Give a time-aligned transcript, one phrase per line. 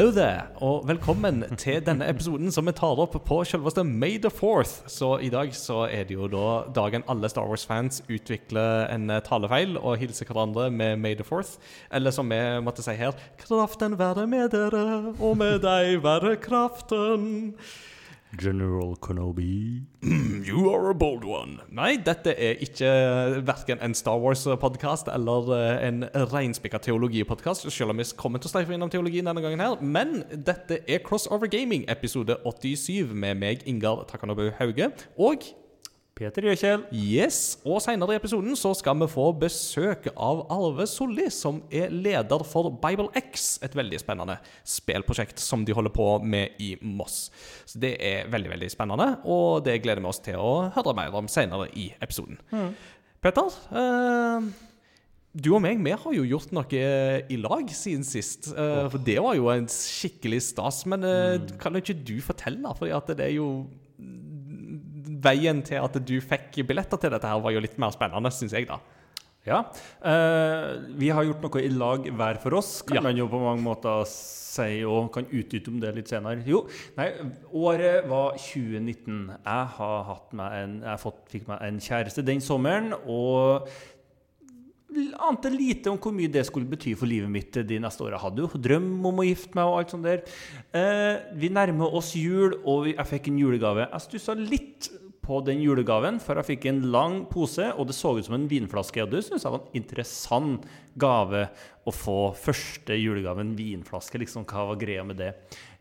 [0.00, 4.30] Hello there, og velkommen til denne episoden som vi tar opp på selveste May the
[4.32, 4.86] 4th.
[4.88, 9.20] Så i dag så er det jo da dagen alle Star Wars-fans utvikler en eh,
[9.20, 11.58] talefeil og hilser hverandre med May the 4th.
[11.92, 13.12] Eller som vi måtte si her
[13.44, 17.52] Kraften være med dere, og med deg være kraften.
[18.38, 19.82] General Kenobi.
[20.40, 21.60] You are a bold one.
[21.68, 22.88] Nei, dette er ikke
[23.46, 28.54] verken en Star Wars-podkast eller eh, en reinspikka teologipodkast, selv om vi kommer til å
[28.54, 29.76] streife innom teologien denne gangen her.
[29.82, 35.44] Men dette er Crossover Gaming, episode 87, med meg, Ingar Takanobu Hauge, og
[36.20, 36.82] Peter Gjøkjell.
[36.92, 41.88] Yes, og Senere i episoden så skal vi få besøk av Arve Solli, som er
[41.94, 44.36] leder for Bible X, et veldig spennende
[44.68, 47.30] spillprosjekt som de holder på med i Moss.
[47.64, 51.16] Så Det er veldig veldig spennende, og det gleder vi oss til å høre mer
[51.16, 52.36] om senere i episoden.
[53.24, 54.52] Petter, eh,
[55.40, 58.52] du og meg vi har jo gjort noe i lag siden sist.
[58.52, 60.84] eh, For det var jo en skikkelig stas.
[60.84, 62.66] Men eh, kan ikke du fortelle?
[62.68, 63.70] At det er jo
[65.20, 68.52] Veien til at du fikk billetter til dette her var jo litt mer spennende, syns
[68.56, 68.78] jeg, da.
[69.48, 69.62] Ja.
[70.04, 73.00] eh, vi har gjort noe i lag hver for oss, kan Ja.
[73.06, 76.44] man jo på mange måter si, og kan utdype om det litt senere.
[76.46, 76.66] Jo,
[76.98, 77.06] nei,
[77.54, 79.30] året var 2019.
[79.46, 83.66] Jeg har hatt meg en, jeg fått, fikk meg en kjæreste den sommeren, og
[85.22, 88.18] ante lite om hvor mye det skulle bety for livet mitt de neste åra.
[88.20, 90.24] Hadde jo drøm om å gifte meg og alt sånt der.
[90.74, 93.86] Eh, vi nærmer oss jul, og jeg fikk en julegave.
[93.88, 94.90] Jeg stussa litt
[95.30, 98.48] på den julegaven, for jeg fikk en lang pose, og det så ut som en
[98.50, 99.04] vinflaske.
[99.04, 100.64] Og det syns jeg var en interessant
[100.98, 101.44] gave
[101.86, 102.18] å få.
[102.34, 104.18] Første julegaven, vinflaske.
[104.18, 105.30] liksom, Hva var greia med det?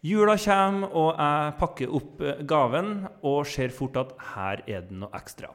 [0.06, 2.92] Jula kommer, og jeg pakker opp eh, gaven
[3.26, 5.50] og ser fort at her er det noe ekstra.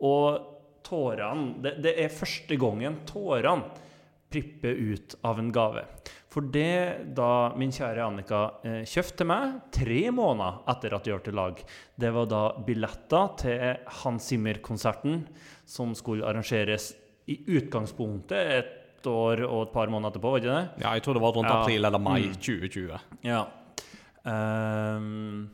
[0.00, 0.54] Og
[0.86, 3.68] tårene det, det er første gangen tårene
[4.32, 5.84] pripper ut av en gave.
[6.36, 11.14] For det da min kjære Annika eh, kjøpte til meg tre måneder etter at vi
[11.24, 11.62] til lag,
[11.96, 13.62] det var da billetter til
[14.02, 15.22] Hans Zimmer-konserten
[15.64, 16.90] som skulle arrangeres
[17.32, 20.84] i utgangspunktet et år og et par måneder etterpå, var det ikke det?
[20.84, 21.56] Ja, jeg tror det var rundt Ja.
[21.62, 22.34] april eller mai Mm.
[22.34, 23.00] 2020.
[23.24, 23.40] Ja.
[24.26, 25.48] Um,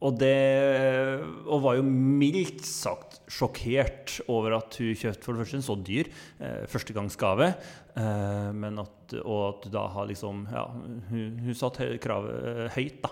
[0.00, 5.60] og det Og var jo mildt sagt sjokkert over at hun kjøpte for det første
[5.60, 6.10] en så dyr
[6.42, 7.52] eh, førstegangsgave.
[7.96, 10.66] Eh, men at, og at du da har liksom Ja,
[11.10, 13.10] hun, hun satte kravet eh, høyt, da,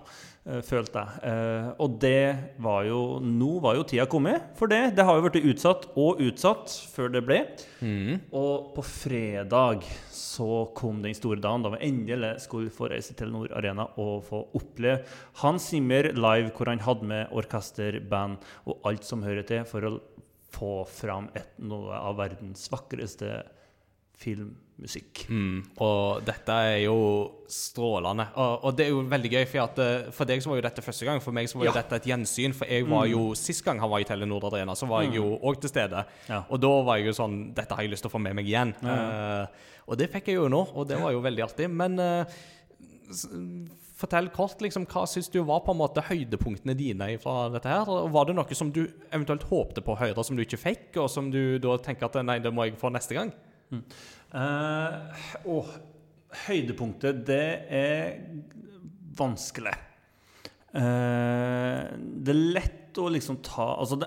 [0.49, 1.25] eh, følte jeg.
[1.31, 4.95] Eh, og det var jo Nå var jo tida kommet for det.
[4.97, 7.43] Det har jo blitt utsatt og utsatt før det ble.
[8.37, 13.33] Og på fredag så kom den store dagen da vi endelig skulle få reise til
[13.35, 15.03] Nord Arena og få oppleve
[15.43, 19.85] Hans Zimmer live, hvor han hadde med orkester, band og alt som hører til, for
[19.89, 19.93] å
[20.53, 23.43] få fram et, noe av verdens vakreste
[24.21, 25.23] filmmusikk.
[25.33, 26.97] Mm, og dette er jo
[27.51, 28.27] strålende.
[28.37, 30.65] Og, og det er jo veldig gøy, for, at, eh, for deg så var jo
[30.67, 31.23] dette første gang.
[31.25, 31.77] For meg så var jo Ja.
[31.81, 32.53] dette et gjensyn.
[32.57, 35.39] For jeg var jo, sist gang han var i Telenor Arena, så var jeg jo
[35.41, 36.05] òg til stede.
[36.29, 36.43] Ja.
[36.51, 38.47] Og da var jeg jo sånn Dette har jeg lyst til å få med meg
[38.51, 38.75] igjen.
[38.85, 39.47] Uh,
[39.89, 41.71] og det fikk jeg jo nå, og det var jo veldig artig.
[41.73, 41.97] Men
[43.11, 43.27] s-
[44.01, 47.91] fortell kort, liksom, hva syns du var på en måte høydepunktene dine fra dette her?
[48.15, 51.11] Var det noe som du eventuelt håpte på å høre, som du ikke fikk, og
[51.13, 53.33] som du da tenker at nei, det må jeg få neste gang?
[53.71, 55.61] Eh, å,
[56.47, 57.47] høydepunktet, det
[57.81, 58.19] er
[59.19, 59.77] vanskelig.
[60.71, 64.07] Uh, det er lett å liksom ta altså det,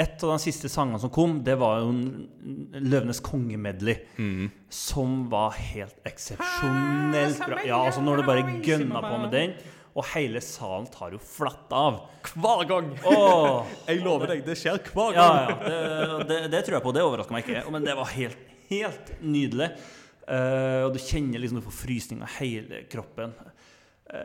[0.00, 3.98] Et av de siste sangene som kom, det var jo en Løvenes kongemedley.
[4.16, 4.48] Mm.
[4.72, 7.60] Som var helt eksepsjonelt bra.
[7.68, 9.54] Ja, altså Når du bare gønna på med den,
[9.92, 12.00] og hele salen tar jo flatt av.
[12.32, 12.92] Hver gang!
[13.04, 15.50] Oh, Jeg lover deg, det skjer hver gang.
[15.52, 16.94] ja, det, det, det tror jeg på.
[16.96, 17.64] Det overrasker meg ikke.
[17.74, 19.74] Men det var helt, helt nydelig.
[20.22, 23.34] Uh, og du kjenner liksom du får frysning av hele kroppen.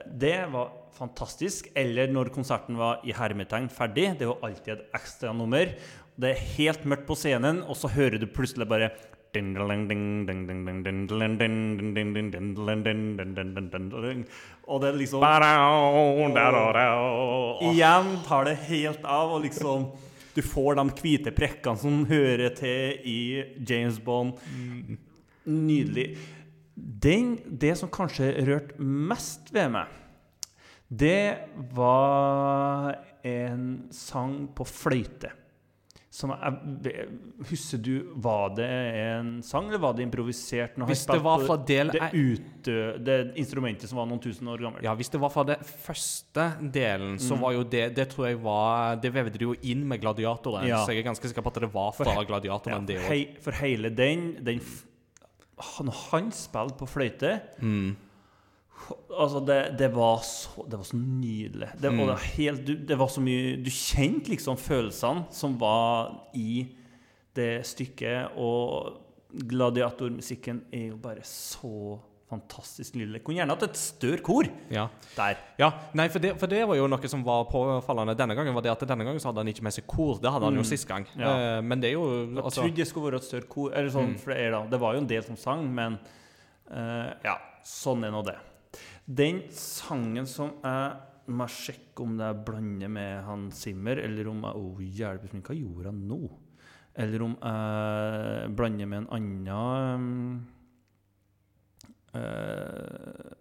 [0.07, 1.69] Det var fantastisk.
[1.77, 4.09] Eller når konserten var i hermetegn ferdig.
[4.19, 5.71] Det jo alltid et ekstra nummer.
[6.17, 8.89] Det er helt mørkt på scenen, og så hører du plutselig bare
[14.67, 15.21] og det liksom
[17.71, 19.91] Igjen tar det helt av, og liksom
[20.35, 24.37] Du får de hvite prekkene som hører til i James Bond.
[25.47, 26.17] Nydelig.
[26.77, 29.93] Den, det som kanskje rørte mest ved meg,
[30.87, 32.93] det var
[33.27, 35.33] en sang på fløyte.
[36.17, 37.03] Som jeg,
[37.49, 37.91] husker du,
[38.23, 38.67] Var det
[39.03, 40.77] en sang, eller var det improvisert?
[40.89, 42.69] Hvis det var fra del det, ut,
[43.05, 44.85] det instrumentet som var noen tusen år gammelt.
[44.87, 48.41] Ja, Hvis det var fra det første delen, så var jo det Det tror jeg
[48.41, 50.65] var Det vevde de jo inn med gladiatoren.
[50.65, 50.81] Ja.
[50.85, 53.41] Så jeg er ganske sikker på at det var fra Gladiatoren, ja, det òg.
[53.43, 54.63] for hele den, den
[55.57, 57.31] Når han spilte på fløyte
[59.17, 61.67] Altså, det, det, var så, det var så nydelig.
[61.81, 61.97] Det, Mm.
[62.07, 66.67] var helt, du, det var så mye Du kjente liksom følelsene som var i
[67.35, 68.37] det stykket.
[68.37, 69.01] Og
[69.33, 71.97] gladiatormusikken er jo bare så
[72.29, 74.87] fantastisk lille Kunne gjerne hatt et større kor Ja.
[75.15, 75.37] der.
[75.57, 75.69] ja.
[75.93, 78.53] Nei, for det, for det var jo noe som var påfallende denne gangen.
[78.53, 80.19] var det at Denne gangen så hadde han ikke med seg kor.
[80.19, 80.71] Det hadde han jo Mm.
[80.71, 81.05] sist gang.
[81.15, 81.57] Ja.
[81.57, 83.71] Eh, men det er jo Jeg altså, trodde det skulle være et større kor.
[83.73, 84.19] Eller sånn, Mm.
[84.19, 85.99] for det, er da, det var jo en del som sang, men
[86.71, 88.35] eh, ja, sånn er nå det.
[89.07, 90.91] Den sangen som jeg
[91.29, 95.41] må jeg sjekke om det er blander med han Simmer, eller om jeg oh, hjelper,
[95.41, 96.29] hva gjorde han nå?
[96.95, 100.47] Eller om jeg blander med en annen
[102.17, 103.33] eh,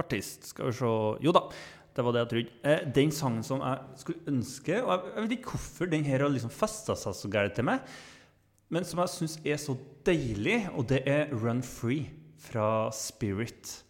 [0.00, 0.48] artist.
[0.52, 0.92] Skal vi se
[1.26, 1.44] Jo da,
[1.92, 2.56] det var det jeg trodde.
[2.64, 6.24] Eh, den sangen som jeg skulle ønske Og jeg, jeg vet ikke hvorfor den her
[6.24, 7.94] har liksom festa seg så gærent til meg,
[8.72, 9.74] men som jeg syns er så
[10.06, 12.06] deilig, og det er Run Free
[12.40, 13.82] fra Spirit.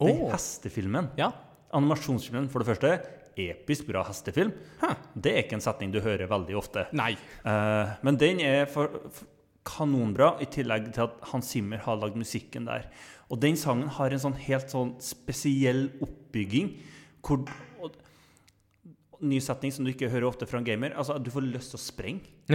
[0.00, 1.10] Den hestefilmen.
[1.20, 1.28] Ja.
[1.76, 2.94] Animasjonsfilmen, for det første.
[3.36, 4.54] Episk bra hestefilm.
[4.80, 4.96] Huh.
[5.12, 6.86] Det er ikke en setning du hører veldig ofte.
[6.96, 7.12] Nei.
[7.44, 9.28] Eh, men den er for, for
[9.68, 12.88] kanonbra, i tillegg til at Hans Zimmer har lagd musikken der.
[13.32, 16.66] Og den sangen har en sånn helt sånn spesiell oppbygging.
[17.24, 17.38] Hvor,
[17.80, 17.94] og,
[19.24, 20.92] ny setning som du ikke hører ofte fra en gamer.
[20.98, 22.20] Altså, du får lyst til å sprenge.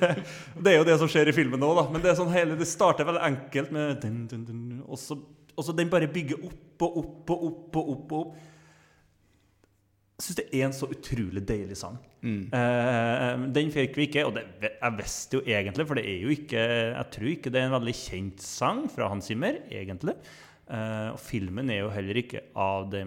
[0.00, 0.10] det,
[0.56, 1.84] det er jo det som skjer i filmen nå, da.
[1.90, 4.06] Men det, er sånn hele, det starter veldig enkelt med
[4.86, 5.14] og, så,
[5.52, 8.08] og så den bare bygger opp og opp og opp og opp.
[8.08, 8.52] og opp.
[10.14, 11.96] Jeg syns det er en så utrolig deilig sang.
[12.22, 12.44] Mm.
[12.54, 16.30] Uh, den fikk vi ikke, og det, jeg visste jo egentlig, for det er jo
[16.32, 20.14] ikke Jeg tror ikke det er en veldig kjent sang fra Hans Zimmer, egentlig.
[20.70, 23.02] Uh, og filmen er jo heller ikke av de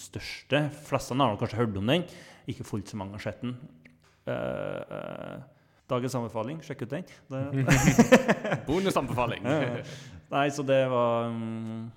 [0.00, 0.62] største.
[0.86, 2.06] Fleste har kanskje hørt om den.
[2.46, 3.56] Ikke fullt så mange har sett den.
[4.30, 5.42] Uh,
[5.90, 7.10] dagens anbefaling, sjekk ut den.
[8.68, 9.50] Bonusanbefaling.
[10.30, 11.90] Nei, så det var men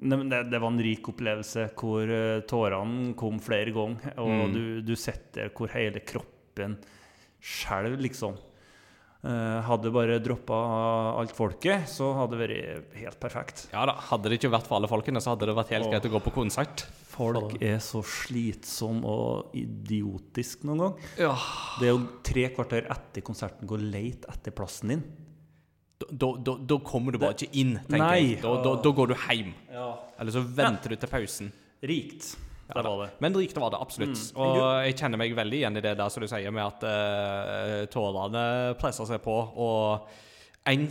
[0.00, 4.16] det, det var en rik opplevelse hvor eh, tårene kom flere ganger.
[4.18, 4.52] Og Mm.
[4.54, 6.78] du, du sitter hvor hele kroppen
[7.44, 8.34] skjelver, liksom.
[9.24, 10.56] Eh, hadde bare droppa
[11.16, 13.62] alt folket, så hadde det vært helt perfekt.
[13.72, 15.92] Ja da, Hadde det ikke vært for alle folkene, så hadde det vært helt Åh.
[15.94, 16.84] greit å gå på konsert.
[17.14, 20.94] Folk er så slitsomme og idiotisk noen gang.
[21.16, 21.32] Ja.
[21.80, 25.04] Det er jo tre kvarter etter konserten gå leit etter plassen din.
[26.00, 28.22] Da, da, da, da kommer du bare ikke inn, tenker Nei.
[28.34, 28.40] jeg.
[28.42, 29.52] Da, går du hjem.
[29.70, 29.92] Ja.
[30.18, 31.52] Eller så venter du til pausen.
[31.86, 32.32] Rikt.
[32.66, 33.08] Ja, Det var det.
[33.20, 34.16] Men rikt var det absolutt.
[34.32, 34.40] Mm.
[34.40, 37.84] Og jeg kjenner meg veldig igjen i det der som du sier, med at uh,
[37.92, 38.44] tårene
[38.80, 39.34] presser seg på.
[39.60, 40.08] Og
[40.72, 40.86] en,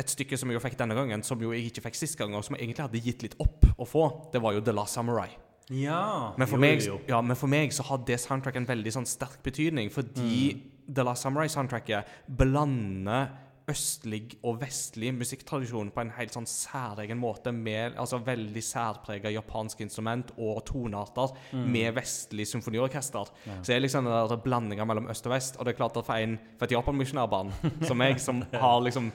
[0.00, 2.34] et stykke som jeg jo fikk denne gangen, som jo jeg ikke fikk sist gang,
[2.34, 4.96] og som jeg egentlig hadde gitt litt opp å få, det var jo The Last
[4.96, 5.28] Samurai.
[5.70, 6.32] Ja.
[6.40, 6.98] Men for, jo, meg, jo.
[7.06, 10.66] ja, men for meg så har det soundtracket en veldig sånn sterk betydning, fordi Mm.
[10.90, 13.28] The Last Samurai-soundtracket blander
[13.70, 19.80] østlig og vestlig musikktradisjon på en helt sånn særegen måte, med altså veldig særprega japansk
[19.86, 21.66] instrument og tonearter Mm.
[21.72, 23.30] med vestlig symfoniorkester.
[23.62, 25.56] Så det er liksom den blandinga mellom øst og vest.
[25.58, 27.52] Og det er klart at for en for et japanmisjonærbarn
[27.86, 29.10] som meg, som har liksom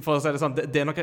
[0.00, 1.02] For å si det sånn, det, det er noe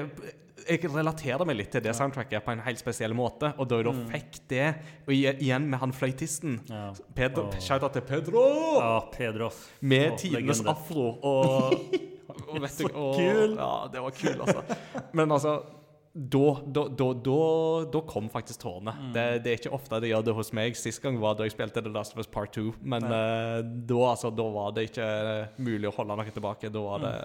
[0.66, 3.52] Jeg relaterer meg litt til det soundtracket på en helt spesiell måte.
[3.62, 4.68] Og da jeg da fikk det,
[5.06, 6.88] og igjen med han fløytisten Ja.
[7.16, 7.90] Pedro, oh.
[7.94, 8.44] Til Pedro!
[8.80, 9.52] Ja, Pedro.
[9.82, 11.76] Med oh, tidenes afro og,
[12.48, 13.58] og vet du, og, kul!
[13.58, 14.80] Ja, det var kul, altså.
[15.18, 15.60] Men altså
[16.14, 17.36] da, da, da,
[17.94, 18.92] da, kom faktisk tårene.
[18.98, 19.12] Mm.
[19.14, 20.78] Det, det er ikke ofte det gjør det hos meg.
[20.78, 22.74] Sist gang var da jeg spilte The Last of Us Part 2.
[22.82, 25.10] Men uh, da, altså, var det ikke
[25.62, 26.74] mulig å holde noe tilbake.
[26.74, 27.16] Da var det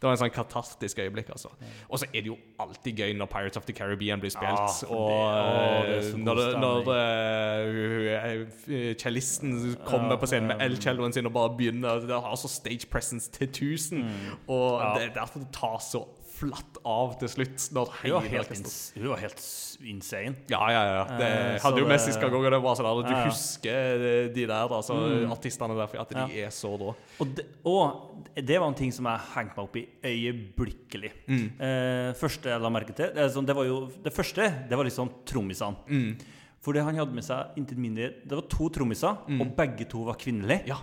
[0.00, 1.28] det var en sånn katastisk øyeblikk.
[1.30, 1.48] altså.
[1.90, 4.58] Og så er det jo alltid gøy når Pirates of the Caribbean blir spilt.
[4.58, 11.12] ah, det- og det eh, når, når eh, uh, kommer Ja, på scenen med el-celloen
[11.12, 14.04] sin og bare begynner Det har så stage presence til 1000.
[14.48, 14.84] Og Mm.
[14.84, 14.94] Ja.
[14.98, 16.04] det er derfor det tar så
[16.38, 17.66] flatt av til slutt.
[17.74, 19.42] Når Hun var helt, hun var helt
[19.88, 20.36] insane.
[20.50, 21.04] ja, ja, ja.
[21.18, 23.28] Det uh, hadde jo mest sist gang og det var sånn at du Ja, ja.
[23.28, 24.04] husker
[24.34, 25.32] de der, altså, Mm.
[25.34, 26.94] artistene der, for at de er så rå.
[27.20, 31.12] Og det, og det var en ting som jeg hengte meg opp i øyeblikkelig.
[31.28, 31.46] Mm.
[31.60, 34.84] Eh, første jeg la merke til Det, sånn, det var jo Det første det var
[34.84, 35.76] liksom trommisene.
[35.88, 36.18] Mm.
[36.60, 40.14] Fordi han hadde med seg intet mindre Det var to trommiser, og begge to var
[40.20, 40.66] kvinnelige.
[40.66, 40.76] Ja.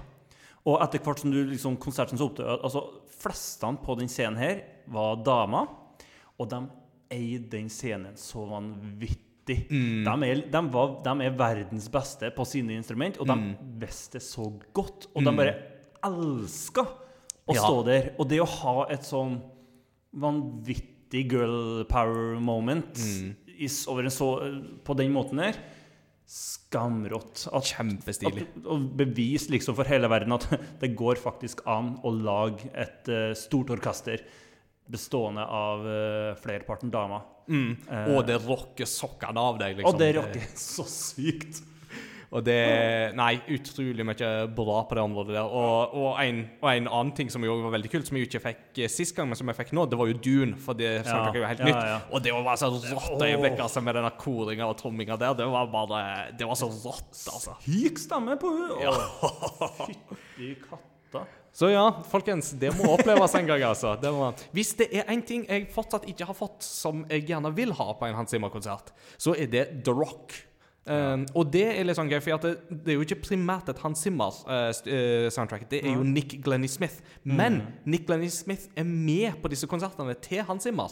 [0.66, 2.82] Og etter hvert som du liksom konserten så oppdaget Altså,
[3.20, 5.68] flestene på den scenen her var damer,
[6.40, 6.60] og de
[7.16, 9.68] eide den scenen så vanvittig.
[9.70, 10.04] Mm.
[10.06, 13.56] De, er, de, var, de er verdens beste på sine instrument, og de Mm.
[13.80, 15.08] visste så godt.
[15.16, 15.56] Og de bare
[16.04, 16.82] elska
[17.48, 17.62] å Ja.
[17.62, 18.14] stå der.
[18.20, 19.42] Og det å ha et sånn
[20.16, 23.36] vanvittig girl power moment Mm.
[23.60, 24.40] is, så,
[24.84, 25.54] på den måten der
[26.28, 27.48] Skamrått.
[27.54, 28.42] At Kjempestilig.
[28.42, 30.48] at, og bevis liksom for hele verden at
[30.82, 34.24] det går faktisk an å lage et uh, stort orkester
[34.86, 37.22] bestående av uh, flerparten dama.
[37.46, 37.78] Mm.
[37.92, 38.08] Eh.
[38.16, 39.94] og det rocker sokkene av deg, liksom.
[39.94, 41.62] Og det rocker så sykt.
[42.36, 42.56] Og det
[43.16, 45.46] Nei, utrolig mye bra på det området der.
[45.46, 48.42] Og, og, en, og en annen ting som jo var veldig kult, som jeg ikke
[48.44, 50.58] fikk eh, sist gang, men som jeg fikk nå, det var jo Dune.
[50.60, 51.88] For det soundtracket er jo helt ja, nytt.
[51.94, 52.02] ja.
[52.10, 55.38] Og det var bare så rått øyeblikk altså, med denne koringa og tromminga der.
[55.40, 56.04] Det var bare
[56.36, 57.56] Det var så rått, altså.
[57.64, 58.84] Syk stemme på henne!
[58.84, 58.96] Ja.
[59.86, 61.28] Fytti katta.
[61.56, 63.94] Så ja, folkens, det må oppleves en gang, altså.
[64.02, 64.28] Det må...
[64.52, 67.94] hvis det er én ting jeg fortsatt ikke har fått, som jeg gjerne vil ha
[67.96, 70.36] på en Hans Zimmer-konsert, så er det The Rock.
[70.86, 73.80] Um, og det er litt sånn gøy, for det, det er jo ikke primært et
[73.82, 75.64] Hans Zimmer-soundtrack.
[75.72, 77.00] det er jo Nick Glennie Smith.
[77.24, 80.92] Men Nick Glennie Smith er med på disse konsertene til Hans Zimmer.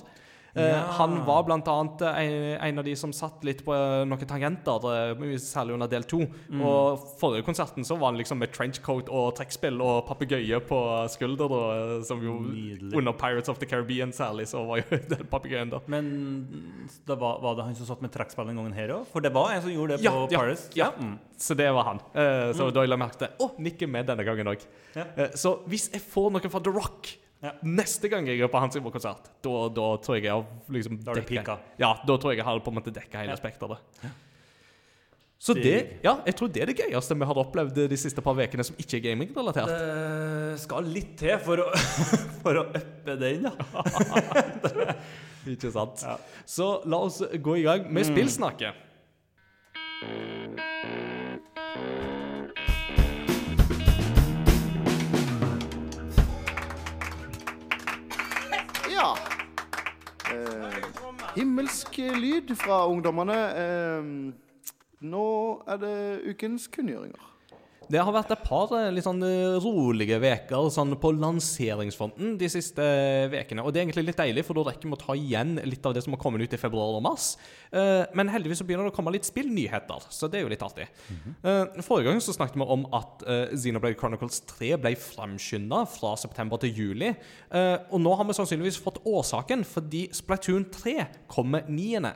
[0.54, 0.82] Uh, Ja.
[1.00, 4.84] Han var annet uh, en, en av de som satt litt på uh, noen tangenter,
[4.86, 6.20] uh, særlig under del to.
[6.62, 10.80] Og forrige konserten så var han liksom med trenchcoat og trekkspill og papegøye på
[11.10, 12.94] skulder, uh, som jo Nydelig.
[13.00, 15.82] under Pirates of the Caribbean særlig, så var jo den papegøyen der.
[15.90, 16.12] Men
[17.08, 19.08] da var, var det han som satt med trekkspill den gangen her òg?
[19.10, 20.68] For det var en som gjorde det Ja, på ja, Paris?
[20.78, 20.92] ja.
[21.00, 21.18] Mm.
[21.44, 22.00] Så det var han.
[22.14, 24.62] Uh, så da la jeg merke til Å, Nick er med denne gangen òg.
[24.94, 25.08] Ja.
[25.34, 27.10] så hvis jeg får noe fra The Rock
[27.44, 27.52] Ja.
[27.68, 31.12] neste gang jeg er på Hans Zimmer-konsert, da, da tror jeg jeg har liksom Da
[31.12, 31.58] har du pika.
[31.82, 33.40] Ja, da tror jeg jeg har på en måte dekka hele Ja.
[33.42, 33.82] spekteret.
[35.44, 38.38] Så det, ja, jeg tror det er det gøyeste vi har opplevd de siste par
[38.40, 39.68] ukene som ikke er gaming-relatert.
[39.68, 41.68] Det skal litt til for å,
[42.46, 43.52] for å uppe den, ja.
[45.52, 46.00] Ikke sant?
[46.08, 46.16] Ja.
[46.48, 48.72] Så la oss gå i gang med spillsnakket.
[59.04, 59.16] Ja.
[60.32, 60.84] Eh,
[61.36, 63.36] himmelsk lyd fra ungdommene.
[63.60, 64.06] Eh,
[65.04, 65.26] nå
[65.68, 65.98] er det
[66.32, 67.33] ukens kunngjøringer.
[67.92, 72.50] Det har vært et par eh, litt sånn eh, rolige veker sånn på lanseringsfronten de
[72.52, 72.86] siste
[73.34, 73.64] vekene.
[73.64, 75.96] Og det er egentlig litt deilig, for da rekker vi å ta igjen litt av
[75.96, 77.34] det som har kommet ut i februar og mars.
[77.72, 80.66] Eh, men heldigvis så begynner det å komme litt spillnyheter, så det er jo litt
[80.66, 80.88] artig.
[81.44, 86.62] Eh, forrige gang så snakket vi om at Xenoblade Chronicles 3 ble framskynda fra september
[86.62, 87.14] til juli.
[87.54, 92.14] Eh, og nå har vi sannsynligvis fått årsaken, fordi Splatoon 3 kommer 9.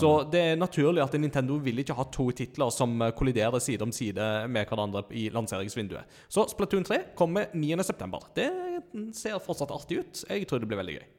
[0.00, 3.84] Så det er naturlig at Nintendo vil ikke ha to titler som eh, kolliderer side
[3.84, 6.20] om side med hverandre i lanseringsvinduet.
[6.32, 8.22] Så Splatoon 3 kommer 9.9.
[8.36, 8.50] Det
[9.16, 10.24] ser fortsatt artig ut.
[10.28, 11.10] Jeg tror det blir veldig gøy.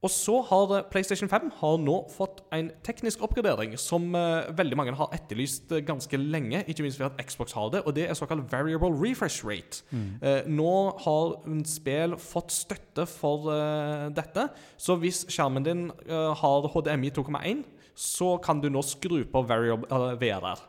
[0.00, 4.94] Og så har PlayStation 5 har nå fått en teknisk oppgradering som uh, veldig mange
[4.96, 8.16] har etterlyst eh, ganske lenge, ikke minst ved at Xbox har det, og det er
[8.16, 9.82] såkalt variable refresh rate.
[9.92, 10.72] Eh, nå
[11.04, 11.34] har
[11.68, 14.46] spill fått støtte for uh, dette,
[14.80, 20.64] så hvis skjermen din har HDMI 2,1, så kan du nå skru på variable, VRR.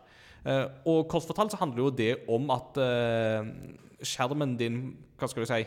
[0.89, 2.75] Og kort fortalt så handler jo det om at
[4.01, 4.79] skjermen din
[5.21, 5.61] Hva skal du si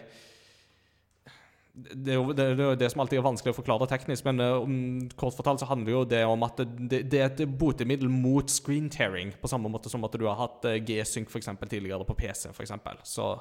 [1.75, 4.75] det er, jo, det, det det som alltid er vanskelig å forklare teknisk, men om,
[5.19, 8.87] kort fortalt så handler jo det om at det, det er et botemiddel mot screen
[8.93, 12.15] tearing, på samme måte som at du har hatt eh, G-sync for eksempel, tidligere på
[12.21, 12.53] PC.
[12.55, 13.03] For eksempel.
[13.03, 13.33] så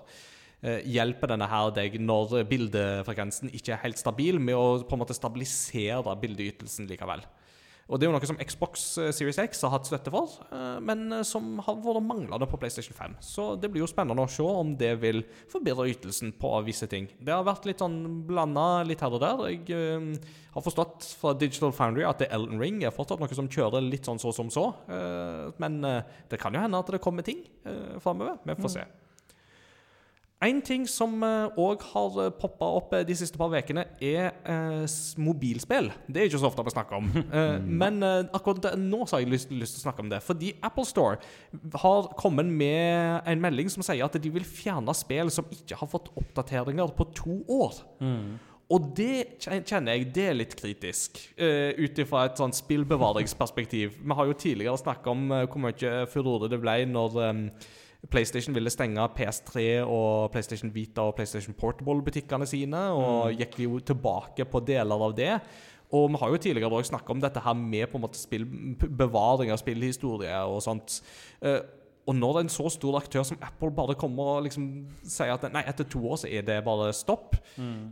[0.66, 5.04] eh, hjelper denne her deg når bildefrekvensen ikke er helt stabil, med å på en
[5.06, 7.22] måte stabilisere bildeytelsen likevel.
[7.92, 10.78] Og Det er jo noe som Xbox eh, Series X har hatt støtte for, eh,
[10.88, 13.18] men eh, som har vært manglende på PlayStation 5.
[13.20, 17.10] Så det blir jo spennende å se om det vil forbedre ytelsen på visse ting.
[17.20, 18.00] Det har vært litt sånn
[18.30, 19.44] blanda litt her og der.
[19.52, 20.22] Jeg
[20.56, 24.22] har forstått fra Digital Foundry at Elden Ring er fortsatt noe som kjører litt sånn
[24.22, 24.70] så som så.
[25.60, 28.38] Men det kan jo hende at det kommer ting uh, framover.
[28.46, 28.86] Vi får se.
[30.44, 35.90] En ting som òg har poppa opp eh, de siste par ukene, er eh, mobilspill.
[36.08, 37.12] Det er ikke så ofte vi snakker om.
[37.34, 40.20] Eh, men eh, akkurat nå så har jeg lyst, lyst til å snakke om det.
[40.22, 41.16] Fordi Apple Store
[41.82, 45.90] har kommet med en melding som sier at de vil fjerne spill som ikke har
[45.90, 47.80] fått oppdateringer på to år.
[48.74, 53.98] Og det kjenner jeg det er litt kritisk, uh, ut ifra et sånn spillbevaringsperspektiv.
[54.00, 57.44] Vi har jo tidligere snakka om uh, hvor mye furore det ble når em,
[58.12, 64.46] PlayStation ville stenge PS3 og PlayStation Vita og PlayStation Portable-butikkene sine, og gikk jo tilbake
[64.50, 65.38] på deler av det.
[65.94, 68.48] Og vi har jo tidligere snakka om dette her med på en måte spill,
[68.82, 70.98] bevaring av spillhistorie og sånt.
[71.46, 71.62] Eh,
[72.04, 74.66] og når en så stor aktør som Apple bare kommer og liksom
[75.08, 77.38] sier at nei, etter to år så er det bare stopp,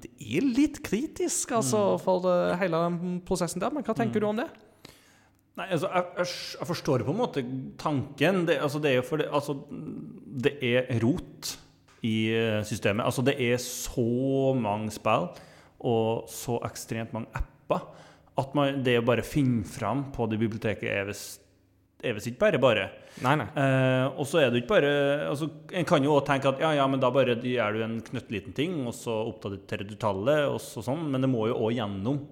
[0.04, 3.72] det er litt kritisk altså for eh, hele den prosessen der.
[3.72, 4.50] Men hva tenker du om det?
[5.60, 7.44] Nei, altså, jeg, jeg, jeg forstår på en måte
[7.82, 8.46] tanken.
[8.48, 9.58] Det, altså, det er jo fordi altså,
[10.48, 11.56] Det er rot
[12.08, 13.06] i eh, systemet.
[13.06, 15.30] Altså, det er så mange spill
[15.82, 17.88] og så ekstremt mange apper
[18.42, 21.42] at man, det å bare finne fram på det biblioteket er visst
[22.02, 22.84] er visst ikke bare bare.
[23.22, 23.48] Nei, nei.
[23.62, 24.92] Eh, og så er det ikke bare
[25.28, 28.00] altså, En kan jo også tenke at ja, ja, men da bare gjør du en
[28.08, 31.76] knøttliten ting, og så oppdaterer du tallet, og så sånn, men det må jo òg
[31.78, 32.24] gjennom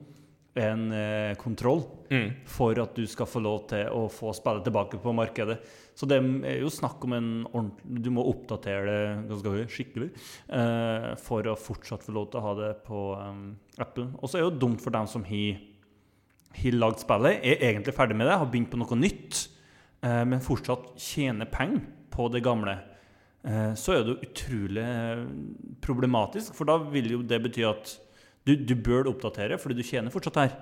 [0.57, 2.31] en eh, kontroll Mm.
[2.49, 5.59] for at du skal få lov til å få spillet tilbake på markedet.
[5.93, 10.09] Så det er jo snakk om en ordentlig Du må oppdatere det ganske skikkelig
[10.49, 13.43] eh, for å fortsatt få lov til å ha det på um,
[13.77, 14.07] Apple.
[14.17, 15.59] Og så er det jo dumt for dem som har
[16.55, 19.47] har lagd spillet, er egentlig ferdig med det, har begynt på noe nytt,
[20.01, 22.79] eh, men fortsatt tjener penger på det gamle.
[23.45, 25.21] Eh, så er det jo utrolig eh,
[25.85, 27.93] problematisk, for da vil jo det bety at
[28.47, 30.55] du, du bør oppdatere, fordi du tjener fortsatt her.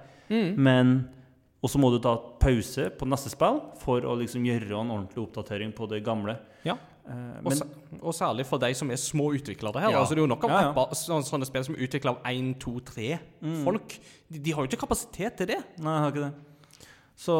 [0.57, 0.97] Men
[1.63, 5.23] Og så må du ta pause på neste spill for å liksom gjøre en ordentlig
[5.23, 6.35] oppdatering på det gamle.
[6.67, 6.75] Ja.
[7.07, 7.61] Eh, men,
[8.01, 9.93] og særlig for de som er små utviklere her.
[9.95, 10.01] Ja.
[10.03, 10.73] Altså, det er jo nok av Ja, ja.
[10.75, 13.17] apper, sånne, spill som er utvikla av én, to, tre
[13.63, 13.95] folk.
[14.29, 15.57] De, de har jo ikke kapasitet til det.
[15.79, 16.33] Nei, jeg har ikke det.
[17.17, 17.33] Så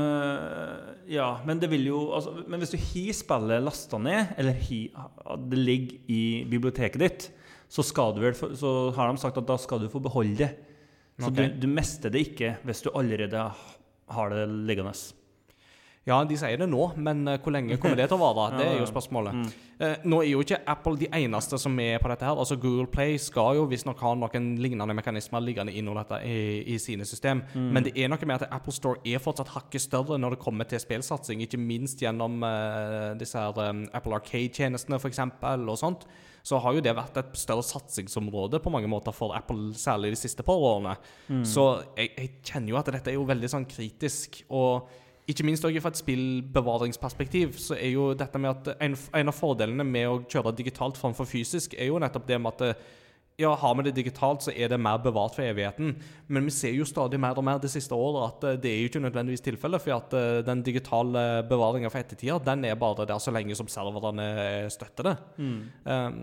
[0.00, 4.56] øh, Ja, men det vil jo altså, Men hvis du har spillet lasta ned, eller
[4.56, 5.10] har,
[5.50, 7.26] det ligger i biblioteket ditt,
[7.70, 10.50] så, skal du vel, så har de sagt at da skal du få beholde det.
[11.20, 11.52] Så okay.
[11.52, 13.44] du, du mister det ikke hvis du allerede
[14.10, 14.94] har det liggende.
[16.08, 18.54] Ja, de sier det nå, men eh, hvor lenge kommer det til å vare?
[18.60, 19.36] Det er jo spørsmålet.
[19.36, 19.66] Mm.
[19.84, 22.38] Eh, nå er jo ikke Apple de eneste som er på dette her.
[22.40, 26.38] Altså Google Play skal jo visstnok ha noen lignende mekanismer liggende innunder dette i,
[26.72, 27.42] i sine system.
[27.52, 27.66] Mm.
[27.76, 30.68] Men det er noe med at Apple Store er fortsatt hakket større når det kommer
[30.70, 31.44] til spillsatsing.
[31.44, 33.60] Ikke minst gjennom eh, disse her
[33.92, 35.20] Apple Arcade-tjenestene, f.eks.
[35.20, 36.08] og sånt.
[36.40, 40.22] Så har jo det vært et større satsingsområde på mange måter for Apple, særlig de
[40.22, 40.96] siste par årene.
[41.44, 44.40] Så jeg, jeg kjenner jo at dette er jo veldig sånn kritisk.
[44.48, 44.88] og
[45.30, 49.36] ikke minst også fra et spillbevaringsperspektiv så er jo dette med at en, en av
[49.36, 52.72] fordelene med å kjøre digitalt framfor fysisk, er jo nettopp det med at det,
[53.40, 55.94] ja, har vi det digitalt, så er det mer bevart for evigheten.
[56.28, 58.82] Men vi ser jo stadig mer og mer det siste året at eh, det er
[58.82, 59.84] jo ikke nødvendigvis tilfellet.
[59.84, 63.70] For at eh, den digitale bevaringa for ettertida, den er bare der så lenge som
[63.70, 65.16] serverne eh, støtter det.
[65.40, 66.20] Um,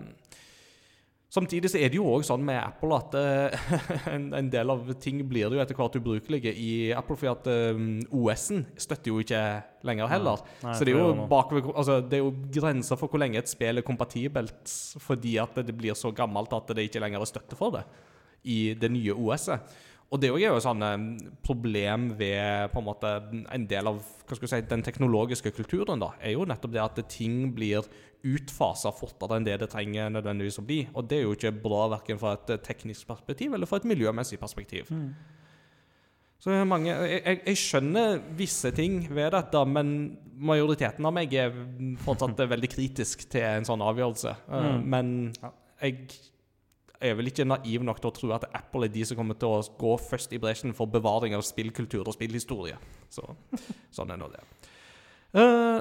[1.38, 3.72] Samtidig så er det jo òg sånn med Apple at uh,
[4.14, 7.50] en, en del av ting blir det jo etter hvert ubrukelige i Apple, fordi at
[7.78, 7.88] um,
[8.20, 9.42] OS-en støtter jo ikke
[9.86, 10.42] lenger heller.
[10.64, 13.78] Nei, så det er, jo altså, det er jo grenser for hvor lenge et spill
[13.78, 14.74] er kompatibelt,
[15.04, 17.86] fordi at det blir så gammelt at det ikke lenger er støtte for det
[18.48, 19.78] i det nye OS-et.
[20.08, 21.02] Og det er jo sånn eh,
[21.44, 23.10] problem ved på en måte
[23.52, 26.00] en del av hva skal jeg si, den teknologiske kulturen.
[26.00, 27.84] da, er jo nettopp det at ting blir
[28.26, 30.80] utfasa fortere enn det det trenger nødvendigvis å bli.
[30.94, 33.86] Og det er jo ikke bra verken fra et eh, teknisk perspektiv eller fra et
[33.88, 34.90] miljømessig perspektiv.
[36.38, 39.88] Så det er mange, jeg, jeg, jeg skjønner visse ting ved dette, men
[40.38, 41.54] majoriteten av meg er
[42.04, 44.34] fortsatt veldig kritisk til en sånn avgjørelse.
[44.48, 44.82] Eh, Mm.
[44.90, 45.14] Men
[45.82, 46.08] jeg
[47.00, 49.50] er vel ikke naiv nok til å tro at Apple er de som kommer til
[49.54, 52.74] å gå først i bresjen for bevaring av spillkultur og spillhistorie.
[53.14, 53.22] Så
[53.94, 54.42] sånn er nå det.
[55.38, 55.78] Eh,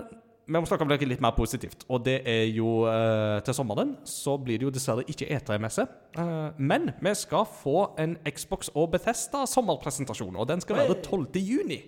[0.48, 3.98] vi må snakke om noe litt mer positivt, og det er jo eh, til sommeren
[4.08, 5.84] så blir det jo dessverre ikke E3-messe.
[6.16, 11.42] Eh, men vi skal få en Xbox og Bethesda sommerpresentasjon, og den skal være 12.
[11.44, 11.82] juni.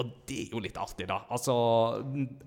[0.00, 1.20] Og det er jo litt artig, da.
[1.30, 1.54] Altså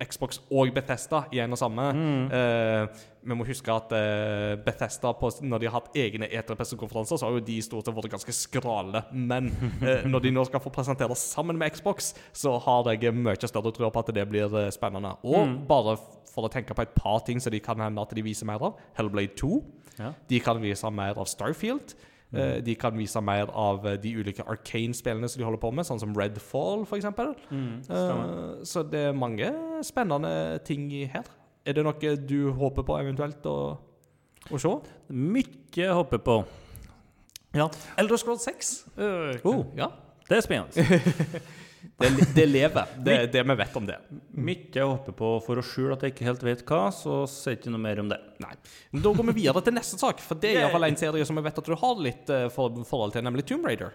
[0.01, 1.85] Xbox og Bethesda i en og samme.
[2.33, 7.27] Eh, vi må huske at eh, Bethesda, på, når de har hatt egne E3-pressekonferanser, så
[7.27, 9.05] har jo de stort sett vært ganske skrale.
[9.15, 9.47] Men
[9.87, 13.71] eh, når de nå skal få presentere sammen med Xbox, så har jeg mye større
[13.75, 15.15] tro på at det blir eh, spennende.
[15.23, 15.97] Og bare
[16.33, 18.63] for å tenke på et par ting som de kan hende at de viser mer
[18.65, 18.79] av.
[18.97, 19.61] Hellblade 2.
[19.99, 20.13] Ja.
[20.29, 21.93] De kan vise mer av Starfield.
[22.33, 22.63] Mm.
[22.65, 26.01] De kan vise mer av eh, de ulike Arcane-spillene som de holder på med, sånn
[26.01, 27.05] som Redfall f.eks.
[27.51, 29.51] Mm, Uh, så det er mange
[29.85, 31.29] spennende ting her.
[31.63, 33.57] Er det noe du håper på eventuelt å,
[34.49, 34.73] å se?
[35.13, 36.39] Mye håper på.
[37.53, 37.69] Ja.
[38.01, 38.73] Elder Scroll 6.
[38.97, 39.65] Uh, Oh.
[39.77, 39.91] Ja.
[40.25, 40.73] Det er spennende.
[41.99, 42.93] Det, det lever.
[43.05, 43.97] Det er det vi vet om det.
[44.33, 47.57] Mye jeg håper på for å skjule at jeg ikke helt vet hva, så sier
[47.59, 48.21] ikke noe mer om det.
[48.43, 48.55] Nei.
[48.93, 51.39] Men Da går vi videre til neste sak, for det er iallfall en serie som
[51.39, 53.93] jeg vet at du har litt for, forhold til, nemlig Tomb Raider.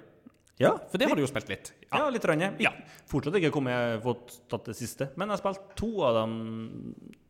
[0.58, 1.68] Ja, For det har du jo spilt litt.
[1.86, 2.24] ja litt.
[2.26, 2.48] Rønne.
[2.58, 2.72] Ja.
[3.06, 6.24] Fortsatt ikke kommet fått tatt det siste, men jeg har spilt to av de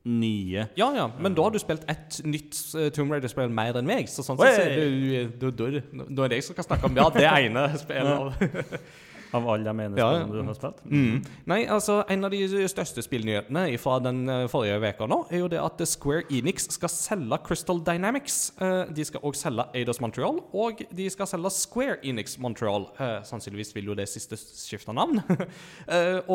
[0.08, 0.64] nye.
[0.80, 4.08] Ja, ja, men da har du spilt ett nytt uh, Tomb Raider-spill mer enn meg.
[4.08, 7.10] Så sånn sett så er det, da er det jeg som skal snakke om ja,
[7.12, 8.80] det ene spillet.
[9.36, 10.80] Av alle de ene Ja, du har spilt.
[10.88, 11.24] Mm.
[11.50, 15.50] Nei, altså En av de største spillnyhetene fra den eh, forrige veka nå, er jo
[15.52, 18.38] det at Square Enix skal selge Crystal Dynamics.
[18.60, 22.88] Eh, de skal også selge Eidos Montreal, og de skal selge Square Enix Montreal.
[22.98, 25.20] Eh, sannsynligvis vil jo det siste skifte navn.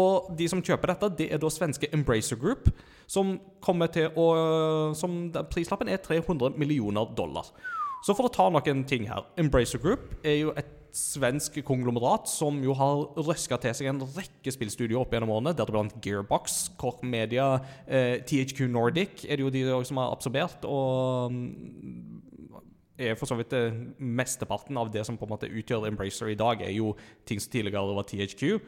[0.03, 2.69] Og de som kjøper dette, det er da svenske Embracer Group,
[3.07, 4.27] som kommer til å
[4.97, 5.15] som
[5.51, 7.49] Prislappen er 300 millioner dollar.
[8.03, 12.59] Så for å ta noen ting her Embracer Group er jo et svensk konglomerat som
[12.61, 17.57] jo har røska til seg en rekke spillstudier opp gjennom årene, deriblant Gearbox, Koch Media,
[17.87, 22.21] eh, THQ Nordic er det jo de som har absorbert, og mm,
[23.01, 26.37] er for så vidt eh, mesteparten av det som på en måte utgjør Embracer i
[26.37, 26.93] dag, er jo
[27.25, 28.59] ting som tidligere var THQ.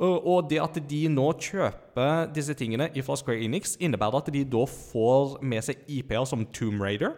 [0.00, 4.62] Og det at de nå kjøper disse tingene fra Square Enix, innebærer at de da
[4.64, 7.12] får med seg IP-er som Tomb Raider,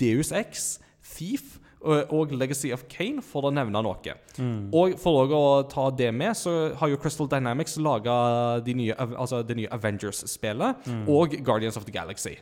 [0.00, 4.14] Deus X, Thief og Legacy of Kane, for å nevne noe.
[4.74, 9.42] Og for å ta det med, så har jo Crystal Dynamics laga det nye, altså
[9.46, 12.36] det nye Avengers-spillet og Guardians of the Galaxy.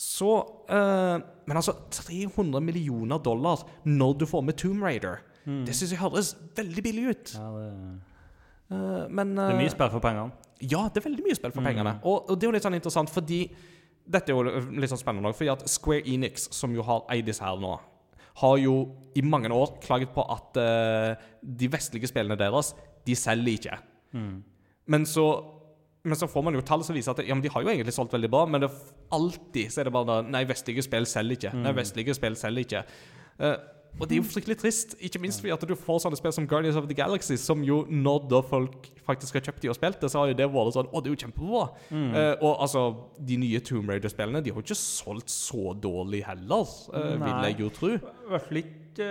[0.00, 0.30] Så
[0.68, 6.00] eh, Men altså, 300 millioner dollar når du får med Tomb Raider, det syns jeg
[6.00, 7.34] høres veldig billig ut.
[7.34, 7.72] Ja, det,
[8.70, 10.30] Eh, men det er eh, mye spill for pengene.
[10.62, 11.96] ja, det er veldig mye spill for pengene.
[12.06, 13.42] Og, og det er jo litt sånn interessant, fordi
[14.10, 17.26] Dette er jo litt sånn spennende òg, fordi at Square Enix, som jo har eid
[17.28, 17.76] disse her nå,
[18.36, 18.74] har jo
[19.18, 22.74] i mange år klaget på at eh, de vestlige spillene deres,
[23.06, 23.78] de selger ikke.
[24.86, 25.26] Men så
[26.02, 27.92] men så får man jo tall som viser at ja, men de har jo egentlig
[27.92, 28.70] solgt veldig bra, men det,
[29.12, 31.50] alltid så er det bare Nei, vestlige spill selger ikke.
[31.60, 32.80] Nei, vestlige spill selger ikke.
[33.40, 33.56] Eh,
[33.98, 36.46] og det er jo fryktelig trist, ikke minst fordi at du får sånne spill som
[36.48, 40.00] Guardians of the Galaxy, som jo når da folk faktisk har kjøpt de og spilt
[40.00, 41.64] det, så har jo det vært sånn Å, det er jo kjempebra.
[41.92, 42.84] Eh, og altså,
[43.30, 47.58] de nye Tomb Raider-spillene, de har jo ikke solgt så dårlig heller, uh, vil jeg
[47.60, 47.96] jo tro.
[47.96, 49.10] I hvert fall ikke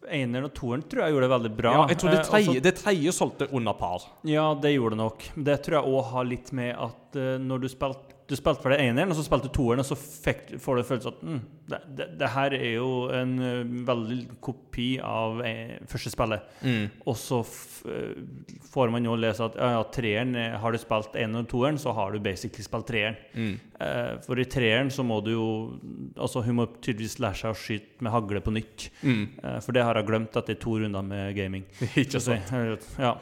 [0.00, 1.72] Eineren eneren og toeren tror jeg gjorde det veldig bra.
[1.74, 4.06] Ja, jeg tror det Eh, tredje, det tredje solgte under par.
[4.24, 5.26] Ja, det gjorde det nok.
[5.36, 8.72] Det tror jeg òg har litt med at uh, når du spilte du spilte for
[8.72, 11.22] det eneren, og så spilte du toeren, og så fikk, får du følelsen følelse at
[11.22, 11.40] mm,
[11.70, 16.54] det, det, det her er jo en eh, veldig kopi av eh, første spillet.
[17.06, 17.40] Og så
[17.90, 18.22] eh,
[18.72, 21.94] får man jo lese at ja, ja, treeren Har du spilt eneren og toeren, så
[21.96, 23.18] har du basically spilt treeren.
[23.80, 25.48] Eh, for i treeren så må du jo
[26.20, 28.88] Altså, hun må tydeligvis lære seg å skyte med hagle på nytt.
[29.04, 31.66] Eh, for det har jeg glemt etter to runder med gaming.
[32.02, 32.50] Ikke sant?
[33.00, 33.14] Ja.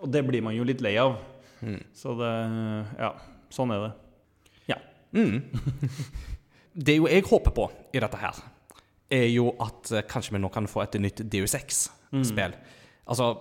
[0.00, 1.18] Og det blir man jo litt lei av.
[1.94, 2.32] Så det
[2.96, 3.12] Ja,
[3.50, 3.92] sånn er det.
[4.74, 4.78] Ja.
[5.12, 5.42] Mm.
[6.86, 8.36] Det jo jeg håper på i dette her,
[9.10, 12.54] er jo at eh, kanskje vi nå kan få et nytt Deus X-spill.
[13.10, 13.32] Altså,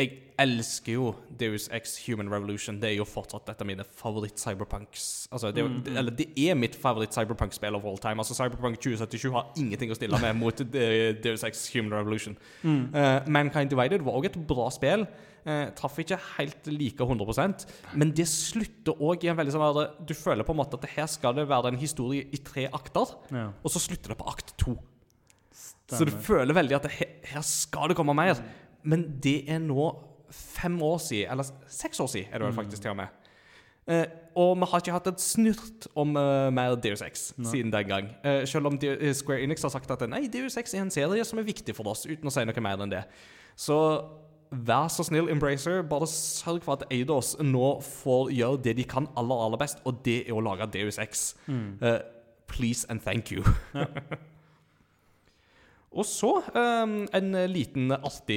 [0.00, 2.80] jeg elsker jo Deus X Human Revolution.
[2.82, 5.28] Det er jo fortsatt et av mine favoritt-cyberpunks.
[5.30, 8.18] Altså, det, er jo- Eller det er mitt favoritt-cyberpunk-spill of all time.
[8.24, 12.36] Altså, Cyberpunk 2077 har ingenting å stille med mot eh, Deus X Human Revolution.
[12.64, 15.06] Eh, Mankind Divided var òg et bra spill.
[15.40, 17.62] Eh, traff ikke helt like 100%
[17.96, 20.90] men det slutter òg i en veldig sånn Du føler på en måte at det
[20.92, 23.46] her skal det være en historie i tre akter, Ja.
[23.64, 24.76] og så slutter det på akt to.
[25.88, 28.38] Så du føler veldig at det, her, her skal det komme mer.
[28.82, 29.88] Men det er nå
[30.30, 33.16] fem år siden, eller seks år siden, er det vel faktisk til og med.
[33.90, 34.06] Eh,
[34.38, 38.10] og vi har ikke hatt et snurt om uh, mer Deus Ex siden den gang.
[38.22, 40.92] Eh, selv om De eh, Square Enix har sagt at nei, Deus Ex er en
[40.94, 43.02] serie som er viktig for oss, uten å si noe mer enn det.
[43.58, 43.76] Så
[44.50, 49.06] vær så snill, Embracer, bare sørg for at Eidos nå får gjøre det de kan
[49.16, 51.34] aller, aller best, og det er å lage Deus Ex.
[51.48, 51.98] Uh,
[52.50, 53.42] please and thank you.
[55.90, 58.36] Og så um, en liten artig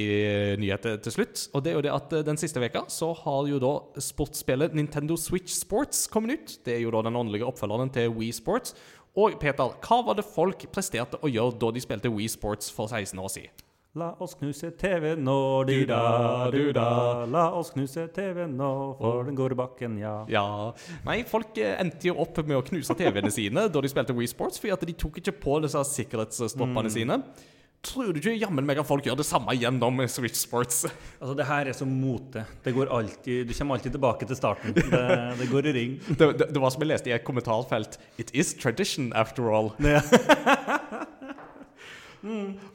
[0.58, 1.42] nyhet til- til slutt.
[1.54, 3.70] Og det er jo det at eh, den siste veka så har jo da
[4.02, 6.56] sportsspillet Nintendo Switch Sports kommet ut.
[6.66, 8.74] Det er jo da den åndelige oppfølgeren til Wii Sports.
[9.14, 12.90] Og Peter, hva var det folk presterte å gjøre da de spilte Wii Sports for
[12.90, 13.63] 16 år siden?
[13.94, 16.86] La oss knuse TV nå, du-da, du-da.
[17.30, 20.16] La oss knuse TV nå, for den går i bakken, ja.
[20.26, 20.72] Ja,
[21.06, 24.32] Nei, folk eh, endte jo opp med å knuse TV-ene sine da de spilte Wii
[24.32, 27.20] Sports, fordi at de tok ikke på disse sikkerhetsstoppene sine.
[27.84, 30.82] Tror du ikke jammen meg at folk gjør det samme igjen nå med Switch Sports?
[31.20, 32.42] Altså, det her er som mote.
[32.66, 34.74] Det går alltid, du kommer alltid tilbake til starten.
[34.74, 35.04] Det,
[35.38, 35.94] det går i ring.
[36.18, 39.70] Det, det, det var som jeg leste i et kommentarfelt It is tradition, after all.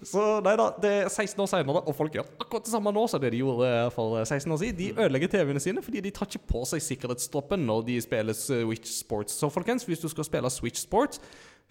[0.05, 3.07] Så nei da, det er 16 år senere, og folk gjør akkurat det samme nå
[3.09, 4.77] som det de gjorde for 16 år siden.
[4.77, 8.91] De ødelegger TV-ene sine fordi de tar ikke på seg sikkerhetsstoppen når de spiller Switch
[8.99, 9.33] Sports.
[9.41, 11.21] Så folkens, hvis du skal spille Switch Sports,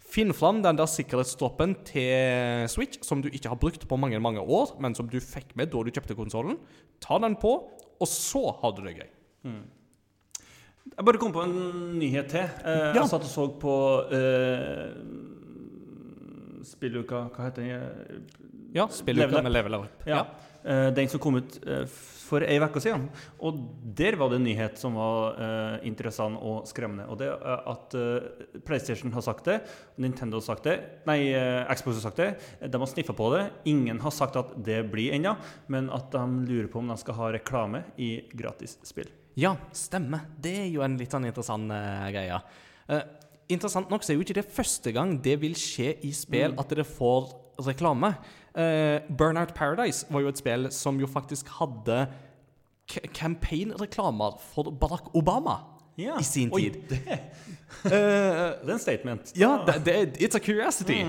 [0.08, 4.40] finn fram den der sikkerhetsstoppen til Switch som du ikke har brukt på mange mange
[4.40, 6.58] år, men som du fikk med da du kjøpte konsollen.
[7.04, 7.52] Ta den på,
[8.00, 9.10] og så har du det gøy.
[10.88, 12.40] Jeg bare kom på en nyhet til.
[12.64, 13.02] Eh, Ja.
[13.02, 13.74] Jeg satt og så på
[14.10, 14.94] eh,
[16.68, 18.28] spilluka Hva heter den?
[18.76, 20.06] Ja, spilluka med level up.
[20.08, 20.26] Ja.
[20.64, 21.84] Eh, den som kom ut eh,
[22.28, 23.06] for ei uke siden.
[23.40, 23.60] Og
[23.96, 27.06] der var det en nyhet som var eh, interessant og skremmende.
[27.08, 27.96] Og det er at
[28.68, 29.60] PlayStation har sagt det,
[29.96, 30.76] Nintendo har sagt det,
[31.08, 31.32] nei,
[31.72, 32.28] Xbox har sagt det.
[32.68, 33.46] De har sniffa på det.
[33.72, 35.38] Ingen har sagt at det blir ennå,
[35.72, 39.08] men at de lurer på om de skal ha reklame i gratis spill.
[39.38, 40.26] Ja, stemmer.
[40.36, 42.40] Det er jo en litt sånn interessant uh, greie.
[42.88, 43.02] Eh,
[43.48, 46.68] interessant nok så er jo ikke det første gang det vil skje i spill at
[46.70, 47.30] dere får
[47.66, 48.14] reklame.
[48.58, 52.06] Uh, Burnout Paradise var jo et spill som jo faktisk hadde
[53.14, 55.58] campaign-reklamer for Barack Obama
[55.98, 56.16] Ja.
[56.20, 56.80] i sin Oi, tid.
[56.88, 56.98] Det,
[57.84, 59.32] Eh, det er en statement.
[59.36, 61.02] ja, det, det, it's a curiosity.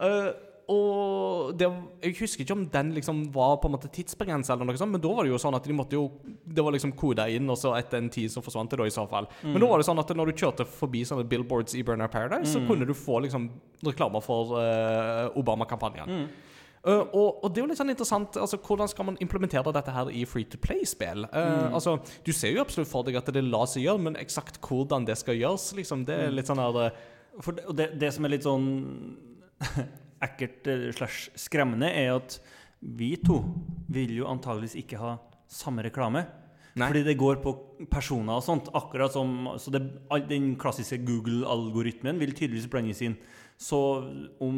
[0.00, 0.30] Eh,
[0.72, 1.66] og det,
[2.02, 5.02] Jeg husker ikke om den liksom var på en måte tidsbegrensa, eller noe sånt, men
[5.02, 7.58] da var det jo sånn at de måtte jo Det var liksom koda inn, og
[7.60, 9.28] så etter en tid så forsvant det, da, i så fall.
[9.42, 12.52] Men da var det sånn at når du kjørte forbi sånne billboards i Burner Paradise,
[12.54, 13.50] så kunne du få liksom
[13.84, 16.28] reklamer for uh, Obama-kampanjen.
[16.84, 19.92] Uh, og, og det er jo litt sånn interessant altså Hvordan skal man implementere dette
[19.94, 21.24] her i free to play-spill?
[21.32, 21.96] Uh, altså,
[22.26, 25.16] Du ser jo absolutt for deg at det lar seg gjøre, men eksakt hvordan det
[25.20, 26.90] skal gjøres, liksom, det er litt sånn her det,
[27.72, 28.68] det, det som er litt sånn
[30.24, 32.38] ekkelt eh, slash skremmende, er at
[32.84, 33.40] vi to
[33.92, 35.16] vil jo antageligvis ikke ha
[35.50, 36.24] samme reklame.
[36.74, 36.88] Nei.
[36.90, 37.52] Fordi det går på
[37.90, 38.68] personer og sånt.
[38.74, 39.84] Akkurat som Så det,
[40.28, 43.14] den klassiske Google-algoritmen vil tydeligvis blandes inn.
[43.54, 43.78] Så
[44.42, 44.56] om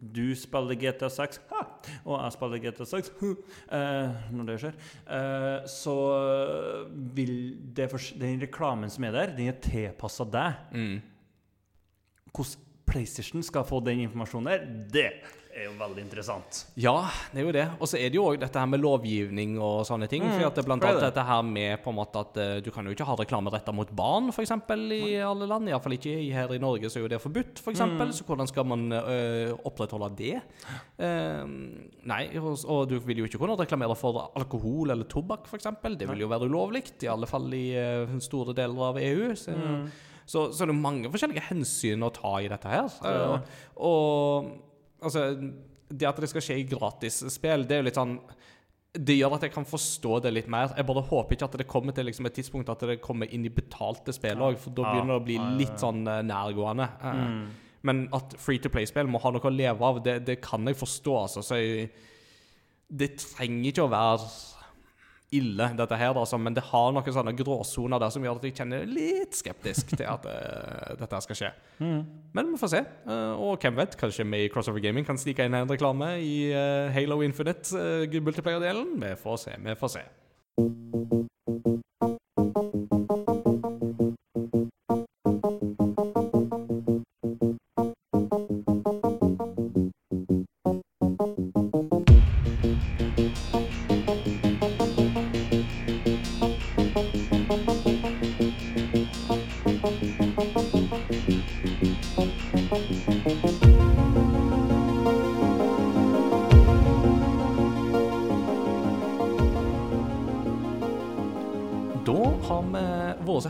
[0.00, 1.62] du spiller GTA 6 ha,
[2.04, 3.30] og jeg spiller GTA 6 hu,
[3.72, 4.76] eh, når det skjer,
[5.16, 5.96] eh, så
[7.16, 7.32] vil
[7.72, 7.88] det
[8.20, 10.60] den reklamen som er der, den er tilpassa deg.
[10.76, 10.96] mm.
[12.36, 15.08] Hvordan PlayStation skal få den informasjonen der, det
[15.56, 16.58] er jo veldig interessant.
[16.76, 17.64] Ja, det er jo det.
[17.80, 20.24] Og så er det jo òg dette her med lovgivning og sånne ting.
[20.26, 21.08] Mm, for at det blant annet det.
[21.08, 23.72] dette her med på en måte at uh, du kan jo ikke ha reklame retta
[23.72, 24.52] mot barn, f.eks.
[24.52, 25.70] i alle land.
[25.70, 27.80] Iallfall ikke her i Norge, så er jo det forbudt, f.eks.
[27.88, 28.02] Mm.
[28.18, 30.34] Så hvordan skal man uh, opprettholde det?
[31.00, 31.48] Uh,
[32.04, 35.70] nei, og, og du vil jo ikke kunne reklamere for alkohol eller tobakk, f.eks.
[35.96, 39.32] Det vil jo være ulovlig, i alle fall i eh, store deler av EU.
[39.38, 39.88] Så, Mm.
[40.26, 42.88] Så, så det er mange forskjellige hensyn å ta i dette her.
[43.02, 43.12] Ja.
[43.14, 43.36] det.
[43.38, 44.50] Eh, og
[45.06, 45.26] altså
[45.86, 48.16] Det at det skal skje i gratisspill, det er jo litt sånn
[48.96, 50.70] det gjør at jeg kan forstå det litt mer.
[50.72, 53.44] Jeg bare håper ikke at det kommer til liksom et tidspunkt at det kommer inn
[53.44, 55.56] i betalte spill òg, for da begynner det å bli Ja, ja, ja.
[55.60, 56.86] litt sånn eh, nærgående.
[57.04, 57.46] Eh, Mm.
[57.86, 60.74] Men at free to play-spill må ha noe å leve av, det, det kan jeg
[60.80, 61.12] forstå.
[61.20, 61.42] Altså.
[61.44, 61.90] Så jeg,
[62.88, 64.24] det trenger ikke å være
[65.38, 68.56] ille, dette her, altså, men det har noen sånne gråsoner der som gjør at jeg
[68.60, 71.52] kjenner litt skeptisk til at uh, dette skal skje.
[71.82, 72.00] Mm.
[72.36, 72.82] Men vi får se.
[73.08, 76.34] Uh, og hvem vet, kanskje vi i Crossover Gaming kan snike inn en reklame i
[76.54, 78.96] uh, Halo Infinite multiplayer-delen.
[79.02, 80.06] Vi får se, vi får se.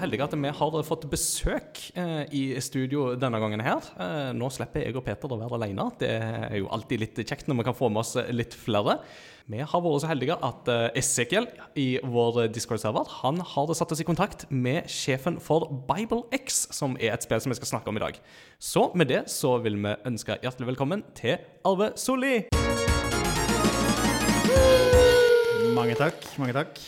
[0.07, 3.87] Heldige at vi har fått besøk eh, i studio denne gangen her.
[3.99, 5.89] Eh, nå slipper jeg og Peter å være alene.
[5.99, 9.01] Det er jo alltid litt kjekt når vi kan få med oss litt flere.
[9.51, 14.03] Vi har vært så heldige at eh, Esekiel i vår Discord-server han har satt oss
[14.03, 17.99] i kontakt med sjefen for BibleX, som er et spill som vi skal snakke om
[17.99, 18.21] i dag.
[18.63, 22.47] Så med det så vil vi ønske hjertelig velkommen til Arve Solli.
[25.77, 26.23] Mange takk.
[26.41, 26.81] mange takk.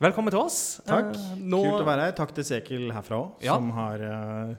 [0.00, 0.80] Velkommen til oss.
[0.88, 1.10] Takk.
[1.14, 2.12] Eh, nå- Kult å være her.
[2.16, 3.54] Takk til Sekil herfra òg, Ja.
[3.56, 4.54] som har eh,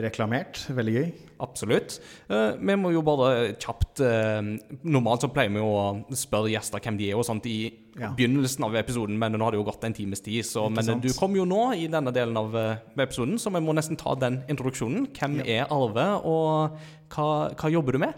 [0.00, 0.64] reklamert.
[0.72, 1.12] Veldig gøy.
[1.40, 1.98] Absolutt.
[2.30, 4.40] Uh, vi må jo bare kjapt uh,
[4.82, 8.08] Normalt så pleier vi å spørre gjester hvem de er og sånt i Ja.
[8.16, 10.42] begynnelsen av episoden, men nå har det jo gått en times tid.
[10.42, 11.02] Så, Ikke men sant.
[11.02, 12.54] du kom jo nå i denne delen av
[12.96, 15.08] episoden, så vi må nesten ta den introduksjonen.
[15.12, 16.78] Hvem er Arve, og
[17.10, 18.14] hva, hva jobber du med?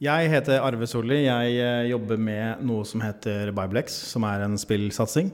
[0.00, 1.26] Jeg heter Arve Solli.
[1.26, 5.30] Jeg jobber med noe som heter Biblex, som er en spillsatsing.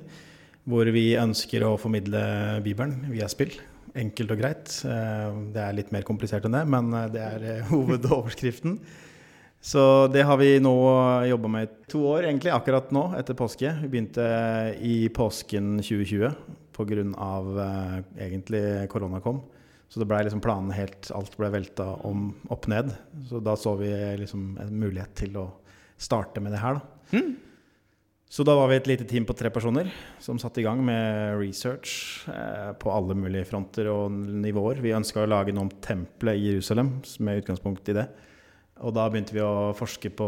[0.67, 2.21] Hvor vi ønsker å formidle
[2.65, 3.55] Bibelen via spill.
[3.97, 4.73] Enkelt og greit.
[4.85, 8.81] Eh, Det er litt mer komplisert enn det, men eh, det er eh, hovedoverskriften.
[9.67, 10.75] Så det har vi nå
[11.27, 13.73] jobba med i to år, egentlig, akkurat nå, etter påske.
[13.83, 14.27] Vi begynte
[14.85, 16.35] i påsken 2020
[16.77, 17.07] pga.
[17.17, 19.41] Uh, egentlig korona kom.
[19.89, 22.93] Så det ble liksom planene helt Alt ble velta om opp ned.
[23.31, 23.89] Så da så vi
[24.21, 25.49] liksom en mulighet til å
[25.97, 27.11] starte med det her, da.
[28.27, 29.87] Så da var vi et lite team på tre personer
[30.23, 34.83] som satte i gang med research eh, på alle mulige fronter og nivåer.
[34.83, 38.09] Vi ønska å lage noe om tempelet i Jerusalem med utgangspunkt i det.
[38.85, 40.27] Og da begynte vi å forske på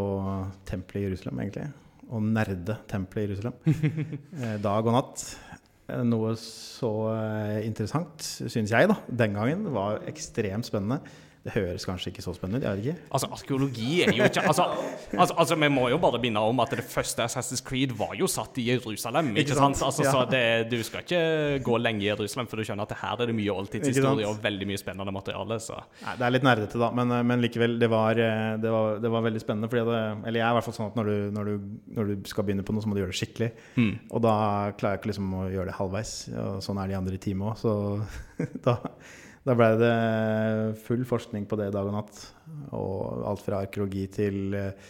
[0.69, 1.67] tempelet i Jerusalem, egentlig.
[2.09, 3.59] Og nerde tempelet i Jerusalem.
[4.39, 5.25] Eh, dag og natt.
[5.89, 11.03] Eh, Noe så eh, interessant, syns jeg, da, den gangen, var ekstremt spennende.
[11.39, 13.09] Det høres kanskje ikke så spennende ut, jeg vet ikke.
[13.15, 14.65] Altså, arkeologi er jo ikke altså,
[15.15, 18.27] altså, altså, vi må jo bare minne om at det første Assassin's Creed var jo
[18.27, 19.31] satt i Jerusalem.
[19.31, 19.79] Ikke, Ikke sant?
[19.79, 19.87] sant?
[19.87, 20.11] Altså, Ja.
[20.11, 23.31] Så det, du skal ikke gå lenge i Jerusalem for du skjønner at her er
[23.31, 25.59] det mye oldtidshistorie og veldig mye spennende materiale.
[25.63, 25.79] Så.
[26.03, 28.99] Nei, det er litt nerdete, da, men, eh, men likevel, det var, eh, det, var,
[29.03, 29.71] det var veldig spennende.
[29.71, 32.11] Fordi det, eller jeg er i hvert fall sånn at når du, når, du, når
[32.11, 33.49] du skal begynne på noe, så må du gjøre det skikkelig.
[33.79, 33.93] Mm.
[34.11, 34.35] Og da
[34.75, 36.13] klarer jeg ikke liksom å gjøre det halvveis.
[36.35, 37.63] Og sånn er de andre i teamet òg.
[37.63, 37.73] Så
[38.67, 38.77] da,
[39.49, 39.93] da ble det
[40.85, 42.19] full forskning på det dag og natt.
[42.77, 44.89] Og alt fra arkeologi til eh,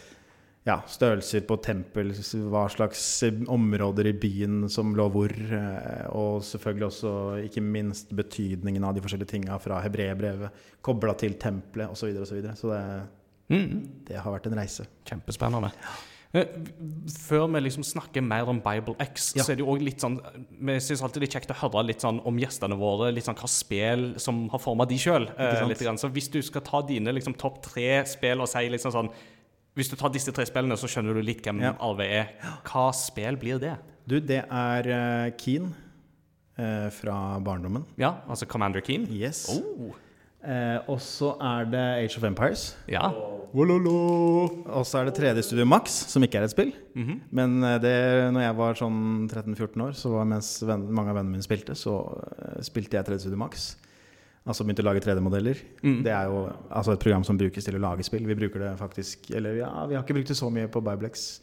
[0.68, 2.10] ja, størrelser på tempel,
[2.52, 5.32] hva slags eh, områder i byen som lå hvor.
[5.32, 7.14] eh, Og selvfølgelig også,
[7.48, 12.04] ikke minst, betydningen av de forskjellige tinga fra hebreerbrevet kobla til tempelet osv.
[12.04, 12.58] Så, videre, og så, videre.
[12.60, 13.16] så det,
[13.50, 14.04] Mm.
[14.06, 14.84] det har vært en reise.
[15.08, 15.72] Kjempespennende.
[15.74, 15.96] Eh,
[16.30, 19.42] Før vi liksom snakker mer om Bible X, Ja.
[19.42, 20.20] så er det jo også litt sånn
[20.60, 23.34] Vi syns alltid det er kjekt å høre litt sånn om gjestene våre, litt sånn
[23.34, 25.26] hva spill som har forma de sjøl.
[25.26, 25.98] sant?
[26.00, 29.10] Så hvis du skal ta dine liksom topp tre spill og si liksom sånn
[29.76, 31.74] Hvis du tar disse tre spillene, så skjønner du litt hvem Ja.
[31.80, 32.32] Arve er.
[32.64, 33.78] Hva spill blir det?
[34.06, 35.74] Du, det er uh, Keen
[36.58, 37.84] uh, fra barndommen.
[37.96, 39.06] Ja, altså Commander Keen?
[39.10, 39.48] Yes.
[39.48, 39.94] Oh,
[40.40, 42.70] Eh, og så er det Age of Empires.
[42.88, 43.10] ja.
[44.70, 46.70] Og så er det 3D Studio Max, som ikke er et spill.
[46.94, 47.20] Mhm.
[47.34, 47.94] Men eh, det,
[48.32, 51.74] når jeg var sånn 13-14 år, så var mens venn, mange av vennene mine spilte,
[51.74, 51.96] så
[52.38, 53.72] eh, spilte jeg 3D Studio Max.
[54.46, 55.58] Altså begynte å lage 3D-modeller.
[55.82, 55.98] Mm.
[56.06, 58.24] Det er jo altså et program som brukes til å lage spill.
[58.30, 61.42] Vi bruker det faktisk Eller ja, vi har ikke brukt det så mye på Biblex,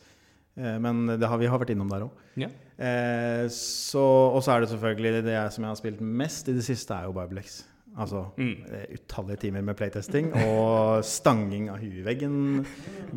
[0.57, 2.25] eh, men det har, vi har vært innom der òg.
[2.39, 2.49] Ja.
[2.79, 6.63] Eh, og så er det selvfølgelig det jeg, som jeg har spilt mest i det
[6.65, 7.65] siste, er jo Biblex.
[7.97, 8.51] Altså Mm.
[8.71, 12.65] eh, utallige timer med playtesting og stanging av huet i veggen,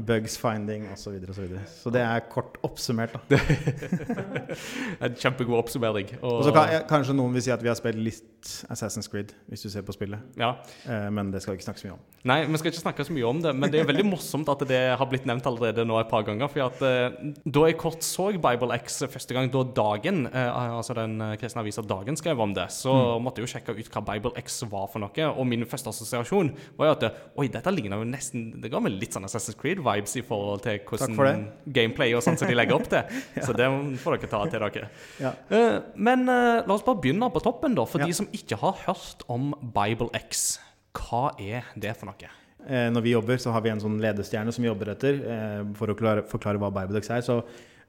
[0.08, 1.02] bugs finding osv.
[1.02, 1.60] Så, videre, og så, videre.
[1.82, 3.12] så det er kort oppsummert.
[3.30, 3.36] da
[5.04, 6.10] En kjempegod oppsummering.
[6.22, 9.62] Og så kan, Kanskje noen vil si at vi har spilt litt Assassin's Creed, hvis
[9.66, 10.20] du ser på spillet.
[10.40, 10.54] ja.
[10.88, 12.04] Eh, men det skal vi ikke snakke så mye om.
[12.30, 14.64] Nei, vi skal ikke snakke så mye om det, men det er veldig morsomt at
[14.68, 16.48] det har blitt nevnt allerede nå et par ganger.
[16.52, 20.94] For at, eh, da jeg kort så Bible X første gang, da Dagen, eh, altså
[20.96, 24.32] den kristne avisa Dagen skrev om det, så måtte jeg jo sjekke ut hva Bible
[24.40, 25.26] X var for noe.
[25.34, 27.04] Og min første assosiasjon var jo at
[27.40, 30.80] oi, dette ligner jo nesten Det ga meg litt sånn Assassin's Creed-vibes i forhold til
[30.88, 31.42] hvordan for
[31.76, 33.20] gameplay og sånn som de legger opp til.
[33.46, 33.68] Så det
[34.02, 34.90] får dere ta til dere.
[35.22, 35.34] Ja.
[35.52, 37.86] Uh, men uh, la oss bare begynne på toppen, da.
[37.88, 38.06] For Ja.
[38.08, 40.60] de som ikke har hørt om Bible X,
[40.96, 42.30] hva er det for noe?
[42.68, 45.20] Eh, når vi jobber, så har vi en sånn ledestjerne som vi jobber etter.
[45.24, 47.40] Eh, for å klare, forklare hva Biblex er, så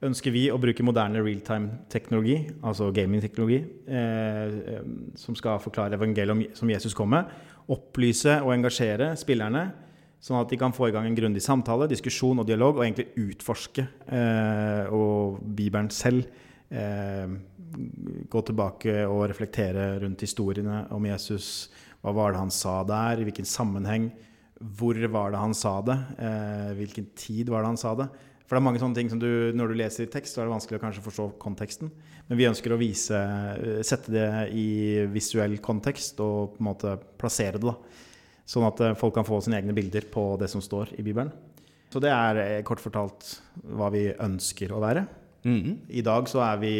[0.02, 2.36] ønsker vi å bruke moderne realtime-teknologi,
[2.66, 7.30] altså gaming-teknologi, eh, eh, som skal forklare evangeliet om, som Jesus kom med,
[7.72, 9.68] opplyse og engasjere spillerne,
[10.22, 13.30] sånn at de kan få i gang en grundig samtale, diskusjon og dialog, og egentlig
[13.30, 16.26] utforske eh, og Bibelen selv.
[16.72, 17.38] Eh,
[18.32, 21.70] gå tilbake og reflektere rundt historiene om Jesus.
[22.02, 23.20] Hva var det han sa der?
[23.20, 24.10] I hvilken sammenheng?
[24.62, 25.98] Hvor var det han sa det?
[26.22, 28.10] Eh, hvilken tid var det han sa det?
[28.46, 30.48] For det er mange sånne ting som du, Når du leser i tekst, så er
[30.48, 31.92] det vanskelig å kanskje forstå konteksten.
[32.28, 36.96] Men vi ønsker å vise, eh, sette det i visuell kontekst og på en måte
[37.18, 37.70] plassere det.
[37.70, 37.76] da.
[38.44, 41.32] Sånn at eh, folk kan få sine egne bilder på det som står i Bibelen.
[41.92, 45.06] Så det er eh, kort fortalt hva vi ønsker å være.
[45.44, 45.88] Mhm.
[45.90, 46.74] I dag så er vi,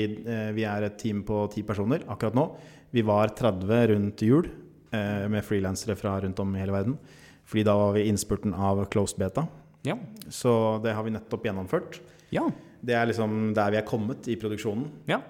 [0.54, 2.44] vi er et team på ti personer akkurat nå.
[2.92, 4.46] Vi var 30 rundt jul
[4.92, 6.98] med frilansere fra rundt om i hele verden.
[7.48, 9.48] Fordi da var vi i innspurten av closed beta.
[9.86, 9.96] Ja.
[10.30, 10.52] Så
[10.84, 12.00] det har vi nettopp gjennomført.
[12.34, 12.48] ja.
[12.82, 14.88] Det er liksom der vi er kommet i produksjonen.
[15.06, 15.20] Ja.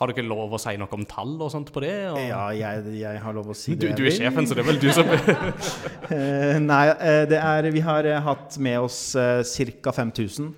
[0.00, 1.92] Har ikke lov å si noe om tall og sånt på det?
[2.10, 2.18] Og...
[2.18, 3.92] Ja, jeg, jeg har lov å si Du, det.
[3.94, 5.06] du er sjefen, så det er vel du som
[6.16, 9.92] Eh, nei, eh, det er, vi har eh, hatt med oss ca.
[9.94, 10.50] 5000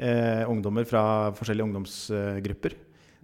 [0.00, 1.02] eh, ungdommer fra
[1.36, 2.78] forskjellige ungdomsgrupper.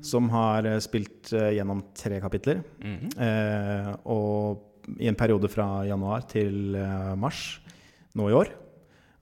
[0.04, 2.60] Som har spilt gjennom tre kapitler.
[2.84, 3.16] Mhm.
[3.16, 6.76] Eh, og i en periode fra januar til
[7.18, 7.56] mars
[8.14, 8.52] nå i år.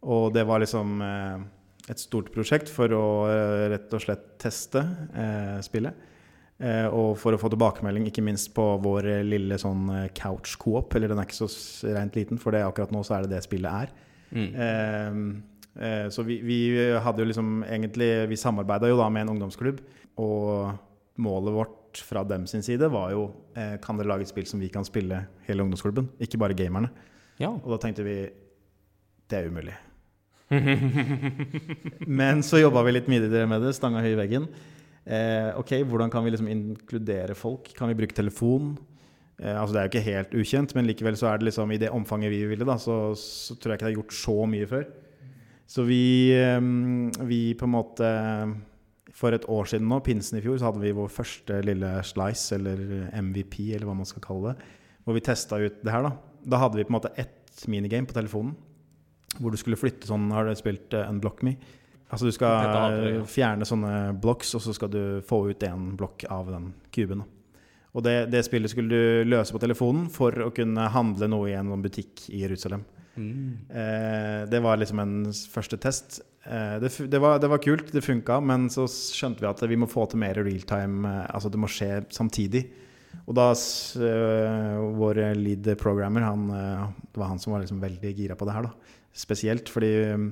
[0.04, 1.44] Og det var liksom eh,
[1.92, 4.82] et stort prosjekt for å eh, rett og slett teste
[5.16, 6.10] eh, spillet.
[6.62, 10.94] Eh, og for å få tilbakemelding, ikke minst på vår lille sånn eh, couch co-op.
[10.94, 11.48] Eller den er ikke så
[11.96, 13.94] rent liten, for det, akkurat nå så er det det spillet er.
[14.34, 14.50] Mm.
[14.66, 15.18] Eh,
[15.88, 16.58] eh, så vi, vi
[17.04, 19.82] hadde jo liksom egentlig Vi samarbeida jo da med en ungdomsklubb.
[20.22, 24.58] Og målet vårt fra dem sin side var jo Kan dere lage et spill som
[24.58, 26.08] vi kan spille hele ungdomsklubben?
[26.22, 26.90] Ikke bare gamerne.
[27.38, 27.52] Ja.
[27.52, 28.16] Og da tenkte vi
[29.30, 29.76] det er umulig.
[32.20, 34.48] Men så jobba vi litt midlertidig med det, stanga høy i veggen.
[35.04, 37.70] Eh, ok, Hvordan kan vi liksom inkludere folk?
[37.76, 38.74] Kan vi bruke telefon?
[39.38, 41.80] Eh, altså Det er jo ikke helt ukjent, men likevel så er det liksom i
[41.80, 44.68] det omfanget vi ville, da, så, så tror jeg ikke det er gjort så mye
[44.70, 44.86] før.
[45.74, 46.04] Så vi,
[46.36, 46.60] eh,
[47.24, 48.08] vi på en måte
[49.14, 52.56] For et år siden nå, pinsen i fjor, så hadde vi vår første lille slice,
[52.56, 54.70] eller MVP, eller hva man skal kalle det,
[55.06, 56.08] hvor vi testa ut det her.
[56.08, 58.56] Da Da hadde vi på en måte ett minigame på telefonen.
[59.40, 61.56] Hvor du skulle flytte sånn Har du spilt uh, Unblock Me?
[62.14, 63.20] Altså du skal aldri, ja.
[63.22, 67.24] eh, fjerne sånne blocks, og så skal du få ut en blokk av den kuben.
[67.94, 68.90] Og det, det spillet skulle
[69.24, 72.84] du løse på telefonen for å kunne handle noe i en sånn butikk i Jerusalem.
[73.70, 76.20] Eh, det var liksom en første test.
[76.44, 79.78] Eh, det, det, var, det var kult, det funka, men så skjønte vi at vi
[79.80, 81.02] må få til mer realtime.
[81.08, 82.64] Eh, altså det må skje samtidig.
[83.24, 87.78] Og da s- eh, vår lead programmer, han, uh, det var han som var liksom
[87.80, 88.66] veldig gira på det her.
[88.66, 88.72] da.
[89.14, 90.30] Spesielt fordi mm,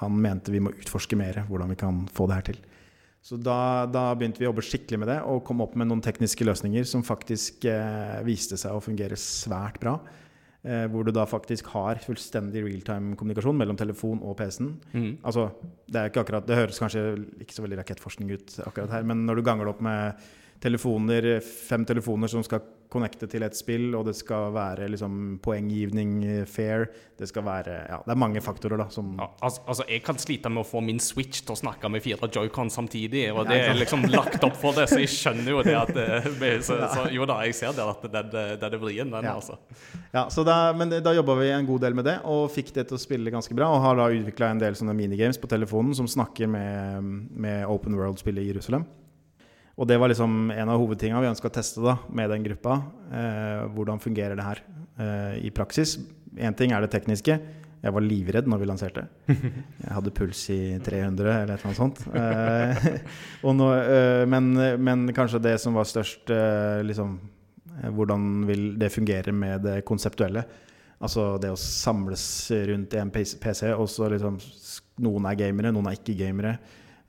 [0.00, 2.60] han mente vi må utforske mer hvordan vi kan få det her til.
[3.26, 6.02] Så da, da begynte vi å jobbe skikkelig med det og kom opp med noen
[6.04, 9.96] tekniske løsninger som faktisk eh, viste seg å fungere svært bra.
[10.66, 14.72] Eh, hvor du da faktisk har fullstendig realtime-kommunikasjon mellom telefon og PC-en.
[14.94, 15.10] Mm.
[15.22, 15.48] Altså,
[15.86, 17.04] det, er ikke akkurat, det høres kanskje
[17.44, 20.26] ikke så veldig rakettforskning ut akkurat her, men når du ganger det opp med
[20.64, 26.12] telefoner, fem telefoner som skal connecte til et spill, og det skal være liksom poenggivning
[26.24, 26.86] eh, fair,
[27.18, 30.18] det skal være Ja, det er mange faktorer, da, som Ja, altså, altså, Jeg kan
[30.20, 33.24] slite med å få min Switch til å snakke med fire joycon samtidig.
[33.32, 35.92] Og det er liksom lagt opp for det, så jeg skjønner jo det at
[36.42, 39.34] det, så, så, Jo da, jeg ser det at den den er vrien, den, Ja.
[39.38, 39.56] altså.
[40.12, 42.86] Ja, så da, men da jobba vi en god del med det, og fikk det
[42.90, 43.70] til å spille ganske bra.
[43.74, 47.96] Og har da utvikla en del sånne minigames på telefonen som snakker med, med Open
[47.98, 48.86] World-spillet i Jerusalem.
[49.76, 52.78] Og det var liksom en av hovedtinga vi ønska å teste da, med den gruppa.
[53.12, 54.62] Eh, hvordan fungerer det her
[54.96, 55.98] eh, i praksis?
[56.36, 57.36] Én ting er det tekniske.
[57.84, 59.04] Jeg var livredd når vi lanserte.
[59.28, 62.00] Jeg hadde puls i 300 eller et eller annet sånt.
[62.08, 62.86] Eh,
[63.46, 64.48] og nå, eh, men,
[64.80, 67.18] men kanskje det som var størst eh, liksom,
[67.76, 70.46] eh, Hvordan vil det fungere med det konseptuelle?
[70.96, 72.24] Altså det å samles
[72.72, 74.40] rundt en PC, og så liksom
[75.04, 76.56] Noen er gamere, noen er ikke gamere.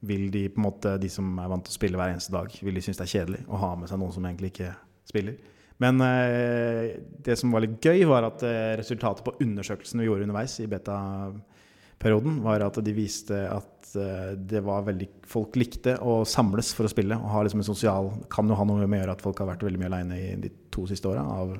[0.06, 2.54] Vil de på en måte, de som er vant til å spille hver eneste dag,
[2.62, 4.74] vil de synes det er kjedelig å ha med seg noen som egentlig ikke
[5.10, 5.38] spiller?
[5.82, 10.26] Men eh, det som var litt gøy, var at eh, resultatet på undersøkelsen vi gjorde
[10.26, 16.24] underveis i beta-perioden, var at de viste at eh, det var veldig Folk likte å
[16.30, 17.18] samles for å spille.
[17.18, 19.52] Og ha liksom en sosial Kan jo ha noe med å gjøre at folk har
[19.52, 21.54] vært veldig mye aleine i de to siste åra av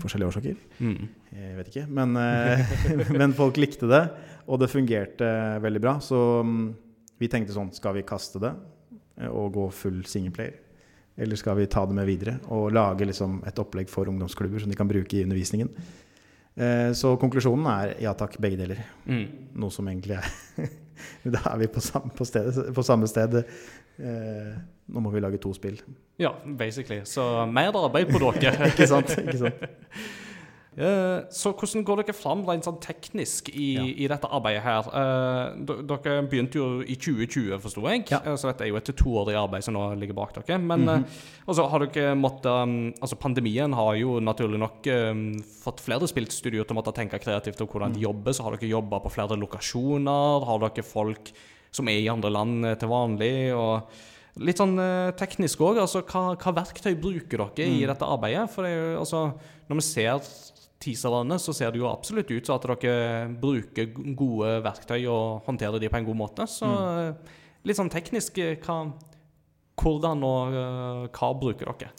[0.00, 0.60] forskjellige årsaker.
[0.80, 1.08] Mm.
[1.36, 1.84] Jeg vet ikke.
[1.92, 2.16] Men,
[3.20, 4.06] men folk likte det,
[4.48, 5.28] og det fungerte
[5.60, 5.98] veldig bra.
[6.00, 6.62] Så mm,
[7.22, 8.52] vi tenkte sånn Skal vi kaste det
[9.28, 10.58] og gå full singleplayer?
[11.20, 14.70] Eller skal vi ta det med videre og lage liksom et opplegg for ungdomsklubber som
[14.72, 15.68] de kan bruke i undervisningen?
[16.56, 18.80] Eh, Så konklusjonen er ja takk, begge deler.
[19.06, 19.26] Mm.
[19.60, 20.70] Noe som egentlig er
[21.36, 23.38] Da er vi på samme, på sted, på samme sted.
[23.98, 24.50] Eh,
[24.92, 25.76] Nå må vi lage to spill.
[26.20, 27.02] Ja, basically.
[27.08, 28.56] Så mer arbeid på dere.
[28.72, 29.12] Ikke sant?
[29.18, 29.62] Ikke sant?
[30.74, 33.82] Eh, Så hvordan går dere fram rent sånn teknisk i, Ja.
[33.84, 34.86] i dette arbeidet her?
[34.88, 38.06] Uh, Dere begynte jo i 2020, forsto jeg.
[38.10, 38.20] Ja.
[38.20, 38.28] Mhm.
[38.32, 40.58] Eh, Så dette er jo et toårig arbeid som nå ligger bak dere.
[40.58, 41.02] Men eh,
[41.46, 46.64] også har dere måttet um, Altså, pandemien har jo naturlig nok um, fått flere spillstudioer
[46.66, 47.94] til å måtte tenke kreativt om hvordan Mhm.
[47.94, 48.32] de jobber.
[48.32, 50.44] Så har dere jobba på flere lokasjoner.
[50.46, 51.32] Har dere folk
[51.70, 53.52] som er i andre land til vanlig?
[53.54, 53.82] og
[54.38, 54.78] Litt sånn
[55.18, 55.76] teknisk òg.
[55.76, 57.82] Altså, hva, hva verktøy bruker dere Mm.
[57.82, 58.48] i dette arbeidet?
[58.48, 59.34] For det er jo, altså,
[59.68, 60.20] når vi ser
[60.82, 65.78] teaserne, så ser det jo absolutt ut som at dere bruker gode verktøy og håndterer
[65.82, 66.46] de på en god måte.
[66.50, 67.08] Så Mm.
[67.08, 67.32] eh,
[67.64, 68.92] litt sånn teknisk eh, hva,
[69.82, 71.90] Hvordan og eh, hva bruker dere?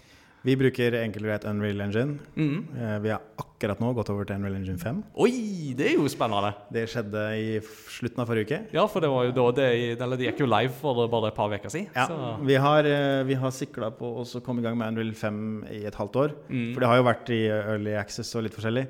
[0.43, 2.17] Vi bruker enkelt og greit Unreal Engine.
[2.35, 2.57] Mhm.
[2.75, 4.97] Eh, Vi har akkurat nå gått over til Unreal Engine 5.
[5.23, 6.53] Oi, det er jo spennende!
[6.71, 8.59] Det skjedde i slutten av forrige uke.
[8.75, 9.69] Ja, for det var jo da det,
[10.01, 11.87] eller det gikk jo live for bare et par uker siden.
[11.95, 15.13] Ja, Så, vi har, eh, vi har sikla på å komme i gang med Unreal
[15.13, 16.35] 5 i et halvt år.
[16.49, 16.73] mm.
[16.73, 18.87] For det har jo vært i Early Access og litt forskjellig.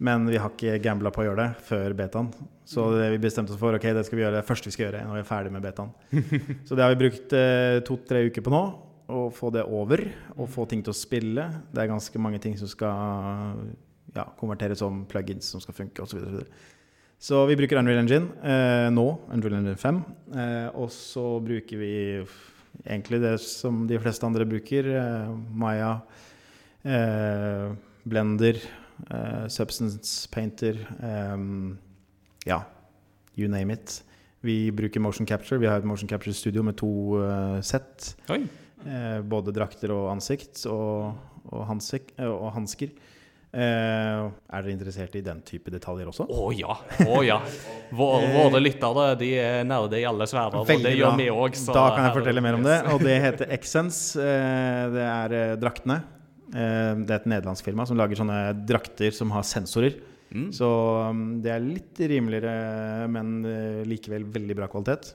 [0.00, 2.32] Men vi har ikke gambla på å gjøre det før betaen.
[2.64, 4.86] Så det vi bestemte oss for ok, det skal vi gjøre det første vi skal
[4.90, 5.92] gjøre når vi er ferdig med betaen.
[6.66, 8.64] Så det har vi brukt eh, to-tre uker på nå.
[9.04, 10.00] Å få det over
[10.38, 11.44] og få ting til å spille.
[11.68, 13.58] Det er ganske mange ting som skal
[14.14, 16.16] ja, konverteres om plugins som skal funke osv.
[16.16, 16.46] Så, videre.
[17.20, 20.00] så vi bruker Unreal Engine eh, nå, Unreal Engine 5.
[20.32, 21.92] Eh, og så bruker vi
[22.86, 24.88] egentlig det som de fleste andre bruker.
[24.96, 25.98] Eh, Maya,
[26.80, 27.76] eh,
[28.08, 28.64] Blender,
[29.10, 31.38] eh, Substance Painter eh,
[32.48, 32.62] Ja,
[33.36, 34.00] you name it.
[34.44, 35.60] Vi bruker motion capture.
[35.60, 38.14] Vi har et motion capture studio med to eh, sett.
[38.32, 38.44] Oi.
[38.84, 41.14] Eh, både drakter og ansikt og,
[41.50, 42.92] og, hansik, eh, og hansker.
[43.54, 46.26] Eh, er dere interessert i den type detaljer også?
[46.26, 46.74] Å ja.
[47.06, 47.38] Oh, ja.
[47.94, 51.60] Våre, våre lyttere de er nerder i alle sfærer, og det gjør vi òg.
[51.70, 52.80] Da kan jeg fortelle mer om det.
[52.90, 54.18] Og det heter Xsense.
[54.18, 56.00] Eh, det er eh, draktene.
[56.50, 60.00] Eh, det er et nederlandsk firma som lager sånne drakter som har sensorer.
[60.34, 60.48] Mm.
[60.50, 60.66] Så
[61.10, 65.12] um, det er litt rimeligere, men eh, likevel veldig bra kvalitet.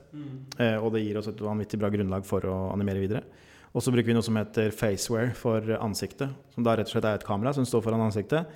[0.56, 3.24] Eh, og det gir oss et vanvittig bra grunnlag for å animere videre.
[3.70, 6.32] Og så bruker vi noe som heter faceware for ansiktet.
[6.54, 8.50] Som da rett og slett er et kamera som står foran ansiktet.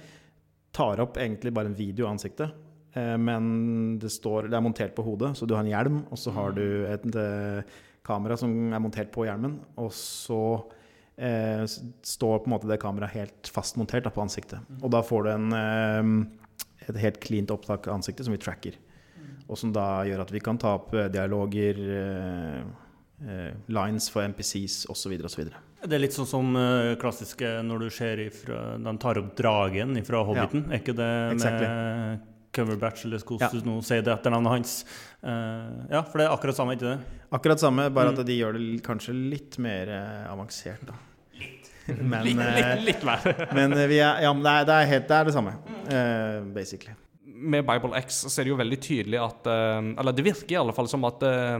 [0.74, 2.50] tar opp egentlig bare en video av ansiktet.
[2.98, 6.18] Eh, men det, står, det er montert på hodet, så du har en hjelm, og
[6.18, 7.66] så har du et et
[8.04, 9.58] kamera som er montert på hjelmen.
[9.80, 10.40] Og så
[11.16, 14.62] eh, står på en måte det kameraet helt fast montert da, på ansiktet.
[14.82, 18.78] Og da får du en, eh, et helt cleant opptak av ansiktet som vi tracker.
[19.44, 22.83] Og som da gjør at vi kan ta opp eh, dialoger, eh, eh,
[23.68, 25.12] lines for MPCs osv.
[25.24, 25.44] osv.
[25.84, 29.96] Det er litt sånn som uh, klassiske når du ser ifra, de tar opp dragen
[30.04, 30.66] fra Hobbiten.
[30.72, 31.68] Er ikke det Exactly.
[31.68, 33.60] med Coverbatch, eller hvordan Ja.
[33.66, 34.84] nå sier det etternavnet hans?
[35.22, 36.98] Uh, ja, for det er akkurat samme, ikke det?
[37.32, 38.24] Akkurat samme, bare at Mm.
[38.26, 40.94] de gjør det kanskje litt mer eh, avansert, da.
[42.00, 43.20] Men, Litt, eh, litt, litt mer.
[43.58, 45.52] men eh, vi er, ja, men det, er, det, er helt, det er det samme,
[45.90, 46.94] uh, basically.
[47.26, 50.56] Med Bible X så er det jo veldig tydelig at eh, Eller det virker i
[50.62, 51.58] alle fall som at eh,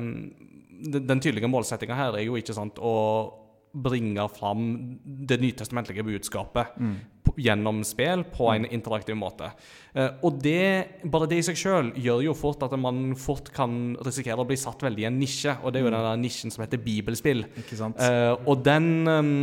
[0.84, 2.94] den, den tydelige målsettinga her er jo ikke sant å
[3.74, 4.66] bringe fram
[5.02, 6.94] det nytestamentlige budskapet mm.
[7.42, 9.48] gjennom spill på en interaktiv måte.
[9.94, 13.96] Eh, og det, bare det i seg sjøl gjør jo fort at man fort kan
[14.06, 16.62] risikere å bli satt veldig i en nisje, og det er jo den nisjen som
[16.62, 17.48] heter bibelspill.
[17.64, 17.98] Ikke sant?
[17.98, 19.34] Eh, og den um,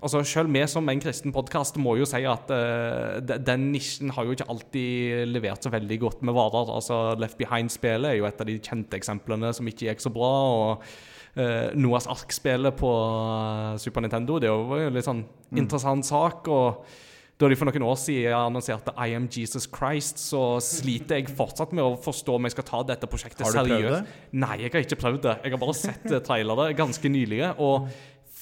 [0.00, 4.24] Altså Selv vi som en kristen podkast må jo si at uh, den nisjen har
[4.24, 6.72] jo ikke alltid levert så veldig godt med varer.
[6.72, 10.32] Altså Left Behind-spelet er jo et av de kjente eksemplene som ikke gikk så bra.
[10.54, 10.88] og
[11.36, 15.22] uh, Noas ark-spillet på eh, Super Nintendo det var jo en litt sånn
[15.52, 16.48] interessant sak.
[16.48, 16.82] og
[17.40, 21.70] da de for noen år siden annonserte I am Jesus Christ, så sliter jeg fortsatt
[21.72, 24.00] med å forstå om jeg skal ta dette prosjektet Har du prøvd det?
[24.42, 25.36] Nei, jeg har ikke prøvd det.
[25.46, 27.40] Jeg har bare sett eh, trailere ganske nylig.
[27.56, 27.88] Og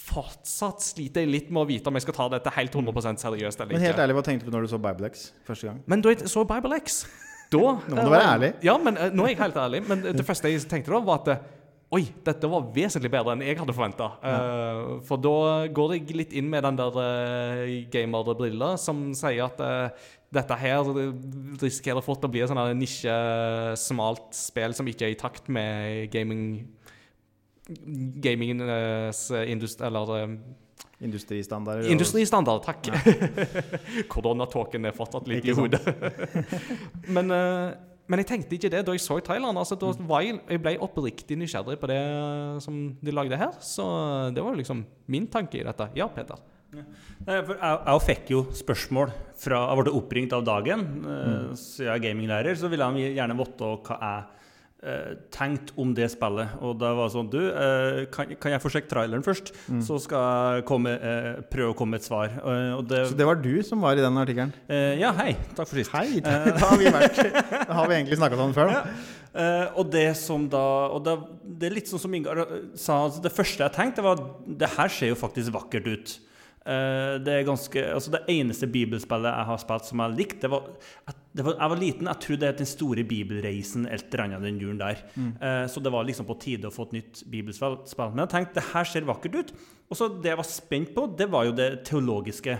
[0.08, 3.60] fortsatt sliter jeg litt med å vite om jeg skal ta dette helt 100 seriøst
[3.60, 3.78] eller ikke.
[3.78, 5.82] Men helt ærlig, hva tenkte du når du så Biblex første gang?
[5.86, 7.04] Men da jeg så Bible X
[7.52, 8.50] da, Nå må du være ærlig.
[8.64, 9.84] Ja, men eh, nå er jeg helt ærlig.
[9.88, 11.46] Men det første jeg tenkte da, var at eh,
[11.96, 14.10] Oi, dette var vesentlig bedre enn jeg hadde forventa.
[15.08, 20.10] for da går jeg litt inn med den der uh, gamerbrilla som sier at uh,
[20.28, 20.84] dette her
[21.62, 23.14] risikerer fort å bli et sånn nisje,
[23.80, 26.44] smalt spill som ikke er i takt med gaming
[27.68, 29.86] Gamingens industri...
[29.86, 30.38] Eller eh,
[30.98, 31.90] Industristandarder?
[31.92, 32.88] Industristandard, takk.
[34.12, 35.82] Koronatåken er fortsatt litt Ikke i hodet.
[37.14, 37.76] men, eh,
[38.10, 39.60] men jeg tenkte ikke det da jeg så Thailand.
[39.60, 42.00] Altså, da var jeg, jeg ble oppriktig nysgjerrig på det
[42.64, 43.54] som de lagde her.
[43.62, 43.86] Så
[44.34, 45.86] det var liksom min tanke i dette.
[45.98, 46.40] Ja, Peter.
[46.68, 50.82] For jeg, jeg fikk jo spørsmål fra Jeg ble oppringt av dagen.
[51.06, 51.54] mm.
[51.56, 54.26] Så jeg er gaminglærer, så ville han gjerne vite hva jeg
[54.82, 56.56] eh, tenkte om det spillet.
[56.62, 59.52] Og da var det sånn Du, eh, kan, kan jeg få sjekke traileren først?
[59.84, 62.32] Så skal jeg komme, eh, prøve å komme med et svar.
[62.88, 64.52] Det, Så det var du som var i den artikkelen?
[64.98, 65.34] ja, hei.
[65.54, 65.94] Takk for sist.
[65.94, 66.20] Hei!
[66.58, 67.22] Da har vi, vært,
[67.68, 68.98] da har vi egentlig snakka sammen før, da.
[69.38, 71.14] Eh, og det som da Og det,
[71.60, 72.40] det er litt sånn som Ingar
[72.74, 73.04] sa.
[73.04, 76.16] Altså det første jeg tenkte, var det her ser jo faktisk vakkert ut.
[76.68, 80.50] Uh, det er ganske Altså det eneste bibelspillet jeg har spilt som jeg likte, det
[80.52, 80.66] var,
[81.08, 84.58] det var Jeg var liten, jeg trodde det het Den store bibelreisen, et eller den
[84.60, 85.02] julen der.
[85.16, 87.78] Eh, så det var liksom på tide å få et nytt bibelspill.
[88.14, 89.52] Men jeg tenkte det her ser vakkert ut.
[89.88, 92.58] Og så det jeg var spent på, det var jo det teologiske.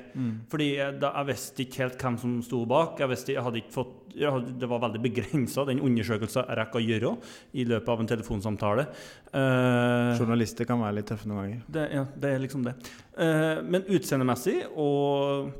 [0.48, 3.00] Fordi eh, da, jeg visste ikke helt hvem som sto bak.
[3.00, 6.58] Jeg visste, jeg hadde ikke fått jeg hadde, Det var veldig begrensa, den undersøkelsen jeg
[6.58, 7.12] rekker å gjøre
[7.54, 8.86] i løpet av en telefonsamtale.
[9.30, 11.60] Eh, Journalister kan være litt tøffe noen ganger.
[11.76, 12.74] det, ja, det er liksom det.
[13.18, 15.52] Eh, men utseendemessig og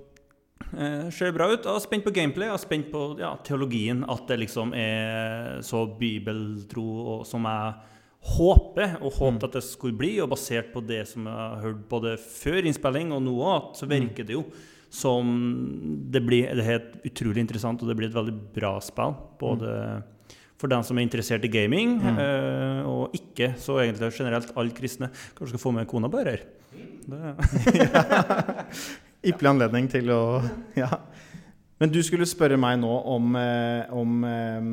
[0.77, 1.65] eh, ser bra ut.
[1.65, 4.05] Jeg er spent på gameplay, er spent på ja, teologien.
[4.11, 7.77] At det liksom er så bibeltro og, som jeg
[8.35, 10.17] håper, og håpet at det skulle bli.
[10.25, 13.89] Og basert på det som jeg har hørt både før innspilling og nå òg, så
[13.91, 14.49] virker det jo
[14.89, 15.27] som
[16.09, 19.17] det blir det er helt utrolig interessant, og det blir et veldig bra spill.
[19.41, 19.73] Både
[20.59, 25.11] for dem som er interessert i gaming, eh, og ikke så egentlig generelt alle kristne.
[25.37, 26.43] Kanskje skal få med kona på her.
[27.09, 27.35] Det,
[29.27, 30.21] Ypperlig anledning til å
[30.79, 30.91] Ja.
[31.79, 34.65] Men du skulle spørre meg nå om, eh, om eh,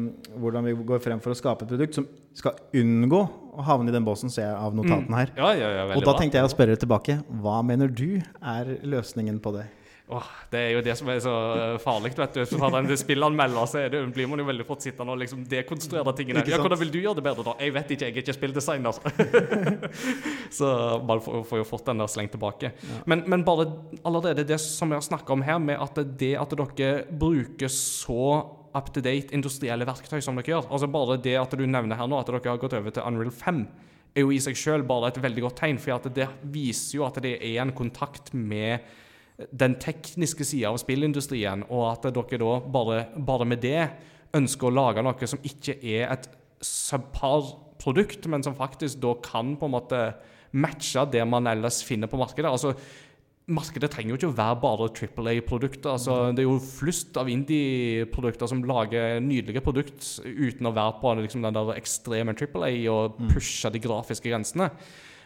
[0.42, 3.20] hvordan vi går frem for å skape et produkt som skal unngå
[3.56, 5.34] å havne i den båsen, ser jeg av notatene her.
[5.38, 7.20] Ja, ja, ja, Og da tenkte jeg å spørre tilbake.
[7.44, 9.68] Hva mener du er løsningen på det?
[10.06, 12.58] Åh, det er jo det som er så eh, farlig, vet du.
[12.62, 16.44] Har den spillanmelder, så det, blir man jo veldig fort sittende og liksom dekonstruere tingene.
[16.46, 17.56] Ja, hvordan vil du gjøre det bedre, da?
[17.64, 19.00] Jeg vet ikke, jeg er ikke spilldesigner.
[20.60, 20.70] så
[21.10, 22.76] man får, jo fort den der slengt tilbake.
[23.10, 23.66] Men, men bare
[24.06, 28.28] allerede det som vi har snakka om her, med at det at dere bruker så
[28.76, 32.30] up-to-date industrielle verktøy som dere gjør, altså bare det at du nevner her nå at
[32.30, 33.64] dere har gått over til Unreal 5,
[34.16, 37.08] er jo i seg sjøl bare et veldig godt tegn, for at det viser jo
[37.08, 38.86] at det er en kontakt med
[39.36, 43.82] den tekniske sida av spillindustrien, og at dere da bare, bare med det
[44.36, 46.30] ønsker å lage noe som ikke er et
[46.64, 50.02] subpar produkt, men som faktisk da kan på en måte
[50.56, 52.48] matche det man ellers finner på markedet.
[52.48, 52.74] Altså,
[53.52, 55.92] markedet trenger jo ikke å være bare Triple A-produkter.
[55.94, 61.16] Altså, det er jo flust av indie-produkter som lager nydelige produkter uten å være på
[61.22, 64.72] liksom, den der ekstreme Triple A og pushe de grafiske grensene.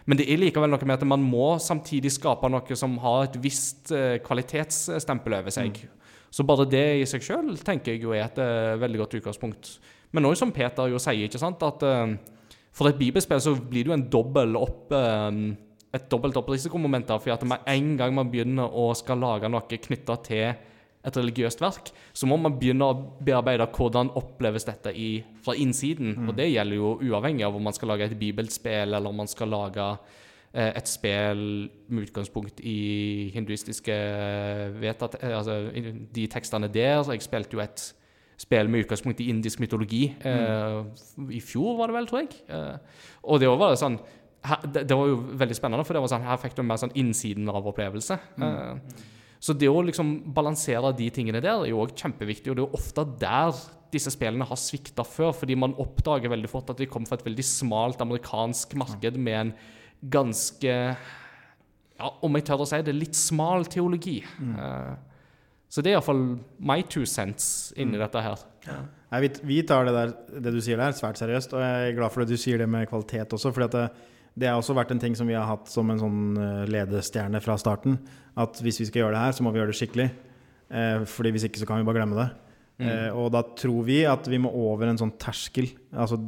[0.10, 3.38] Men det er likevel noe med at man må samtidig skape noe som har et
[3.44, 5.84] visst eh, kvalitetsstempel over seg.
[6.34, 9.76] Så bare det i seg sjøl tenker jeg jo er et eh, veldig godt utgangspunkt.
[10.18, 12.16] Men òg som Peter jo sier, ikke sant, at eh,
[12.74, 17.14] for et bibelspill så blir det jo en dobbel opp et dobbelt opp risikomoment.
[17.18, 20.52] For at med en gang man begynner å skal lage noe knytta til
[21.10, 26.16] et religiøst verk, så må man begynne å bearbeide hvordan oppleves dette i, fra innsiden.
[26.28, 29.30] Og det gjelder jo uavhengig av om man skal lage et bibelspill, eller om man
[29.30, 29.86] skal lage
[30.54, 31.46] eh, et spill
[31.90, 33.96] med utgangspunkt i hinduistiske
[34.80, 35.62] vedtatt, eh, altså
[36.16, 37.02] de tekstene der.
[37.14, 37.90] Jeg spilte jo et
[38.40, 40.80] spill med utgangspunkt i indisk mytologi eh,
[41.36, 42.40] i fjor, var det vel, tror jeg.
[42.48, 44.00] Eh, og det var sånn
[44.48, 46.80] her, det, det var jo veldig spennende, for det var sånn, her fikk du mer
[46.80, 48.20] sånn innsiden av opplevelse.
[48.40, 49.02] Eh,
[49.40, 52.68] så det å liksom balansere de tingene der er jo òg kjempeviktig, og det er
[52.68, 53.54] jo ofte der
[53.94, 57.26] disse spillene har svikta før, fordi man oppdager veldig fort at de kommer fra et
[57.26, 59.54] veldig smalt amerikansk marked med en
[60.14, 60.76] ganske
[62.00, 64.20] ja, om jeg tør å si det, litt smal teologi.
[64.40, 64.60] Mm.
[65.68, 66.22] så det er iallfall
[66.60, 68.46] my two cents inni dette her.
[69.10, 70.14] Nei, vi, vi tar det, der,
[70.46, 71.56] det du sier der, svært seriøst.
[71.58, 73.52] Og jeg er glad for at du sier det med kvalitet også.
[73.56, 73.86] fordi at det,
[74.40, 77.42] det har også vært en ting som vi har hatt som en sånn eh, ledestjerne
[77.44, 77.98] fra starten.
[78.40, 80.10] At hvis vi skal gjøre det her, så må vi gjøre det skikkelig.
[80.70, 82.30] Eh, fordi hvis ikke så kan vi bare glemme det.
[82.80, 85.68] Eh, og da tror vi at vi må over en sånn terskel.
[85.92, 86.22] Altså,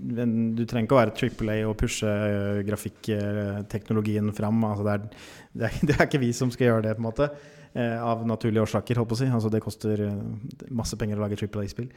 [0.00, 4.62] du trenger ikke å være triple A og pushe eh, grafikkteknologien fram.
[4.64, 7.10] Altså, det, er, det, er, det er ikke vi som skal gjøre det, på en
[7.10, 7.28] måte.
[7.70, 9.28] Eh, av naturlige årsaker, holdt på å si.
[9.28, 11.90] Altså, det koster eh, masse penger å lage triple A-spill.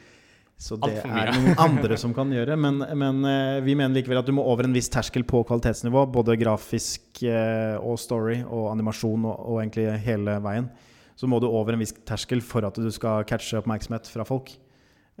[0.60, 2.56] Så det er noen andre som kan gjøre.
[2.56, 6.06] Men, men eh, vi mener likevel at du må over en viss terskel på kvalitetsnivå.
[6.14, 10.70] Både grafisk eh, og story og animasjon og, og egentlig hele veien.
[11.18, 14.50] Så må du over en viss terskel for at du skal catche oppmerksomhet fra folk.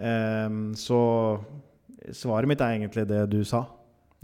[0.02, 0.98] Ehm, så
[2.10, 3.64] svaret mitt er egentlig det du sa.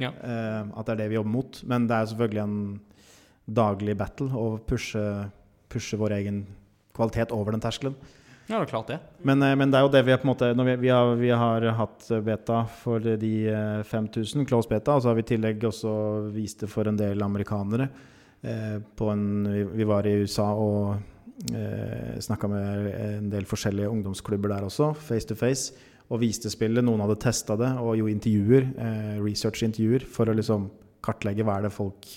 [0.01, 0.11] Ja.
[0.11, 1.61] Eh, at det er det vi jobber mot.
[1.71, 2.81] Men det er selvfølgelig en
[3.61, 5.05] daglig battle å pushe,
[5.71, 6.43] pushe vår egen
[6.97, 7.97] kvalitet over den terskelen.
[8.51, 8.99] Ja, det er klart det.
[9.23, 11.31] Men, eh, men det er jo det vi på en måte vi, vi, har, vi
[11.31, 15.69] har hatt beta for de eh, 5000, close beta, og så har vi i tillegg
[15.71, 15.93] også
[16.35, 17.87] vist det for en del amerikanere.
[18.43, 20.97] Eh, på en, vi, vi var i USA og
[21.55, 26.83] eh, snakka med en del forskjellige ungdomsklubber der også, face to face, og viste spillet.
[26.83, 30.67] Noen hadde testa det og gjorde intervjuer, eh, research-intervjuer, for å liksom
[31.07, 32.09] kartlegge hva er det folk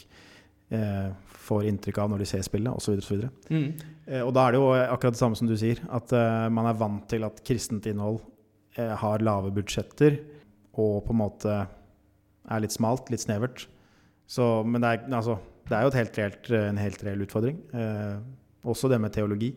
[0.74, 1.12] eh,
[1.44, 2.98] får inntrykk av når de ser spillet, osv.
[3.04, 3.28] osv.
[3.54, 3.70] Mm.
[4.08, 6.68] Eh, Og da er det jo akkurat det samme som du sier, at uh, man
[6.70, 8.20] er vant til at kristent innhold
[8.78, 10.20] uh, har lave budsjetter
[10.74, 11.54] og på en måte
[12.50, 13.68] er litt smalt, litt snevert.
[14.28, 15.38] Så, men det er, altså,
[15.70, 17.60] det er jo et helt reelt, en helt reell utfordring.
[17.72, 18.18] Uh,
[18.66, 19.52] også det med teologi.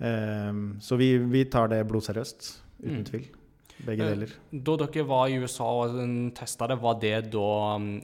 [0.00, 2.46] Eh, så vi, vi tar det blodseriøst,
[2.80, 3.04] uten Mm.
[3.04, 3.26] tvil.
[3.86, 4.32] Begge Eh, deler.
[4.52, 5.94] Da dere var i USA og
[6.36, 8.00] testa det, var det da um,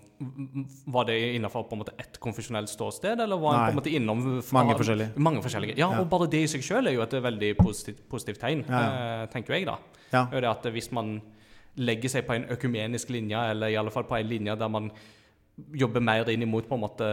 [0.89, 4.77] Var det en ett konfesjonelt ståsted, eller var en på en måte innom fra- Mange
[4.79, 5.11] forskjellige.
[5.17, 5.77] Mange forskjellige.
[5.77, 6.01] Ja, Ja.
[6.01, 9.27] og bare det i seg sjøl er jo et veldig positivt, positivt tegn, Ja, ja.
[9.27, 9.77] tenker jeg, da.
[10.13, 10.25] Ja.
[10.31, 11.21] Det at hvis man
[11.77, 14.91] legger seg på en økumenisk linje, eller i alle fall på en linje der man
[15.57, 17.07] jobber mer inn imot på en måte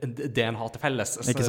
[0.00, 1.44] det en har til felles, Ikke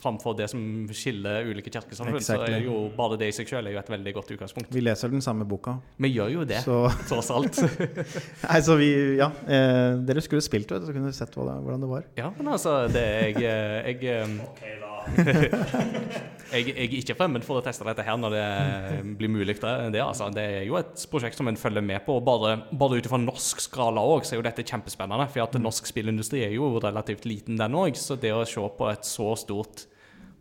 [0.00, 0.62] framfor det som
[0.96, 2.22] skiller ulike kirkesamfunn.
[2.24, 4.72] Så er jo bare det i seg sjøl er jo et veldig godt utgangspunkt.
[4.72, 5.76] Vi leser den samme boka.
[6.00, 6.78] Vi gjør jo det, Så,
[7.10, 7.60] tross alt.
[8.48, 9.28] nei, så vi Ja.
[9.44, 12.08] Eh, dere skulle spilt det, så kunne dere sett hva det, hvordan det var.
[12.16, 13.44] Ja, men altså, det er
[13.92, 14.40] jeg eh,
[14.80, 14.94] da.
[15.20, 18.44] eh, jeg, jeg er ikke fremmed for å teste dette her når det
[19.20, 19.56] blir mulig.
[19.58, 20.30] Det, altså.
[20.34, 22.18] det er jo et prosjekt som en følger med på.
[22.20, 25.28] og Bare, bare ut ifra norsk skala òg, så er jo dette kjempespennende.
[25.32, 27.98] For at norsk spillindustri er jo relativt liten, den òg.
[28.00, 29.86] Så det å se på et så stort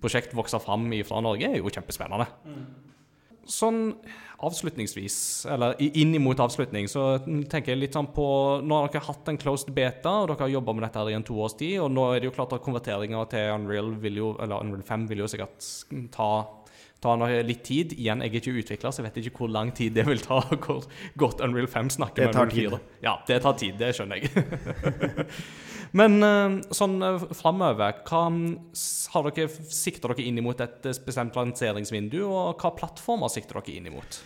[0.04, 2.28] prosjekt vokse fram fra Norge, er jo kjempespennende.
[3.50, 3.94] Sånn
[4.44, 8.26] avslutningsvis, eller innimot inn imot avslutning, så tenker jeg litt sånn på
[8.64, 11.16] Nå har dere hatt en closed beta, og dere har jobba med dette her i
[11.18, 14.66] en toårs tid, og nå er det jo klart at konverteringa til Unreal jo, eller
[14.66, 15.72] Unreal 5 vil jo sikkert
[16.16, 16.30] ta
[17.04, 17.94] ta litt tid.
[17.98, 20.40] Igjen, jeg er ikke utvikler, så jeg vet ikke hvor lang tid det vil ta.
[20.64, 20.86] Hvor
[21.20, 22.80] godt Unreal 5 snakker med Unreal 4.
[22.80, 22.98] tid.
[23.04, 24.30] Ja, det tar tid, det skjønner jeg.
[25.94, 28.22] Men eh, sånn uh, framover, hva
[29.14, 33.78] har dere, sikter dere inn imot et eh, bestemt lanseringsvindu, og hva plattformer sikter dere
[33.78, 34.22] inn imot?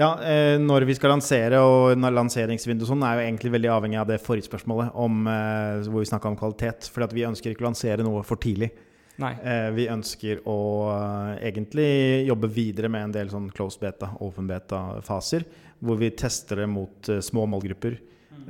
[0.00, 4.00] Ja, eh, når vi skal lansere, og når lanseringsvindu sånn, er jo egentlig veldig avhengig
[4.00, 6.88] av det forrige spørsmålet, om, eh, hvor vi snakka om kvalitet.
[6.90, 8.72] For vi ønsker ikke å lansere noe for tidlig.
[9.20, 9.32] Nei.
[9.44, 10.58] Eh, vi ønsker å
[10.94, 15.44] eh, egentlig jobbe videre med en del sånn closed beta, open beta-faser,
[15.82, 17.98] hvor vi tester det mot eh, små målgrupper.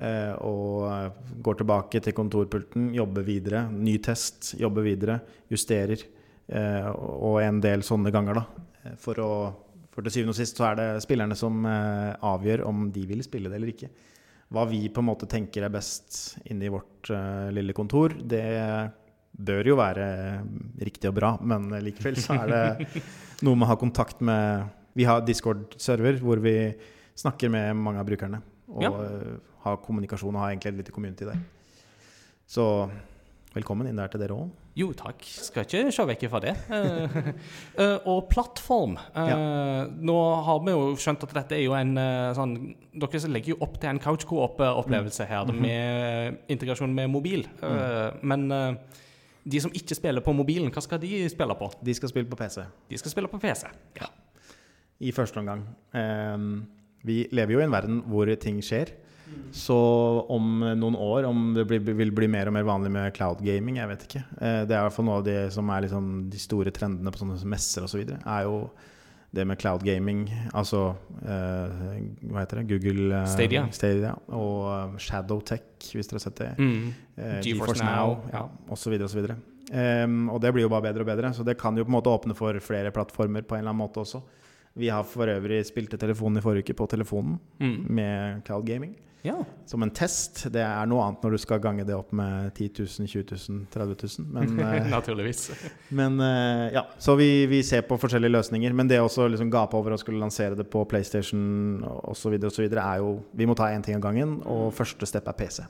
[0.02, 1.12] Eh, og
[1.44, 3.64] går tilbake til kontorpulten, jobber videre.
[3.70, 5.18] Ny test, jobber videre.
[5.52, 6.00] Justerer.
[6.48, 8.64] Eh, og en del sånne ganger, da.
[8.84, 9.32] Eh, For, å,
[9.92, 13.52] for til syvende og sist så er det spillerne som avgjør om de vil spille
[13.52, 13.90] det eller ikke.
[14.52, 17.08] Hva vi på en måte tenker er best inni vårt
[17.56, 18.42] lille kontor, det
[19.32, 20.06] bør jo være
[20.84, 23.02] riktig og bra, men likevel så er det
[23.46, 24.66] noe med å ha kontakt med
[24.96, 26.52] Vi har Discord-server hvor vi
[27.16, 28.42] snakker med mange av brukerne.
[28.72, 28.92] Og Ja.
[29.64, 31.40] Har kommunikasjon og ha egentlig et lite community der.
[32.48, 32.66] Så
[33.54, 34.50] velkommen inn der til dere òg.
[34.72, 35.20] Jo, takk.
[35.28, 36.52] Skal ikke se vekk fra det.
[36.72, 38.96] Eh, og plattform.
[38.96, 42.56] Eh, Nå har vi jo skjønt at dette er jo en uh, sånn
[42.92, 47.46] Dere legger jo opp til en couch co-op-opplevelse her, med integrasjon med mobil.
[47.60, 48.18] Mm.
[48.28, 48.42] Men
[49.48, 51.70] de som ikke spiller på mobilen, hva skal de spille på?
[51.80, 53.64] De skal spille på PC De skal spille på PC.
[53.96, 54.10] Ja.
[55.00, 55.64] i første omgang.
[57.02, 58.92] Vi lever jo i en verden hvor ting skjer.
[59.52, 59.74] Så
[60.32, 63.76] om noen år, om det blir, vil bli mer og mer vanlig med cloud gaming,
[63.82, 64.22] jeg vet ikke.
[64.40, 67.12] Eh, det er i hvert fall noe av det som er liksom de store trendene
[67.12, 68.00] på sånne messer osv.
[68.16, 68.70] er jo
[69.32, 71.76] det med cloud gaming, altså eh,
[72.28, 73.62] hva heter det, Google eh, Stadia.
[73.72, 75.62] Stadia og Shadowtech,
[75.94, 76.50] hvis dere har sett det.
[76.58, 76.90] Mm.
[77.16, 78.42] Eh, GeForce GeForce Now, Now, ja,
[78.76, 78.98] osv.
[79.08, 79.30] osv.
[79.72, 81.96] Um, og det blir jo bare bedre og bedre, så det kan jo på en
[81.96, 84.20] måte åpne for flere plattformer på en eller annen måte også.
[84.76, 87.78] Vi har for øvrig spilte telefonen i forrige uke på telefonen Mm.
[87.88, 88.92] med cloud gaming.
[89.22, 89.44] Ja.
[89.66, 90.44] Som en test.
[90.52, 93.60] Det er noe annet når du skal gange det opp med 10 000, 20 000,
[93.70, 94.30] 30 000.
[94.34, 95.44] Men, eh, Naturligvis.
[95.94, 98.74] men eh, ja, så vi, vi ser på forskjellige løsninger.
[98.74, 102.34] Men det å liksom gape over å skulle lansere det på PlayStation osv.
[102.34, 105.62] er jo Vi må ta én ting av gangen, og første step er PC.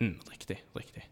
[0.00, 0.58] Mm, riktig.
[0.76, 1.05] Riktig.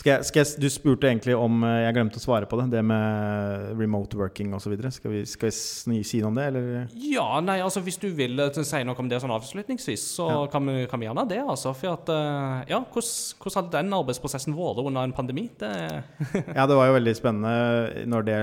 [0.00, 2.70] Skal jeg, skal jeg, du spurte egentlig om eh, Jeg glemte å svare på det.
[2.72, 4.72] Det med remote working osv.
[4.96, 6.86] Skal, vi- skal vi si noe om det, eller?
[6.96, 10.38] Ja, nei, altså hvis du vil eh, si noe om det sånn avslutningsvis, så Ja.
[10.54, 11.74] kan, vi, kan vi gjerne det, altså.
[11.76, 15.48] For at eh, Ja, hvordan, hvordan hadde den arbeidsprosessen vært under en pandemi?
[15.60, 15.68] Det
[16.56, 18.38] Ja, det var jo veldig spennende når det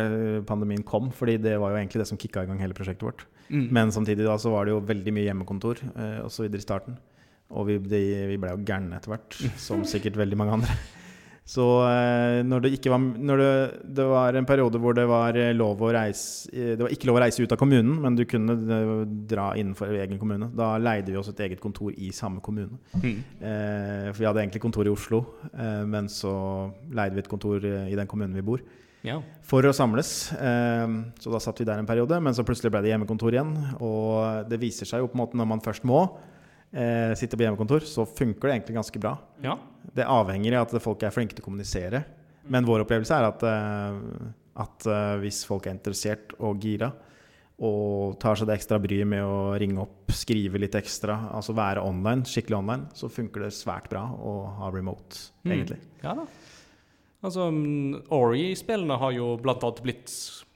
[0.49, 3.26] pandemien kom, fordi det var jo egentlig det som kicka i gang hele prosjektet vårt.
[3.49, 3.70] mm.
[3.74, 6.51] Men samtidig da så var det jo veldig mye hjemmekontor eh, osv.
[6.53, 6.99] i starten.
[7.49, 10.78] Og vi, de, vi ble jo gærne etter hvert, som sikkert veldig mange andre.
[11.48, 13.52] Så eh, når det ikke var Når det,
[13.95, 17.08] det var en periode hvor det var eh, lov å reise eh, Det var ikke
[17.08, 18.56] lov å reise ut av kommunen, men du kunne
[19.32, 20.50] dra innenfor egen kommune.
[20.58, 22.76] Da leide vi oss et eget kontor i samme kommune.
[23.00, 23.16] Mm.
[23.39, 25.24] Eh, for vi hadde egentlig kontor i Oslo,
[25.54, 26.34] eh, men så
[26.91, 28.62] leide vi et kontor i den kommunen vi bor
[29.08, 29.22] Ja.
[29.48, 30.34] for å samles.
[30.36, 30.88] Eh,
[31.24, 33.56] så da satt vi der en periode, men så plutselig ble det hjemmekontor igjen.
[33.80, 36.10] Og det viser seg jo på en måte når man først må
[36.78, 39.15] eh, sitter på hjemmekontor, så funker det egentlig ganske bra.
[39.43, 39.57] ja.
[39.97, 42.03] Det avhenger av at folk er flinke til å kommunisere.
[42.51, 46.91] Men vår opplevelse er at, eh, at eh, hvis folk er interessert og gira,
[47.57, 51.82] og tar seg det ekstra bryet med å ringe opp, skrive litt ekstra, altså være
[51.82, 55.51] online, skikkelig online, så funker det svært bra å ha remote, Mm.
[55.55, 55.80] egentlig.
[56.03, 56.28] Ja da.
[57.26, 60.11] Altså, mm, Ori-spillene har jo blant annet blitt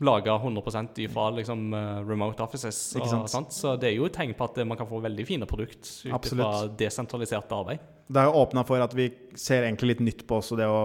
[0.06, 2.78] laga 100 ifra liksom, eh, remote offices.
[2.96, 3.30] Ikke Og, sant?
[3.30, 3.56] sant?
[3.56, 5.90] Så det er jo et tegn på at eh, man kan få veldig fine produkt
[6.06, 7.82] ut fra desentralisert arbeid.
[8.12, 9.08] Det er jo åpna for at vi
[9.40, 10.82] ser egentlig litt nytt på også det å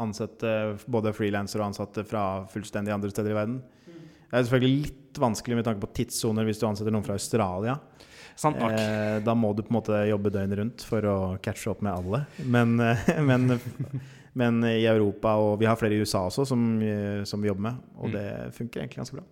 [0.00, 3.60] ansette både frilansere og ansatte fra fullstendig andre steder i verden.
[4.30, 7.76] Det er selvfølgelig litt vanskelig med tanke på tidssoner hvis du ansetter noen fra Australia.
[8.38, 8.56] Sant.
[8.62, 11.92] Eh, da må du på en måte jobbe døgnet rundt for å catche opp med
[11.92, 12.22] alle.
[12.46, 13.58] Men, eh, men,
[14.34, 17.62] men i Europa, og vi har flere i USA også som, eh, som vi jobber
[17.70, 18.12] med, og Mm.
[18.12, 19.24] det funker egentlig ganske bra.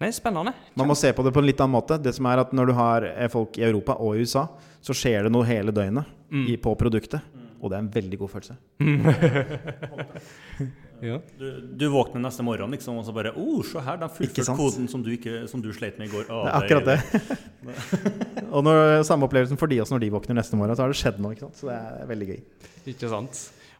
[0.00, 0.50] Nei, spennende.
[0.74, 1.94] Man må se på det på en litt annen måte.
[2.02, 4.48] Det som er at Når du har eh, folk i Europa og i USA,
[4.82, 6.48] så skjer det noe hele døgnet Mm.
[6.50, 7.20] i, på produktet.
[7.62, 8.56] Og det er en veldig god følelse.
[11.04, 11.18] Ja.
[11.38, 14.86] Du, du våkner neste morgen liksom, og så bare oh, se her, de fullførte koden
[14.88, 16.24] som du, ikke, som du sleit med i går.
[16.32, 16.98] Å, Det er akkurat det.
[18.54, 21.00] og når, samme opplevelsen for de også når de våkner neste morgen, så har det
[21.00, 21.32] skjedd noe.
[21.34, 21.58] ikke sant?
[21.60, 22.40] Så det er veldig gøy.
[22.94, 23.32] Ikke sant?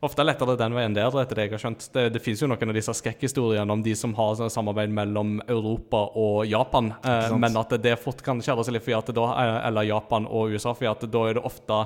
[0.05, 1.87] Ofte lettere den veien der, etter det jeg har skjønt.
[1.95, 5.39] Det, det finnes jo noen av disse skrekkhistoriene om de som har sånn samarbeid mellom
[5.49, 9.29] Europa og Japan, eh, men at det fort kan skjære seg litt, for at da,
[9.41, 11.79] eh, eller Japan og USA, for at da er det ofte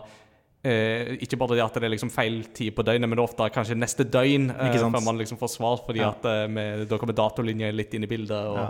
[0.58, 3.28] Eh, ikke bare det at det er liksom feil tid på døgnet, men det er
[3.28, 6.08] ofte kanskje neste døgn eh, før man liksom får svar, fordi Ja.
[6.10, 8.34] at eh, med, da kommer datolinjer litt inn i bildet.
[8.34, 8.64] Og Ja.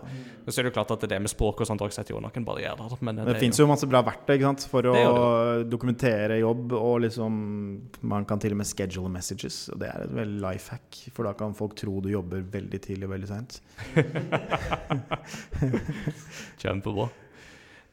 [0.48, 2.44] Så er det jo klart at det med språk og sånt også setter jo noen
[2.44, 2.76] barrierer.
[3.00, 4.36] Men det, Det fins jo masse bra verktøy
[4.68, 6.72] for å Det gjør dokumentere jobb.
[6.72, 10.70] Og liksom Man kan til og med schedule messages, og det er et veldig life
[10.70, 11.10] hack.
[11.14, 13.60] For da kan folk tro du jobber veldig tidlig og veldig seint.
[16.58, 17.08] Kjempebra.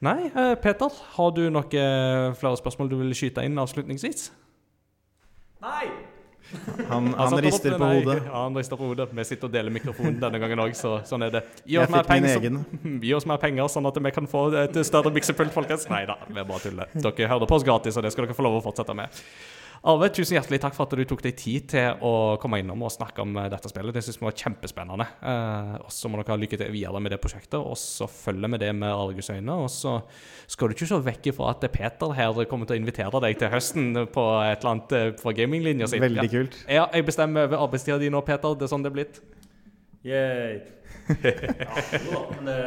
[0.04, 4.28] Nei, eh, Peter, har du noen flere spørsmål du vil skyte inn avslutningsvis?
[5.64, 5.88] Nei!
[6.90, 8.20] Han, Han han rister på hodet.
[8.26, 9.10] Ja, han rister på hodet.
[9.18, 11.42] Vi sitter og deler mikrofonen denne gangen òg, så sånn er det.
[11.66, 12.62] Gi oss, mer penger, så,
[13.08, 15.88] gi oss mer penger, sånn at vi kan få et større miksepult, folkens.
[15.92, 16.94] Nei da, vi bare tuller.
[16.94, 19.24] Dere hører på oss gratis, og det skal dere få lov å fortsette med.
[19.84, 22.94] Arve, tusen hjertelig takk for at du tok deg tid til å komme innom og
[22.94, 23.94] snakke om eh, dette spillet.
[23.96, 25.08] Det synes vi var kjempespennende.
[25.20, 28.56] Eh, og så må dere ha lykke til videre med det prosjektet, og så følger
[28.56, 29.60] vi det med argusøyne.
[29.66, 29.98] Og så
[30.48, 33.54] skal du ikke se vekk ifra at Peter her kommer til å invitere deg til
[33.54, 36.00] høsten på et eller annet fra på gaminglinja si.
[36.02, 36.58] Veldig kult.
[36.70, 38.58] Ja, jeg bestemmer over arbeidstida di nå, Peter.
[38.58, 39.22] Det er sånn det er blitt.
[40.06, 40.60] Yay.
[41.10, 42.58] ja, jo da, det,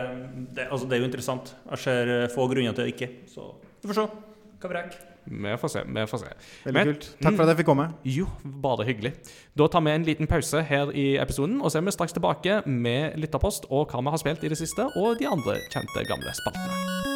[0.54, 1.54] det, altså, det er jo interessant.
[1.72, 3.12] Jeg ser eh, få grunner til det ikke.
[3.30, 3.52] Så
[3.82, 4.10] vi får se.
[4.58, 4.98] Hva brekk?
[5.30, 5.82] Vi får se.
[5.86, 6.32] vi får se.
[6.64, 7.08] Veldig Men- kult.
[7.22, 7.88] Takk for at jeg fikk komme.
[8.04, 9.12] Jo, bare hyggelig.
[9.56, 12.62] Da tar vi en liten pause her i episoden, og så er vi straks tilbake
[12.66, 16.32] med lytterpost og hva vi har spilt i det siste, og de andre kjente gamle
[16.34, 17.07] spaltene.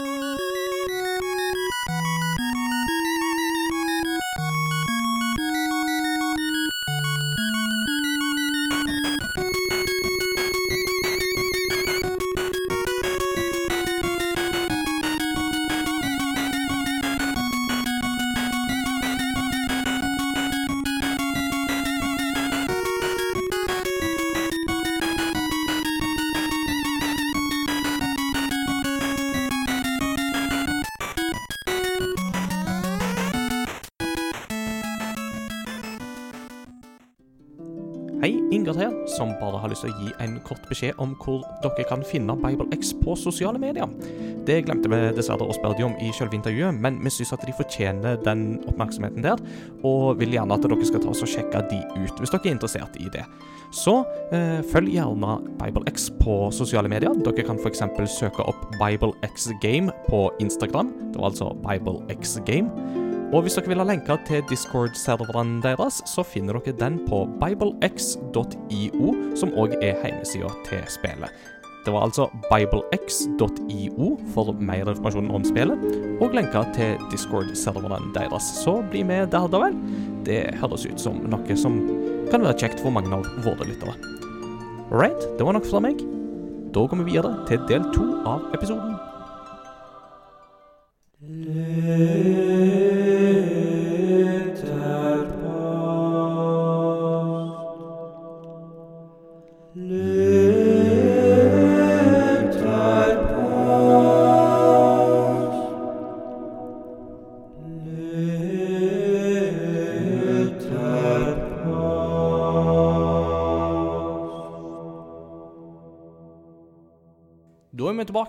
[39.72, 43.16] Har lyst til å gi en kort beskjed om hvor dere kan finne BibleX på
[43.18, 43.88] sosiale medier.
[44.46, 47.44] Det glemte vi dessverre å spørre de om i selve intervjuet, men vi syns at
[47.46, 49.42] de fortjener den oppmerksomheten der,
[49.86, 52.56] og vil gjerne at dere skal ta oss og sjekke de ut, hvis dere er
[52.56, 53.24] interessert i det.
[53.72, 54.00] Så
[54.34, 57.14] eh, følg gjerne BibleX på sosiale medier.
[57.24, 57.84] Dere kan f.eks.
[58.12, 60.92] søke opp BibleX Game på Instagram.
[61.12, 63.01] Det var altså BibleX Game.
[63.32, 69.14] Og hvis dere vil ha lenker til Discord-serveren deres, så finner dere den på biblex.io,
[69.40, 71.32] som òg er hjemmesida til spillet.
[71.82, 75.80] Det var altså biblex.io for mer informasjon om spillet,
[76.20, 78.50] og lenker til Discord-serveren deres.
[78.60, 79.80] Så bli med der, da vel.
[80.28, 81.80] Det høres ut som noe som
[82.28, 83.96] kan være kjekt for mange av våre lyttere.
[84.92, 86.04] Alright, det var nok fra meg.
[86.76, 88.92] Da går vi videre til del to av episoden.
[91.22, 92.81] Da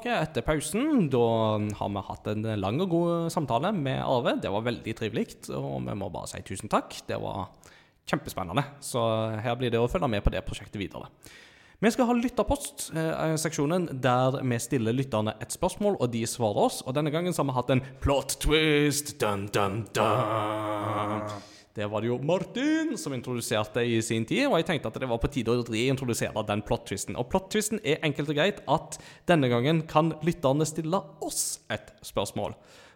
[0.04, 1.10] tilbake etter pausen.
[1.10, 4.40] Da har vi hatt en lang og god samtale med Arve.
[4.42, 6.94] Det var veldig trivelig, og vi må bare si tusen takk.
[7.08, 7.50] Det var
[8.08, 8.64] kjempespennende.
[8.82, 9.00] Så
[9.42, 11.08] her blir det å følge med på det prosjektet videre.
[11.80, 16.64] Vi skal ha lytterpost, eh, seksjonen der vi stiller lytterne et spørsmål, og de svarer
[16.64, 16.82] oss.
[16.88, 19.20] Og denne gangen har vi hatt en plot twist.
[19.20, 21.22] Dun, dun, dun.
[21.74, 25.08] Det var det jo Martin som introduserte i sin tid, og jeg tenkte at det
[25.10, 27.18] var på tide å reintrodusere den plot-twisten.
[27.18, 29.00] Og plot-twisten er enkelt og greit at
[29.30, 32.54] denne gangen kan lytterne stille oss et spørsmål.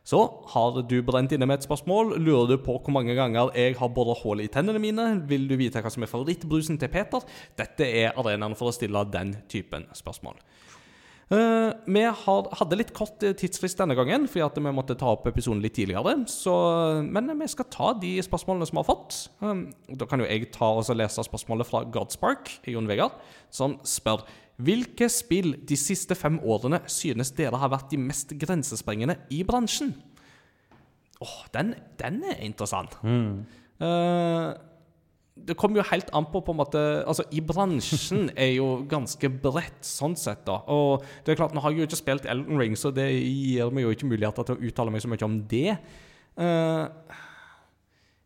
[0.07, 0.21] Så
[0.53, 3.89] har du brent inne med et spørsmål, lurer du på hvor mange ganger jeg har
[3.91, 7.25] bora hull i tennene mine, vil du vite hva som er favorittbrusen til Peter,
[7.57, 10.37] dette er arenaen for å stille den typen spørsmål.
[11.27, 15.25] Eh, vi hadde litt kort eh, tidsfrist denne gangen, fordi at vi måtte ta opp
[15.27, 16.13] episoden litt tidligere.
[16.31, 16.53] Så,
[17.03, 19.17] men vi skal ta de spørsmålene som vi har fått.
[19.43, 19.65] Um,
[19.99, 23.19] da kan jo jeg ta og lese spørsmålet fra Godspark, Jon Vegard,
[23.51, 24.23] som spør
[24.57, 29.91] Hvilke spill de siste fem årene synes dere har vært de mest grensesprengende i bransjen?
[31.21, 32.97] Åh, den, den er interessant.
[33.77, 34.49] Eh,
[35.47, 39.29] det kommer jo helt an på på en måte Altså, i bransjen er jo ganske
[39.43, 40.59] bredt sånn sett, da.
[40.73, 43.71] Og det er klart, nå har jeg jo ikke spilt Elden Ring, så det gir
[43.73, 45.77] meg jo ikke muligheter til å uttale meg så mye om det.
[46.37, 46.85] Uh,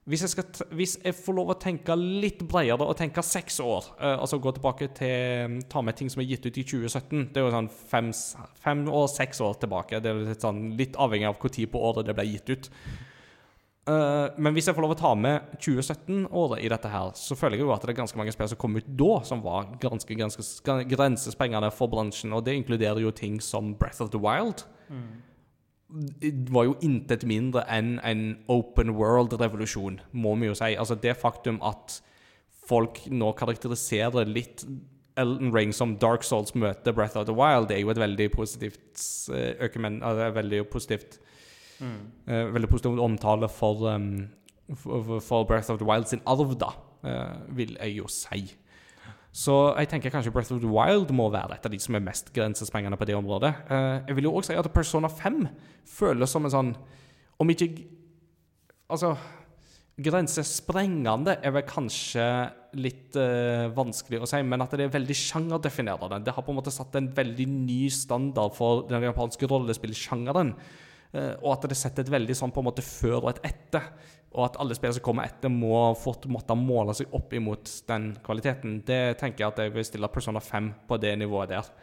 [0.09, 3.91] hvis, jeg skal hvis jeg får lov å tenke litt bredere og tenke seks år,
[4.01, 7.39] uh, altså gå tilbake til Ta med ting som er gitt ut i 2017 Det
[7.39, 8.09] er jo sånn fem,
[8.63, 10.01] fem år, seks år tilbake.
[10.03, 12.71] Det er litt, sånn, litt avhengig av når på året det ble gitt ut.
[13.91, 17.57] Eh, men hvis jeg får lov å ta med 2017-året i dette her, så føler
[17.57, 20.15] jeg jo at det er ganske mange spill som kom ut da, som var ganske,
[20.19, 22.33] ganske sk- grensesprengende for bransjen.
[22.37, 24.63] Og det inkluderer jo ting som Breath of the Wild.
[26.21, 28.21] Det var jo intet mindre enn en
[28.51, 30.71] open world-revolusjon, må vi jo si.
[30.79, 31.97] Altså det faktum at
[32.71, 34.63] folk nå karakteriserer litt
[35.19, 38.29] Elden Ring som Dark Souls møter Breath of the Wild, det er jo et veldig
[38.31, 39.01] positivt
[39.35, 41.17] eh, økemen, altså, veldig positivt
[41.81, 44.29] Eh, veldig positiv omtale for, um,
[44.75, 46.71] for, Breath of the Wild sin arv, da.
[47.03, 48.53] eh, vil jeg jo si.
[49.31, 52.03] Så jeg tenker kanskje Breath of the Wild må være et av de som er
[52.03, 53.53] mest grensesprengende på det området.
[53.71, 55.47] Eh, jeg vil jo også si at Persona 5
[55.87, 56.73] føles som en sånn
[57.39, 57.69] Om ikke
[58.91, 59.15] Altså
[60.01, 62.25] Grensesprengende er vel kanskje
[62.79, 66.21] litt uh, vanskelig å si, men at det er veldig sjangerdefinerende.
[66.25, 70.53] Det har på en måte satt en veldig ny standard for den japanske rollespillsjangeren.
[71.11, 73.87] Eh, og at det setter et veldig sånn på en måte før og et etter.
[74.31, 78.11] Og at alle spillere som kommer etter, må fort måtte måle seg opp imot den
[78.23, 78.79] kvaliteten.
[78.87, 81.73] Det tenker jeg at jeg vil stille Persona 5 på det nivået der.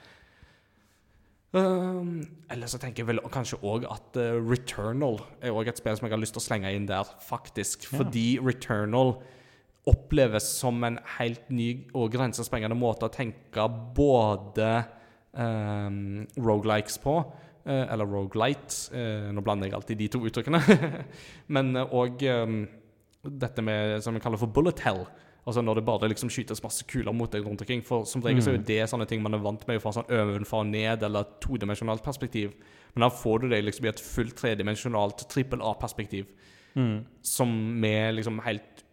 [1.48, 5.96] Um, eller så tenker jeg vel kanskje òg at uh, Returnal er også et spill
[5.96, 7.86] som jeg har lyst til å slenge inn der, faktisk.
[7.86, 8.00] Ja.
[8.00, 9.14] Fordi Returnal
[9.88, 13.64] oppleves som en helt ny og grensesprengende måte å tenke
[13.96, 14.72] både
[15.32, 17.16] um, rogelikes på,
[17.68, 18.74] eller rogelight.
[18.94, 20.60] Uh, nå blander jeg alltid de to uttrykkene.
[21.54, 22.60] Men òg um,
[23.22, 25.04] dette med som vi kaller for bullet hell.
[25.48, 27.80] Altså når det bare liksom skytes masse kuler mot deg rundt omkring.
[27.84, 30.10] For som regel så er jo det sånne ting man er vant med fra sånn
[30.12, 32.52] ovenfra og ned eller todimensjonalt perspektiv.
[32.92, 36.28] Men da får du det liksom i et fullt tredimensjonalt trippel A-perspektiv.
[36.76, 37.00] Mm.
[37.24, 38.84] Som med liksom helt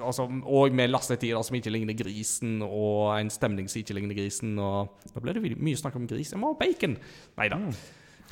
[0.00, 4.56] Altså, og med lastetider som ikke ligner grisen, og en stemning som ikke ligner grisen.
[4.58, 6.32] Og da ble det mye snakk om gris.
[6.32, 6.96] Jeg må ha bacon!
[7.38, 7.58] Nei da.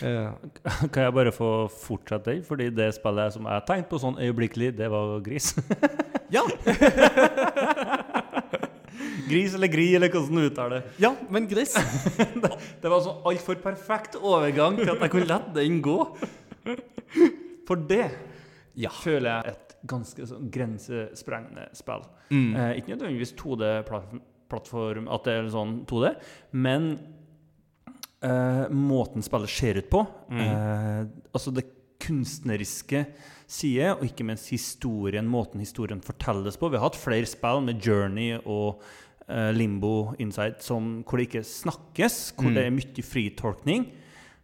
[0.93, 2.47] Kan jeg bare få fortsette det?
[2.49, 5.53] Fordi det spillet som jeg tenkte på sånn øyeblikkelig, det var gris.
[6.32, 6.43] ja!
[9.28, 10.95] gris eller gri, eller hvordan du uttaler det.
[11.05, 11.74] ja, men gris.
[12.82, 15.99] Det var sånn altfor perfekt overgang til at jeg kunne la den gå.
[17.68, 18.07] For det
[18.80, 18.88] Ja.
[19.03, 22.05] føler jeg et ganske sånn grensesprengende spill.
[22.30, 22.55] Mm.
[22.57, 26.12] Eh, ikke nødvendigvis 2D-plattform, at det er sånn 2D,
[26.53, 26.89] men
[28.22, 30.03] eh, måten spillet ser ut på.
[30.30, 30.43] Mm.
[30.43, 31.66] Eh, altså det
[32.03, 33.05] kunstneriske
[33.53, 36.70] side, og ikke minst historien, måten historien fortelles på.
[36.72, 38.83] Vi har hatt flere spill med Journey og
[39.28, 42.55] eh, Limbo Inside som, hvor det ikke snakkes, hvor Mm.
[42.59, 43.87] det er mye fritolkning.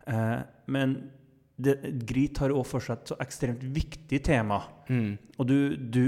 [0.07, 1.11] Eh, men
[1.59, 1.75] det,
[2.07, 4.61] Gri har også for seg et så ekstremt viktig tema.
[4.89, 5.17] Mm.
[5.39, 6.05] Og du, du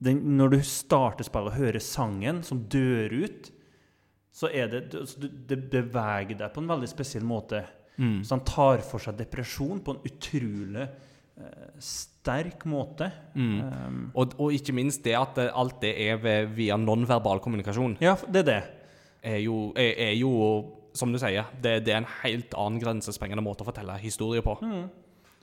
[0.00, 3.50] den, Når du starter spillet og hører sangen som dør ut,
[4.32, 7.64] så er det du- altså, Det beveger deg på en veldig spesiell måte.
[7.98, 8.22] Mm.
[8.24, 13.10] Så han tar for seg depresjon på en utrolig eh, sterk måte.
[13.34, 13.60] Mm.
[13.60, 18.14] Um, Og, og ikke minst det at alt det er ved, via nonverbal kommunikasjon, ja,
[18.28, 18.62] det er det.
[19.22, 20.30] er jo, er, er jo
[20.96, 24.56] som du sier, det, det er en helt annen grensesprengende måte å fortelle historier på.
[24.64, 24.88] Mm.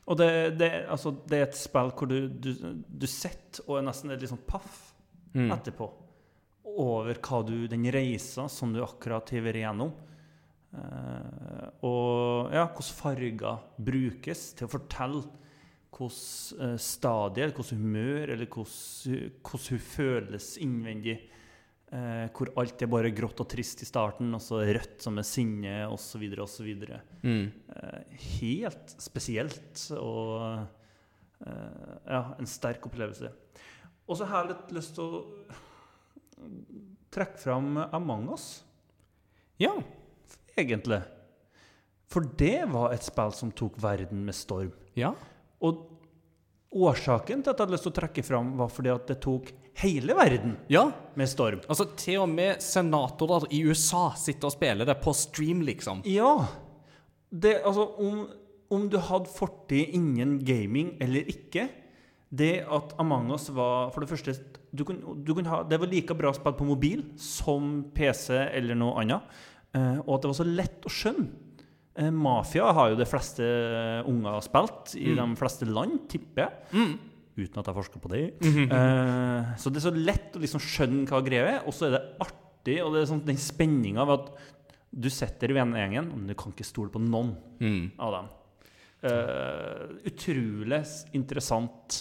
[0.08, 0.30] Og det,
[0.60, 2.52] det, altså, det er et spill hvor du, du,
[2.88, 4.88] du sitter og er nesten litt sånn paff
[5.38, 5.52] Mm.
[5.54, 5.88] etterpå
[6.78, 9.93] over hva du, den reisa som du akkurat hiver igjennom.
[10.78, 15.24] Uh, og ja, hvordan farger brukes til å fortelle
[15.95, 21.18] hvordan uh, stadier, hvordan humør, eller hvordan, hvordan hun føles innvendig.
[21.88, 25.24] Eh, hvor alt er bare grått og trist i starten, og så rødt som er
[25.28, 26.68] sinne, osv., osv.
[27.24, 27.46] Mm.
[27.78, 30.66] Eh, helt spesielt og
[31.48, 33.32] eh, ja, en sterk opplevelse.
[34.08, 35.22] Og så har jeg litt lyst til å
[37.16, 38.64] trekke fram Among us,
[39.60, 39.72] Ja.
[40.58, 41.02] egentlig.
[42.08, 44.74] For det var et spill som tok verden med storm.
[44.96, 45.14] ja.
[45.62, 45.88] Og
[46.74, 49.51] årsaken til at jeg hadde lyst til å trekke fram, var fordi at det tok
[49.82, 50.91] hele verden Ja.
[51.15, 51.61] med storm.
[51.70, 56.01] Altså, til og med senatorer i USA sitter og spiller det på stream, liksom.
[56.05, 56.47] Ja.
[57.32, 58.28] Det, altså, om,
[58.72, 61.68] om du hadde fortid innen gaming eller ikke
[62.30, 64.34] Det at Among us var For det første
[64.76, 68.76] du kunne, du kunne ha, Det var like bra spilt på mobil som PC eller
[68.76, 69.22] noe annet.
[69.74, 71.30] Eh, og at det var så lett å skjønne.
[71.98, 76.52] Eh, Mafia har jo de fleste eh, unger spilt i de fleste land, tipper jeg.
[76.78, 76.98] Mm.
[77.38, 78.22] Uten at jeg forsker på det.
[78.41, 81.95] Eh, så det er så lett å liksom skjønne hva greia er, og så er
[81.98, 84.32] det artig, og det er sånn den spenninga ved at
[84.98, 87.91] du sitter i vennegjengen, men du kan ikke stole på noen Mm.
[88.00, 88.28] av dem.
[89.08, 90.80] Uh, utrolig
[91.14, 92.00] interessant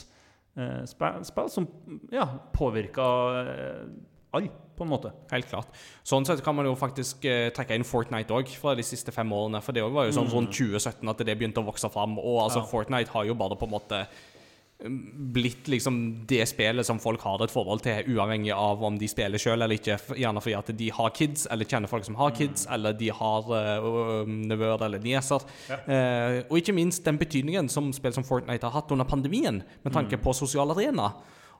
[0.57, 1.67] uh, spill som
[2.11, 2.25] ja,
[2.57, 3.05] påvirka
[3.37, 3.83] uh,
[4.33, 5.11] alle, på en måte.
[5.33, 5.73] Helt klart.
[6.07, 9.33] Sånn sett kan man jo faktisk eh, trekke inn Fortnite òg, fra de siste fem
[9.33, 9.63] årene.
[9.65, 12.19] For det var jo sånn rundt 2017 at det begynte å vokse fram.
[12.21, 12.71] Og altså, Ja.
[12.71, 14.01] Fortnite har jo bare på en måte
[14.85, 14.99] mm,
[15.35, 19.41] blitt liksom det spillet som folk har et forhold til, uavhengig av om de spiller
[19.41, 19.99] sjøl eller ikke.
[20.17, 23.49] Gjerne fordi at de har kids, eller kjenner folk som har kids, eller de har
[23.53, 25.47] uh, nevøer eller nieser.
[25.73, 29.97] Eh, og ikke minst den betydningen som spill som Fortnite har hatt under pandemien, med
[29.97, 31.15] tanke på sosial arena.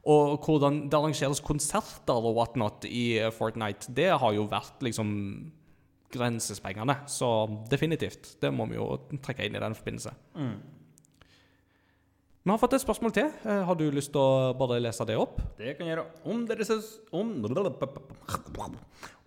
[0.07, 5.11] Og hvordan det arrangeres konserter og whatnot i eh, Fortnite, det har jo vært liksom
[6.15, 6.95] grensespengende.
[7.11, 7.27] Så
[7.71, 8.37] definitivt.
[8.41, 8.93] Det må vi jo
[9.25, 10.13] trekke inn i den forbindelse.
[12.47, 13.33] Vi har fått et spørsmål til.
[13.43, 15.41] Eh, Har du lyst til å bare lese det opp?
[15.59, 16.05] Det kan jeg gjøre.
[16.31, 17.33] Om dere, ses- om,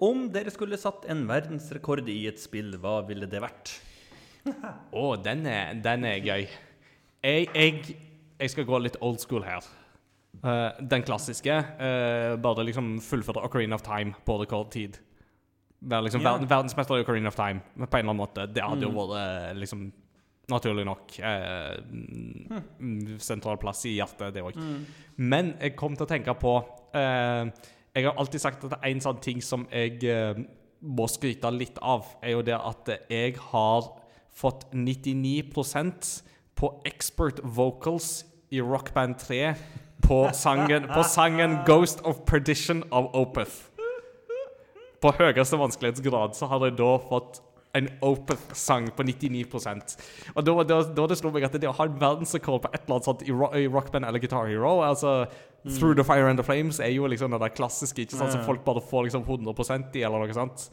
[0.07, 3.73] om dere skulle satt en verdensrekord i et spill, hva ville det vært?
[4.95, 6.47] Å, den, er, den er gøy.
[7.27, 7.97] Jeg, jeg,
[8.39, 9.67] jeg skal gå litt old school her.
[10.43, 11.55] Eh, den klassiske.
[11.79, 14.99] Uh, bare liksom fullføre Ocarina of Time på rekordtid.
[15.79, 16.33] Være liksom yeah.
[16.33, 18.45] verden, verdensmester i Ocarina of Time på en eller annen måte.
[18.47, 19.89] Det hadde jo vært eh, liksom
[20.49, 21.11] Naturlig nok.
[21.21, 24.55] Uh, mm, Sentral plass i hjertet, det òg.
[25.21, 26.55] Men jeg kom til å tenke på
[26.97, 30.47] Jeg har alltid sagt at det er en sånn ting som jeg
[30.81, 33.91] må skryte litt av, er jo det at jeg har
[34.33, 36.09] fått 99%
[36.57, 39.53] på expert vocals i Rock Band 3
[40.01, 43.69] på sangen, på sangen 'Ghost of Perdition' av Opeth.
[45.01, 47.39] På høyeste vanskelighetsgrad så har jeg da fått
[47.77, 49.45] en Opeth-sang på 99
[50.35, 52.81] Og da, da, da det slo meg at det å ha en verdensrekord på et
[52.81, 55.27] eller annet sånt i, ro i rockband eller Guitar Hero altså
[55.67, 58.45] Through the Fire and the Flames er jo liksom det der klassiske ikke sant, som
[58.47, 60.69] folk bare får liksom 100 i, eller noe sånt.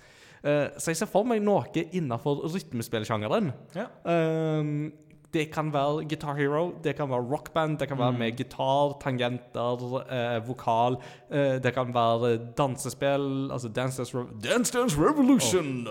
[0.47, 3.51] Uh, så jeg ser for meg noe innafor rytmespillsjangeren.
[3.75, 3.89] Ja.
[4.07, 4.93] Ehm,
[5.35, 9.83] det kan være Guitar Hero, det kan være rockband, det kan være med gitar, tangenter,
[10.11, 10.97] eh, vokal.
[11.31, 15.85] eh, det kan være dansespill, altså Dance Dance, Re Dance, Dance Revolution!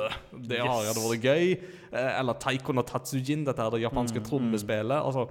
[0.49, 0.65] Det Yes.
[0.87, 1.51] hadde vært gøy.
[1.93, 4.97] Eh, eller Taiko no Tatsujin, dette er det japanske trommespillet.
[5.05, 5.27] Altså,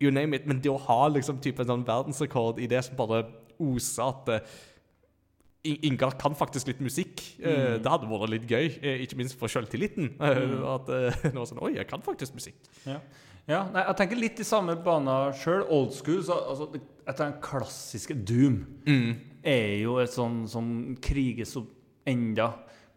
[0.00, 0.46] you name it.
[0.46, 3.24] Men det å ha liksom type en sånn verdensrekord i det som bare
[3.60, 4.40] oser at eh,
[5.64, 7.20] Ingar kan faktisk litt musikk.
[7.38, 7.82] Mm.
[7.84, 10.16] det hadde vært litt gøy, eh, ikke minst for sjøltilliten.
[10.18, 10.64] Mm.
[10.74, 12.56] at eh, det var sånn Oi, jeg kan faktisk musikk.
[12.84, 12.96] Ja.
[13.50, 15.64] Ja nei, jeg tenker litt i samme bane sjøl.
[15.68, 16.22] Old school.
[16.24, 16.68] Så, altså,
[17.02, 18.60] etter den klassiske Doom
[19.42, 21.72] er jo et sånn som kriges opp
[22.06, 22.52] enda.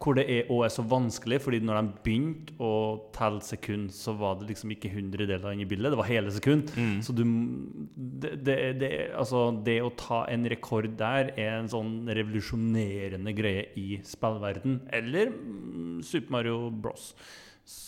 [0.05, 2.71] Hvor det er, og er så vanskelig, fordi når de begynte å
[3.15, 6.67] telle sekund, så var det liksom ikke hundredeler inne i bildet, det var hele sekund.
[7.01, 11.95] Så du det, det, det, altså, det å ta en rekord der er en sånn
[12.11, 14.81] revolusjonerende greie i spillverden.
[14.93, 17.13] Eller mm, Super Mario Bros.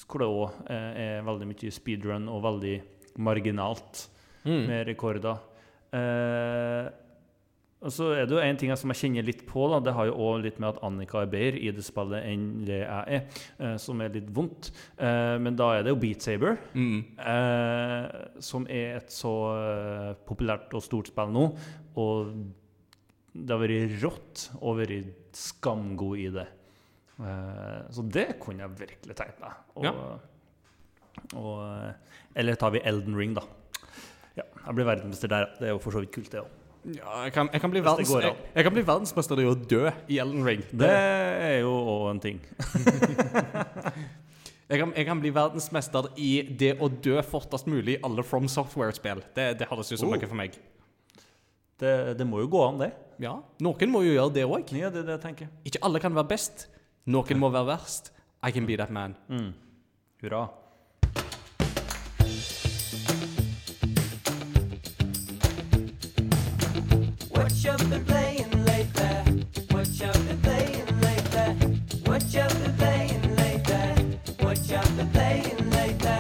[0.08, 2.78] Hvor det òg er veldig mye speedrun og veldig
[3.20, 4.08] marginalt
[4.68, 5.38] med rekorder.
[5.94, 6.88] Eh,
[7.78, 9.68] og så er det jo en ting som jeg kjenner litt på.
[9.70, 12.66] da, Det har jo òg litt med at Annika er bedre i det spillet enn
[12.66, 13.28] det jeg er,
[13.60, 14.72] eh, som er litt vondt.
[14.98, 18.08] Eh, men da er det jo Beat Saber, eh,
[18.40, 21.46] som er et så eh, populært og stort spill nå.
[22.02, 22.34] Og
[23.36, 26.48] det har vært rått og vært skamgod i det.
[27.20, 29.56] Eh, så det kunne jeg virkelig tenkt meg.
[29.76, 29.94] Og, Ja.
[31.36, 31.94] og, eh,
[32.36, 33.42] eller tar vi Elden Ring, da.
[34.38, 35.46] Ja, jeg blir verdensmester der.
[35.60, 36.54] Det er jo for så vidt kult, det òg.
[36.96, 39.90] Ja, jeg, kan, jeg, kan bli verdens, jeg, jeg kan bli verdensmester i å dø
[40.08, 40.62] i Elden Ring.
[40.72, 42.40] Det er jo òg en ting.
[44.68, 49.22] Kan, jeg kan bli verdensmester i det å dø fortest mulig i alle From Software-spill.
[49.36, 50.16] Det, det høres ut som Oh.
[50.18, 50.58] noe for meg.
[51.80, 52.90] Det, det må jo gå an, det.
[53.24, 54.74] Ja, Noen må jo gjøre det òg.
[54.76, 55.48] Ja, det det jeg.
[55.72, 56.68] Ikke alle kan være best.
[57.08, 58.12] Noen må være verst.
[58.44, 59.16] I can be that man.
[59.30, 59.54] Mm.
[60.22, 60.48] Hurra.
[67.32, 69.46] What you been playing lately?
[69.72, 71.48] What you been playing lately?
[72.06, 74.20] What you been playing lately?
[74.44, 76.20] What you been playing lately?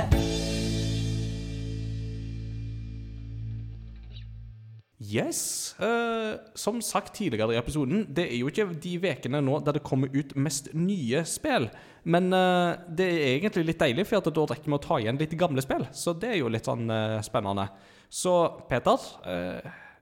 [4.99, 5.56] Yes.
[5.83, 9.85] Eh, som sagt tidligere i episoden, det er jo ikke de ukene nå der det
[9.87, 11.69] kommer ut mest nye spill.
[12.07, 15.19] Men uh, det er egentlig litt deilig, for at da rekker vi å ta igjen
[15.19, 15.83] litt gamle spill.
[15.91, 17.67] Så det er jo litt sånn uh, spennende.
[18.07, 18.37] Så
[18.69, 18.95] Peter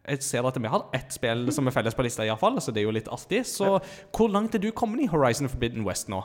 [0.06, 2.70] jeg ser at vi har ett spill som er felles på lista, i fall, så
[2.70, 3.42] det er jo litt artig.
[3.50, 3.80] Så
[4.14, 6.22] hvor langt er du kommet i Horizon Forbidden West nå?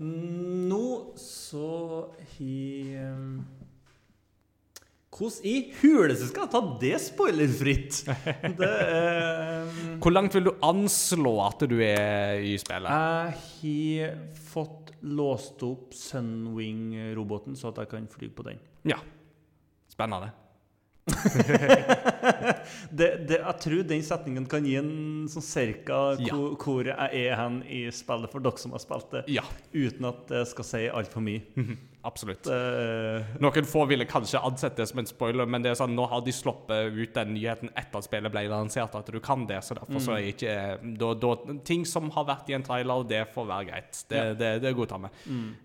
[0.00, 0.86] Nå
[1.20, 1.68] så
[2.36, 3.44] He um,
[5.16, 8.02] Hvordan i huleste skal jeg ta det spoilerfritt?
[8.58, 12.90] Det um, Hvor langt vil du anslå at du er i spillet?
[12.92, 14.18] Jeg har
[14.52, 18.60] fått låst opp Sunwing-roboten, så at jeg kan fly på den.
[18.88, 18.98] Ja.
[19.92, 20.32] Spennende.
[22.90, 26.34] Det, det, jeg tror den setningen kan gi en sånn cirka Ja.
[26.34, 29.44] hvor, hvor jeg er hen i spillet, for dere som har spilt det, Ja,
[29.74, 31.42] uten at det skal si altfor mye.
[32.06, 32.46] Absolutt.
[32.50, 36.06] Eh, Noen få ville kanskje ansett det som en spoiler, men det er sånn, nå
[36.10, 39.60] har de sluppet ut den nyheten etter at spillet ble lansert, at du kan det.
[39.66, 40.56] Så derfor så er ikke
[41.00, 41.34] da, da,
[41.66, 44.02] Ting som har vært i en trailer, det får være greit.
[44.10, 44.34] Det, Ja.
[44.38, 45.12] det, det godtar vi.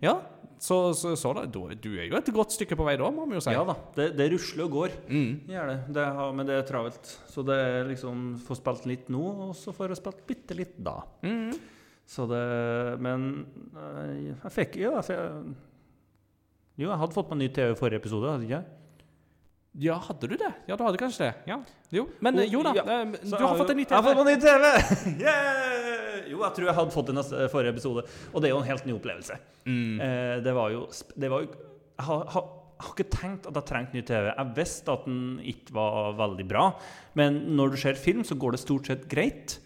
[0.03, 0.19] Ja,
[0.61, 3.25] så, så, så da, du, du er jo et godt stykke på vei da, må
[3.29, 3.53] vi jo si.
[3.55, 4.97] ja da, det, det rusler og går.
[5.09, 5.31] Mm.
[5.49, 6.05] Gjør det.
[6.19, 7.13] har, men det er travelt.
[7.31, 10.75] Så det er liksom Få spilt litt nå, og så får jeg spilt bitte litt
[10.77, 10.99] da.
[11.25, 11.55] Mm.
[12.11, 12.43] Så det
[13.01, 13.27] Men
[13.77, 15.51] eh, jeg fikk Jo, jeg fikk,
[16.81, 18.77] jo, jeg hadde fått meg ny TV i forrige episode, hadde ikke jeg?
[19.85, 20.49] Ja, hadde du det?
[20.67, 21.33] Ja, du hadde kanskje det.
[21.47, 21.57] Ja.
[21.95, 22.03] Jo.
[22.19, 22.83] Men jo da, Ja.
[22.83, 23.95] eh, du har fått en ny TV.
[23.95, 24.71] Jeg har fått en ny TV!
[25.23, 26.27] Yeah!
[26.31, 28.03] Jo, jeg tror jeg hadde fått den i forrige episode.
[28.33, 29.37] Og det er jo en helt ny opplevelse.
[29.67, 30.01] Mm.
[30.03, 30.81] Eh, det var jo,
[31.15, 32.45] det var jo jeg, har, har,
[32.75, 34.27] jeg har ikke tenkt at jeg trengte ny TV.
[34.31, 36.65] Jeg visste at den ikke var veldig bra.
[37.19, 39.57] Men når du ser film, så går det stort sett greit.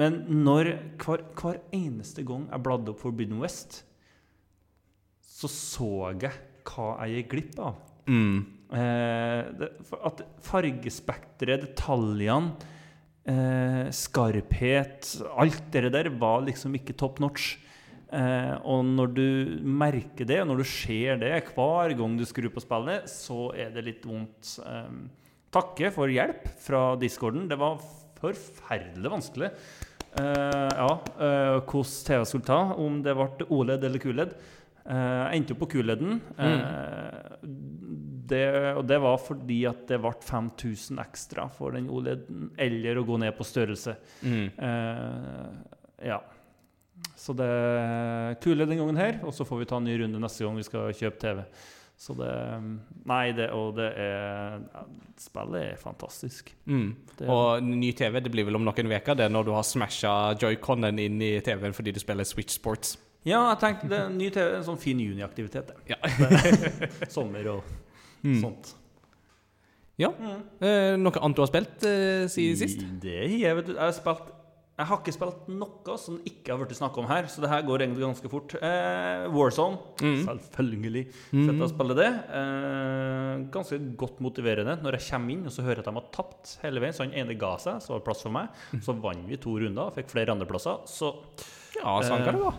[0.00, 0.74] Men når
[1.04, 3.82] hver, hver eneste gang jeg bladde opp Forbidden West,
[5.24, 5.90] så så
[6.20, 6.32] jeg
[6.68, 7.80] hva jeg gikk glipp av.
[8.08, 8.38] Mm.
[8.74, 9.70] Eh, det,
[10.04, 12.54] at fargespekteret, detaljene,
[13.24, 17.54] eh, skarphet Alt det der var liksom ikke top notch.
[18.14, 19.28] Eh, og når du
[19.64, 23.72] merker det, og når du ser det hver gang du skrur på spillet, så er
[23.74, 24.58] det litt vondt.
[24.62, 24.92] Eh,
[25.54, 27.48] takke for hjelp fra discorden.
[27.50, 27.80] Det var
[28.20, 29.50] forferdelig vanskelig.
[30.14, 34.36] Eh, ja, eh, hvordan TV skulle ta, om det ble OLED eller QLED.
[34.86, 36.20] Eh, Jeg endte jo på QLED-en.
[36.38, 37.36] Eh,
[38.26, 38.44] det,
[38.78, 43.18] og det var fordi at det ble 5000 ekstra for den OLED-en, eller å gå
[43.20, 43.96] ned på størrelse.
[44.24, 44.46] Mm.
[44.56, 45.52] Uh,
[46.08, 46.18] ja.
[47.20, 50.20] Så det er kule den gangen her, og så får vi ta en ny runde
[50.22, 51.42] neste gang vi skal kjøpe TV.
[52.00, 52.30] Så det
[53.06, 54.56] Nei, det, og det er
[55.20, 56.48] Spillet er fantastisk.
[56.66, 56.88] Mm.
[57.18, 60.34] Det- Og ny TV det blir vel om noen uker, det, når du har smasha
[60.40, 62.96] joyconen inn i TV-en fordi du spiller Switch Sports.
[63.24, 65.70] Ja, jeg tenkte det er en ny TV, en sånn fin juniaktivitet.
[65.88, 65.96] Ja.
[67.14, 67.72] Sommer og
[68.24, 68.38] Mm.
[68.40, 68.70] sånt.
[70.00, 70.08] Ja.
[70.64, 72.80] Eh, noe annet du har spilt eh, siden sist?
[73.02, 73.74] Det har jeg, vet du.
[73.76, 74.30] Jeg har spilt
[74.74, 77.62] Jeg har ikke spilt noe som ikke har blitt snakka om her, så det her
[77.68, 78.56] går egentlig ganske fort.
[78.58, 79.76] Eh, Warzone.
[80.00, 80.24] Mm.
[80.24, 81.04] Selvfølgelig.
[81.30, 82.08] Sitter og spiller det.
[82.40, 86.08] Eh, ganske godt motiverende når jeg kommer inn og så hører jeg at de har
[86.16, 86.96] tapt hele veien.
[86.96, 88.48] Så han ene ga seg, så var det plass for meg.
[88.82, 90.82] Så vant vi to runder og fikk flere andreplasser.
[90.90, 91.12] Så
[91.76, 92.54] Ja, sånn kan det gå.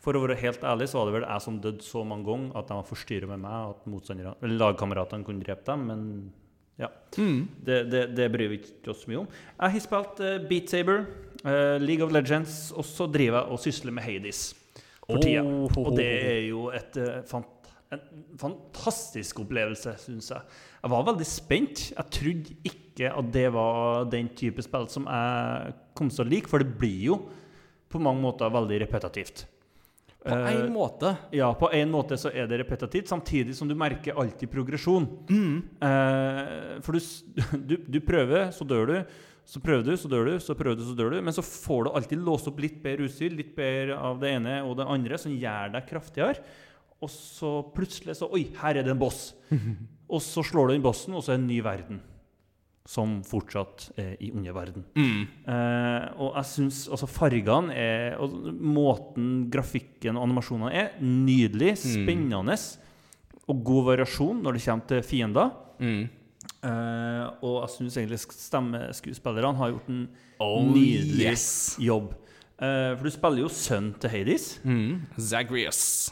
[0.00, 2.54] For å være helt ærlig så var det vel jeg som døde så mange ganger
[2.56, 5.82] at de var forstyrra med meg, at lagkameratene kunne drepe dem.
[5.90, 6.06] Men
[6.80, 6.88] ja.
[7.18, 7.42] Mm.
[7.60, 9.28] Det, det, det bryr vi ikke oss mye om.
[9.58, 11.04] Jeg har spilt uh, Beat Saber,
[11.44, 14.42] uh, League of Legends, og så driver jeg og sysler med Hades
[15.04, 15.44] for tida.
[15.44, 20.58] Og det er jo et, uh, fant, en fantastisk opplevelse, syns jeg.
[20.80, 21.86] Jeg var veldig spent.
[21.92, 26.48] Jeg trodde ikke at det var den type spill som jeg kom til å like,
[26.48, 27.22] for det blir jo
[27.90, 29.44] på mange måter veldig repetitivt.
[30.20, 31.16] På Eh, én måte.
[31.32, 35.06] ja, på en måte så er det repetitivt, samtidig som du merker alltid progresjon.
[35.30, 35.56] Mm.
[35.80, 37.00] Uh, for du,
[37.68, 38.96] du, du prøver, så dør du.
[39.50, 41.20] Så prøver du, så dør du, så prøver du, så dør du.
[41.24, 44.60] Men så får du alltid låst opp litt bedre utstyr, litt bedre av det ene
[44.62, 46.44] og det andre, som gjør deg kraftigere.
[47.00, 49.32] Og så plutselig så Oi, her er det en boss.
[50.14, 52.04] og så slår du inn bossen, og så er det en ny verden.
[52.88, 54.84] Som fortsatt er i underverden.
[54.96, 55.26] Mm.
[55.46, 62.56] Eh, og jeg syns altså fargene er Og måten grafikken og animasjonene er, nydelig, spennende.
[63.50, 65.52] Og god variasjon når det kommer til fiender.
[65.78, 66.08] Mm.
[66.64, 70.02] Eh, og jeg syns egentlig sk- stemmeskuespillerne har gjort en
[70.40, 71.76] Oh, nydelig yes.
[71.78, 72.14] jobb.
[72.60, 75.02] Eh, for du spiller jo sønnen til Hades, Mm.
[75.18, 76.10] Zagreus.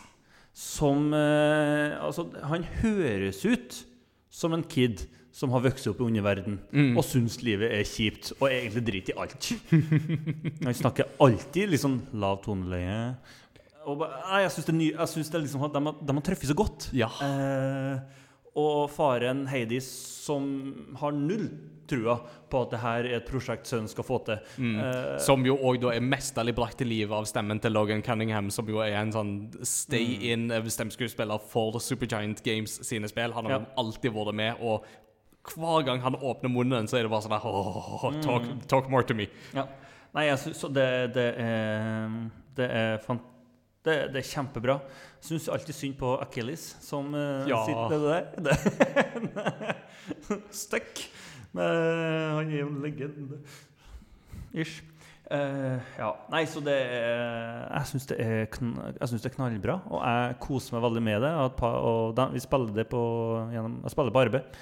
[0.52, 3.84] som eh, Altså, han høres ut
[4.30, 5.06] som en kid
[5.38, 6.56] som har vokst opp i underverden
[6.98, 9.50] og syns livet er kjipt og egentlig driter i alt.
[10.66, 13.14] Han snakker alltid litt sånn lav toneleie.
[13.88, 16.56] Og bare, jeg syns det, jeg synes det liksom, de, har- de har truffet så
[16.58, 16.88] godt.
[16.92, 17.08] Ja.
[17.24, 18.26] Eh,
[18.58, 20.50] og faren Heidi som
[20.98, 21.46] har null
[21.88, 22.18] trua
[22.52, 24.42] på at det her er et prosjekt sønnen skal få til.
[24.60, 28.68] Eh, Som jo òg er mesterlig brakt til live av stemmen til Logan Cunningham, som
[28.68, 29.32] jo er en sånn
[29.64, 33.32] stay-in stemmeskuespiller for Supergiant Games sine spill.
[33.38, 33.66] Han har Ja.
[33.80, 34.84] alltid vært med, og
[35.56, 39.06] hver gang han åpner munnen, så er det bare sånn der «Åh, talk, talk more
[39.06, 39.28] to me.
[39.56, 39.66] Ja.
[40.16, 42.14] Nei, jeg synes, det, det er
[42.56, 43.22] Det er fant,
[43.84, 44.78] det, det er kjempebra.
[45.24, 47.62] Syns alltid synd på Achilles, som eh, Ja.
[47.66, 48.22] sitter der.
[48.48, 49.74] Det,
[50.50, 51.02] Stuck.
[51.56, 51.64] Men
[52.36, 53.40] han er jo en legende.
[54.52, 54.82] Ish.
[55.28, 56.08] Uh, ja.
[56.32, 60.72] Nei, så det er Jeg syns det, er kn- synes det knallbra, og jeg koser
[60.78, 61.32] meg veldig med det.
[61.44, 63.02] At og da, vi spiller det på
[63.52, 64.56] gjennom, Jeg spiller på arbeid.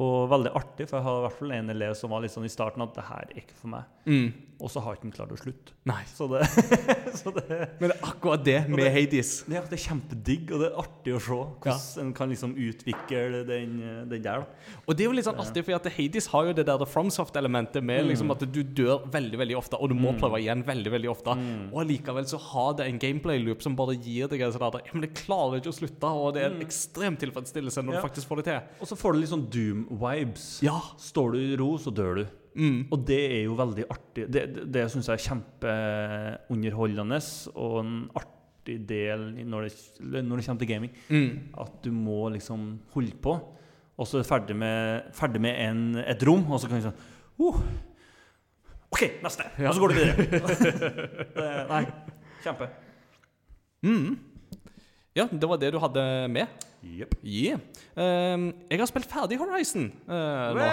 [0.00, 2.48] Og veldig artig, for jeg har i hvert fall en elev som var litt sånn
[2.48, 3.90] i starten at det her er ikke for meg.
[4.08, 4.30] Mm.
[4.62, 5.72] Og så har ikke han klart å slutte.
[5.90, 6.04] Nei.
[6.06, 6.44] Så det,
[7.18, 7.42] så det
[7.80, 9.32] Men det er akkurat det med det- Hades.
[9.50, 13.40] ja, det er kjempedigg, og det er artig å se hvordan en kan liksom utvikle
[13.48, 13.72] den,
[14.10, 14.44] den der.
[14.44, 14.76] da.
[14.86, 18.06] Og det er jo litt sånn artig, for Hades har jo det der FromSoft-elementet med
[18.06, 21.34] liksom at du dør veldig veldig ofte, og du må prøve igjen veldig veldig ofte.
[21.72, 25.02] Og allikevel så har det en gameplay-loop som bare gir deg en sånn der men
[25.08, 28.00] det klarer ikke å slutte, og det er en ekstrem tilfredsstillelse når Ja.
[28.00, 28.60] du faktisk får det til.
[28.80, 30.46] Og så får du litt sånn Doom-vibes.
[30.62, 30.78] Ja.
[31.02, 32.24] Står du i ro, så dør du.
[32.54, 32.78] Mm.
[32.92, 34.26] Og det er jo veldig artig.
[34.32, 37.20] Det, det, det syns jeg er kjempeunderholdende,
[37.54, 39.72] og en artig del når det,
[40.22, 40.92] når det kommer til gaming.
[41.08, 41.30] Mm.
[41.64, 43.38] At du må liksom holde på.
[43.96, 46.88] og så er du ferdig med, ferdig med en, et rom, og så kan du
[46.88, 47.02] sånn
[47.42, 47.58] oh.
[48.92, 49.46] OK, neste!
[49.64, 50.16] Og så går du videre.
[51.72, 51.84] nei,
[52.44, 52.68] kjempe.
[53.82, 54.18] Mm.
[55.16, 56.68] Ja, det var det du hadde med.
[56.82, 57.14] Jepp.
[57.22, 57.60] Yeah.
[57.94, 60.64] Um, jeg har spilt ferdig Horizon eh, nå.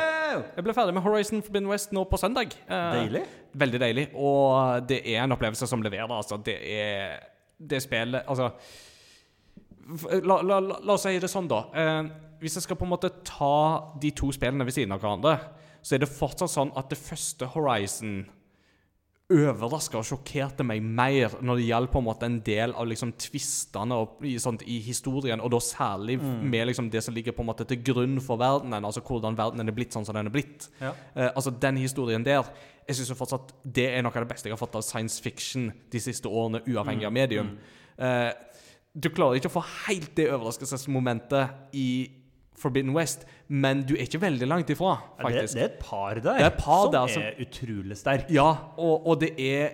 [0.56, 2.56] Jeg ble ferdig med Horizon Forbidden West nå på søndag.
[2.66, 3.22] Uh, Deilig.
[3.62, 4.08] Veldig deilig.
[4.18, 6.40] Og det er en opplevelse som leverer, altså.
[6.42, 7.20] Det er
[7.60, 8.54] det spillet Altså
[10.24, 11.64] La, la, la, la oss si det sånn, da.
[11.74, 12.10] Uh,
[12.42, 15.38] hvis jeg skal på en måte ta de to spillene ved siden av hverandre,
[15.82, 18.22] så er det fortsatt sånn at det første Horizon
[19.30, 23.12] overraska og sjokkerte meg mer når det gjaldt på en måte en del av liksom
[23.22, 24.34] tvistene i,
[24.66, 28.18] i historien, og da særlig med liksom det som ligger på en måte til grunn
[28.26, 30.66] for verdenen, altså hvordan verdenen er blitt sånn som den er blitt.
[30.82, 30.96] Ja.
[31.14, 32.50] Eh, altså Den historien der
[32.88, 35.22] Jeg synes jo fortsatt det er noe av det beste jeg har fått av science
[35.22, 37.52] fiction de siste årene, uavhengig av medium.
[38.02, 38.32] Eh,
[38.98, 41.90] du klarer ikke å få helt det overraskelsesmomentet i
[42.60, 45.54] Forbidden West, men du er ikke veldig langt ifra, Det, faktisk.
[45.54, 48.26] det er et par der Det er et par som der som- er utrolig sterk.
[48.32, 49.70] Ja, og, og det er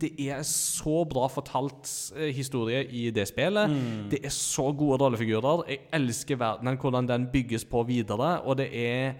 [0.00, 3.70] det er så bra fortalt eh, historie i det spillet.
[4.10, 5.62] Det er så gode rollefigurer.
[5.68, 8.40] Jeg elsker verdenen, hvordan den bygges på videre.
[8.42, 9.12] Og det er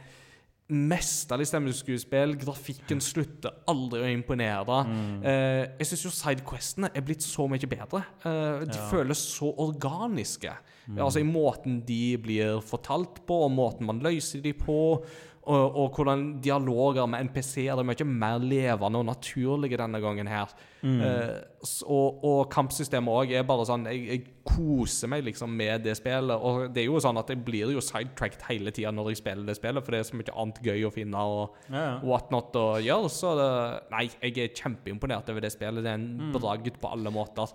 [0.72, 2.34] mesterlig stemmeskuespill.
[2.40, 4.80] Grafikken slutter aldri å imponere.
[5.22, 8.02] Eh, jeg syns jo sidequestene er blitt så mye bedre.
[8.26, 10.56] Eh, de føles så organiske.
[10.96, 15.02] Altså I måten de blir fortalt på, og måten man løser de på.
[15.46, 20.50] Og, og hvordan dialoger med NPC-er er mye mer levende og naturlige denne gangen her.
[20.82, 20.96] Mm.
[21.00, 25.94] Uh, og, og kampsystemet òg er bare sånn jeg, jeg koser meg liksom med det
[26.00, 26.34] spillet.
[26.34, 29.46] Og det er jo sånn at jeg blir jo sidetracked hele tida når jeg spiller
[29.46, 31.94] det spillet, for det er så mye annet gøy å finne og Ja, ja.
[32.02, 33.12] whatnot å gjøre.
[33.14, 33.48] Så det,
[33.94, 35.86] nei, jeg er kjempeimponert over det spillet.
[35.86, 36.32] Det er en Mm.
[36.40, 37.54] bragd på alle måter.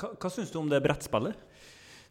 [0.00, 1.36] Hva, hva syns du om det brettspillet?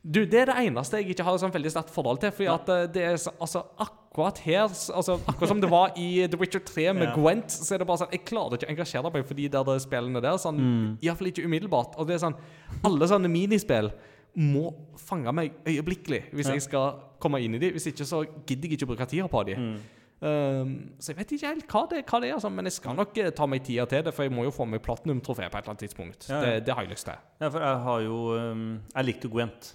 [0.04, 2.32] Du, Det er det eneste jeg ikke har sånn veldig sterkt forhold til.
[2.32, 6.26] Fordi at eh, det er så, altså, akkurat her altså, Akkurat som det var i
[6.28, 7.16] The Witcher 3 med Ja.
[7.18, 9.80] Gwent, så er det bare sånn Jeg klarer ikke å engasjere meg for de der
[9.84, 10.38] spillene der.
[10.40, 10.98] Sånn, Mm.
[11.04, 11.98] Iallfall ikke umiddelbart.
[12.00, 12.36] Og det er sånn
[12.84, 13.92] Alle sånne minispill
[14.40, 16.54] må fange meg øyeblikkelig hvis Ja.
[16.54, 17.72] jeg skal komme inn i de.
[17.72, 19.56] Hvis ikke så gidder jeg ikke å bruke tida på de.
[19.56, 19.80] Mm.
[20.22, 22.96] Um, så jeg vet ikke helt hva det, hva det er, altså, men jeg skal
[22.96, 25.58] nok eh, ta meg tida til det, for jeg må jo få meg platinum-trofé på
[25.58, 26.28] et eller annet tidspunkt.
[26.30, 26.42] Ja, ja.
[26.60, 27.22] Det, det har jeg lyst til.
[27.40, 28.66] Ja, for jeg har jo um,
[28.96, 29.70] Jeg likte Gwent.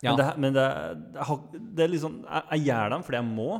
[0.00, 0.14] Ja.
[0.14, 0.66] Men, det, men det,
[1.28, 3.50] har, det er liksom jeg, jeg gjør dem fordi jeg må.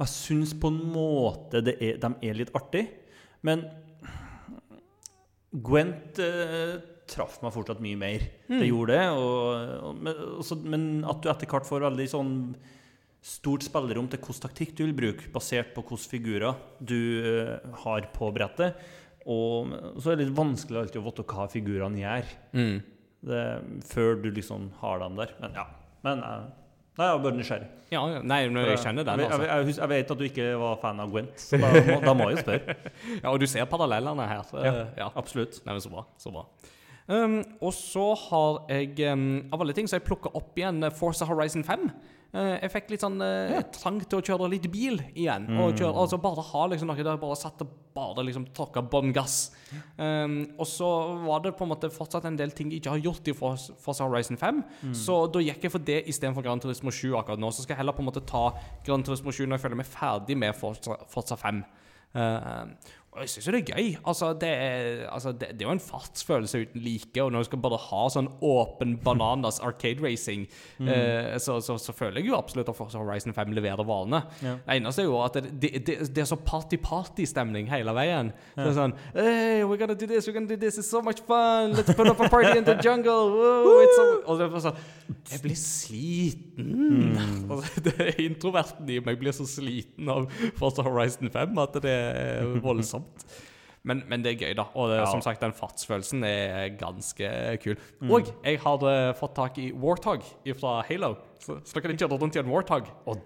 [0.00, 2.86] Og jeg syns på en måte det er, de er litt artig.
[3.46, 3.66] Men
[5.50, 6.76] Gwent eh,
[7.10, 8.26] traff meg fortsatt mye mer.
[8.48, 9.06] Det gjorde det.
[9.18, 12.34] Og, og, men, også, men at du etter hvert får veldig sånn
[13.20, 18.08] stort spillerom til hvilken taktikk du vil bruke, basert på hvilke figurer du eh, har
[18.14, 18.80] på brettet.
[19.28, 22.32] Og så er det litt vanskelig alltid å vite hva figurene gjør.
[22.56, 22.78] Mm.
[23.20, 23.42] Det,
[23.90, 25.34] før du liksom har dem der.
[25.42, 25.66] Men ja.
[26.06, 26.48] Men eh,
[26.98, 27.66] Nei, jeg var bare nysgjerrig.
[27.90, 29.44] Ja, nei, men jeg kjenner den, altså.
[29.46, 32.12] jeg, jeg, jeg vet at du ikke var fan av Gwent, så da må, da
[32.18, 32.74] må jeg spørre.
[33.22, 34.42] Ja, og du ser parallellene her.
[34.50, 35.08] så, Ja, ja.
[35.16, 35.62] Absolutt.
[35.64, 36.04] Nei, men så bra.
[36.20, 36.44] Så bra.
[37.10, 39.24] Um, og så har jeg, um,
[39.54, 41.88] av alle ting, så jeg plukka opp igjen eh, Forza Horizon 5.
[42.30, 45.48] Eh, jeg fikk litt sånn uh, trang til å kjøre litt bil igjen.
[45.58, 48.84] Og kjøre, altså bare ha liksom noe der jeg bare satt og bare liksom tråkka
[48.86, 49.50] bånn gass.
[49.98, 50.88] Um, og så
[51.24, 54.06] var det på en måte fortsatt en del ting jeg ikke har gjort i Forza
[54.06, 54.62] Horizon 5.
[54.94, 57.50] Så da gikk jeg for det istedenfor Gran Turismo 7 akkurat nå.
[57.50, 58.46] Så skal jeg heller på en måte ta
[58.86, 61.64] Gran Turismo 7 når jeg føler meg ferdig med Forza, Forza 5.
[62.10, 62.62] Eh,
[63.10, 63.86] og jeg syns jo det er gøy.
[64.06, 67.22] Altså, det er, altså, det, det er jo en fartsfølelse uten like.
[67.22, 70.44] Og når du skal bare ha sånn åpen bananas arcade racing,
[70.78, 74.20] eh, så, så, så føler jeg jo absolutt at Forza Horizon 5 leverer varene.
[74.44, 74.52] Ja.
[74.62, 78.30] Det eneste er jo at det, det, er så party-party-stemning hele veien.
[78.54, 81.24] Det er sånn Hey, we're gonna do this, we're gonna do this, it's so much
[81.26, 81.74] fun!
[81.74, 83.34] Let's put up a party in the jungle!
[83.34, 84.06] Whoa, it's so...
[84.30, 84.80] Og det er sånn
[85.32, 86.70] Jeg blir sliten.
[87.50, 90.28] Altså, det er introverten i meg blir så sliten av
[90.60, 92.99] Forza Horizon 5 at det er voldsomt.
[93.88, 94.66] Men, men det er gøy, da.
[94.76, 95.06] Og det, Ja.
[95.08, 97.30] som sagt, den fartsfølelsen er ganske
[97.62, 97.78] kul.
[98.12, 100.20] Og jeg hadde eh, fått tak i Warthog
[100.60, 101.14] fra Halo.
[101.40, 102.90] Så, så da kan jeg kjøre rundt i en Warthog.
[103.08, 103.16] Og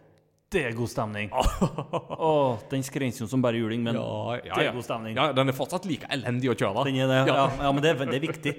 [0.54, 1.30] det er god stemning.
[1.34, 5.16] Åh, den skrenser jo som bare juling, men Ja, ja, det er god stemning.
[5.18, 6.84] Ja, den er fortsatt like elendig å kjøre.
[6.88, 7.20] Den er det.
[7.28, 7.34] Ja.
[7.34, 8.54] Ja, ja, men det er, det er viktig.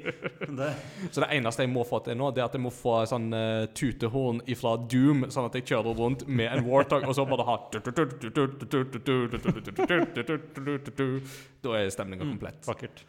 [0.55, 0.69] Det.
[1.09, 3.27] Så det eneste jeg må få til nå, det er at jeg må få sånn
[3.33, 7.47] uh, tutehorn ifra Doom, sånn at jeg kjører rundt med en Warthog, og så bare
[7.47, 7.57] ha
[11.65, 12.65] Da er stemninga komplett.
[12.67, 13.05] Vakkert.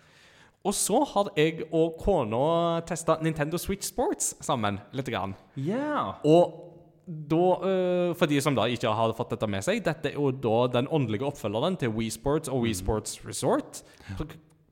[0.66, 5.06] Og så har jeg og kona testa Nintendo Switch Sports sammen litt.
[5.06, 5.36] Grann.
[5.54, 6.16] Ja.
[6.26, 6.65] Og
[7.06, 10.32] da, øh, for de som da ikke har fått dette med seg, dette er jo
[10.32, 13.82] da den åndelige oppfølgeren til Wii Sports og Wii Sports Resort.
[14.18, 14.26] Så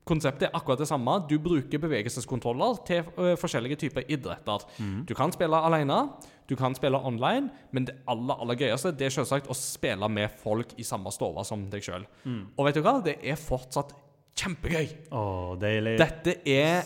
[0.05, 1.15] konseptet er akkurat det samme.
[1.29, 4.65] Du bruker bevegelseskontroller til eh, forskjellige typer idretter.
[5.07, 6.01] Du kan spille alene,
[6.49, 10.35] du kan spille online, men det aller aller gøyeste det er selvsagt å spille med
[10.43, 12.03] folk i samme stove som deg sjøl.
[12.57, 12.99] Og vet du hva?
[13.01, 13.95] Det er fortsatt
[14.35, 14.91] kjempegøy.
[15.15, 15.23] Å,
[15.61, 15.95] deilig.
[16.03, 16.83] Dette er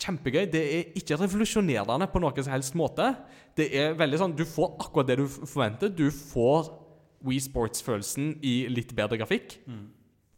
[0.00, 0.46] kjempegøy.
[0.50, 3.12] Det er ikke revolusjonerende på noen som helst måte.
[3.56, 5.88] Det er veldig sånn, Du får akkurat det du forventer.
[5.88, 6.72] Du får
[7.24, 9.58] Wii Sports-følelsen i litt bedre grafikk.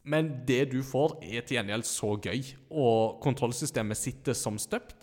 [0.07, 4.95] Men det du får, er til gjengjeld så gøy, og kontrollsystemet sitter som støpt.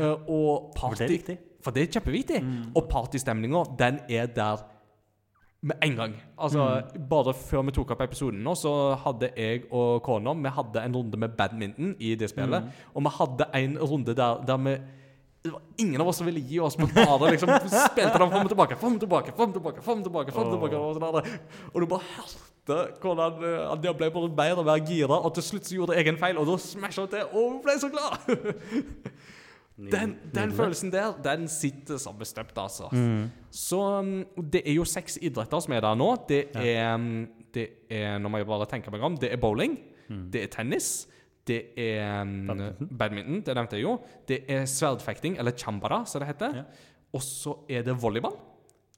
[0.00, 1.38] Og party, For det er viktig.
[1.60, 2.40] For det er kjempeviktig.
[2.74, 4.64] Og partystemninga, den er der
[5.62, 6.14] med en gang.
[6.40, 10.84] Altså, Bare før vi tok opp episoden nå, så hadde jeg og kona Vi hadde
[10.86, 12.70] en runde med badminton i det spillet.
[12.94, 14.78] Og vi hadde en runde der, der vi
[15.40, 18.42] det var ingen av oss som ville gi oss, men bare liksom spilte dem fram
[18.44, 18.76] og tilbake.
[18.76, 21.86] Fram og tilbake, fram og tilbake, fram og tilbake, Frem tilbake og, sånn og du
[21.88, 25.78] bare hørte hvordan han Anja ble bare mer og mer gira, og til slutt så
[25.78, 28.20] gjorde jeg en feil, og da smasha hun til, og hun ble så glad!
[29.80, 32.90] Den, den følelsen der, den sitter som bestemt, altså.
[33.50, 34.10] Så um,
[34.52, 36.10] det er jo seks idretter som er der nå.
[36.28, 37.24] Det er, um,
[37.54, 39.16] det er Nå må jeg bare tenke meg om.
[39.16, 39.78] Det er bowling.
[40.32, 40.90] Det er tennis.
[41.46, 42.92] Det er um, Badminton.
[42.98, 43.40] badminton.
[43.46, 43.96] Det nevnte jeg jo.
[44.28, 46.60] Det er sverdfekting, eller chambara, som det heter.
[46.60, 46.64] Ja.
[47.16, 48.36] Og så er det volleyball.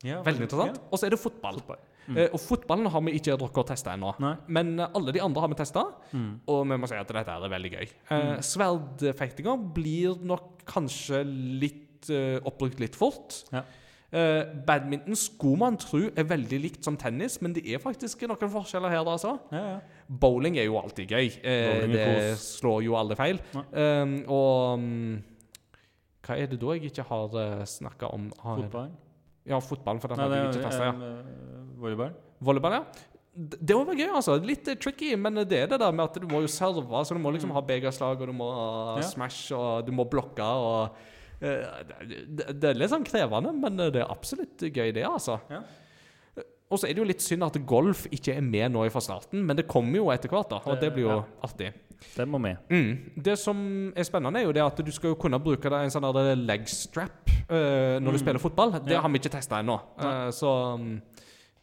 [0.03, 0.81] Ja, Veldig interessant.
[0.91, 1.61] Og så er det fotball.
[1.63, 1.79] Fotball.
[2.11, 4.11] Eh, og fotballen har vi ikke drukket og testa ennå.
[4.49, 6.41] Men eh, alle de andre har vi testa, Mm.
[6.47, 7.87] og vi må si at dette er veldig gøy.
[8.11, 8.43] Mm.
[8.43, 11.23] Sverdfektinga blir nok kanskje
[11.63, 12.11] litt
[12.43, 13.45] oppbrukt litt fort.
[13.53, 13.63] Ja.
[14.13, 18.51] Uh, badminton skulle man tro er veldig likt som tennis, men det er faktisk noen
[18.53, 19.07] forskjeller her.
[19.09, 19.39] altså.
[19.55, 19.79] Ja, ja.
[20.07, 21.31] Bowling er jo alltid gøy.
[21.41, 22.03] Uh, det
[22.35, 22.43] kos.
[22.59, 23.41] slår jo alle feil.
[23.55, 24.03] Ja.
[24.03, 25.23] Um, og um,
[26.27, 28.29] hva er det da jeg ikke har uh, snakka om?
[28.43, 28.91] Fotball?
[29.49, 30.85] Ja, fotballen, for den har det er ikke testa.
[30.85, 30.93] Ja.
[30.93, 32.13] eh, volleyball.
[32.47, 32.85] Volleyball, ja.
[33.35, 34.37] Det var gøy, altså.
[34.45, 37.17] Litt eh, tricky, men det er det der med at du må jo serve, så
[37.17, 38.51] du må liksom ha begerslag, og du må
[39.01, 39.03] Ja.
[39.09, 40.95] smash, og du må blokke, og
[41.43, 45.41] uh, det, det- det er litt sånn krevende, men det er absolutt gøy, det, altså.
[45.51, 45.63] Ja.
[46.73, 49.43] Og så er det jo litt synd at golf ikke er med nå fra starten,
[49.45, 51.25] men det kommer jo etter hvert, da, og det blir jo Ja.
[51.43, 51.73] artig.
[52.17, 52.57] Den må med.
[52.71, 53.23] Mm.
[53.25, 55.95] Det som er spennende, er jo det at du skal jo kunne bruke det, en
[55.95, 56.09] sånn
[56.47, 58.77] leg strap uh, når du spiller fotball.
[58.81, 59.01] Det Ja.
[59.01, 59.79] har vi ikke testa ennå.
[59.99, 61.01] Eh, så um,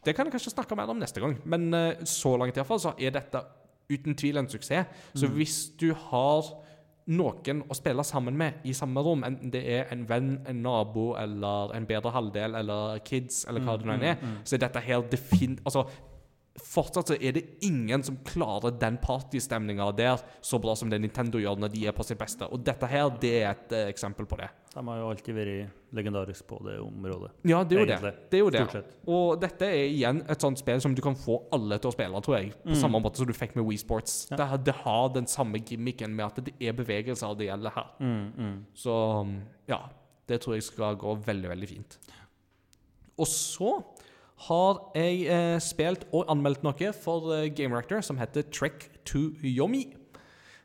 [0.04, 1.38] det kan jeg kanskje snakke mer om neste gang.
[1.44, 3.44] Men uh, så langt iallfall så er dette
[3.90, 4.86] uten tvil en suksess.
[5.14, 6.46] Så hvis du har
[7.10, 11.14] noen å spille sammen med i samme rom, enten det er en venn, en nabo
[11.18, 14.82] eller en bedre halvdel eller kids eller hva det nå enn er, så er dette
[14.84, 15.58] her defin...
[15.64, 15.86] Altså,
[16.58, 21.38] fortsatt så er det ingen som klarer den partystemninga der så bra som det Nintendo
[21.40, 22.48] gjør når de er på sitt beste.
[22.50, 24.50] Og dette her, det er et eh, eksempel på det.
[24.74, 27.32] De har jo alltid vært legendarisk på det området.
[27.48, 28.12] Ja, det er jo Egentlig.
[28.12, 28.26] det.
[28.30, 28.82] det, er jo det.
[29.10, 32.22] Og dette er igjen et sånt spill som du kan få alle til å spille,
[32.26, 32.52] tror jeg.
[32.66, 34.18] På samme måte som du fikk med Wii Sports.
[34.30, 34.42] Ja.
[34.42, 37.90] Det, det har den samme gimmicken med at det er bevegelser det gjelder her.
[38.02, 38.58] Mm, mm.
[38.78, 38.94] Så
[39.70, 39.82] ja,
[40.30, 41.98] det tror jeg skal gå veldig, veldig fint.
[43.20, 43.74] Og så
[44.48, 49.28] har jeg eh, spilt og anmeldt noe for eh, Game Reactor som heter Trek to
[49.44, 49.90] Yomi.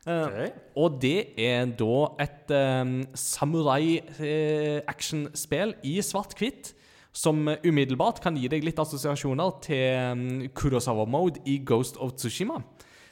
[0.06, 0.52] Eh, okay.
[0.78, 6.76] og det er da et um, samurai-actionspill i svart-hvitt.
[7.16, 12.62] Som eh, umiddelbart kan gi deg litt assosiasjoner til um, Kurosawa-mode i Ghost of Tsushima.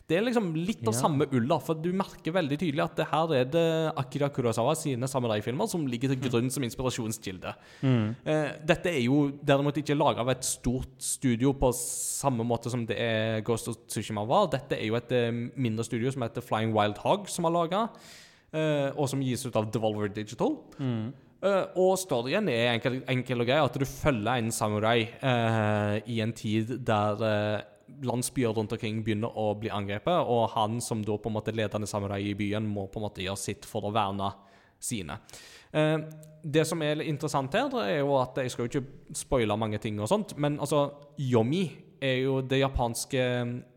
[0.09, 0.99] Det er liksom litt av Ja.
[0.99, 5.07] samme ulla, for du merker veldig tydelig at det her er det Akira Kurosawa sine
[5.07, 7.53] samurai-filmer som ligger til grunn som inspirasjonskilde.
[8.25, 12.85] Eh, dette er jo derimot ikke laga av et stort studio på samme måte som
[12.85, 14.49] det er Ghost of Tsushima var.
[14.51, 17.87] Dette er jo et eh, mindre studio som heter Flying Wild Hog, som har laga,
[18.51, 20.57] eh, og som gis ut av Devolver Digital.
[21.43, 26.21] Eh, og storyen er enkel, enkel og grei, at du følger en samurai uh, i
[26.23, 27.63] en tid der
[28.03, 31.87] landsbyer rundt omkring begynner å bli angrepet, og han som da på en måte ledende
[31.89, 34.31] samurai i byen, må på en måte gjøre sitt for å verne
[34.83, 35.19] sine.
[35.73, 35.97] Eh,
[36.43, 39.99] det som er interessant her, er jo at jeg skal jo ikke spoile mange ting
[39.99, 41.65] og sånt, men altså, Yomi
[42.03, 43.27] er jo det japanske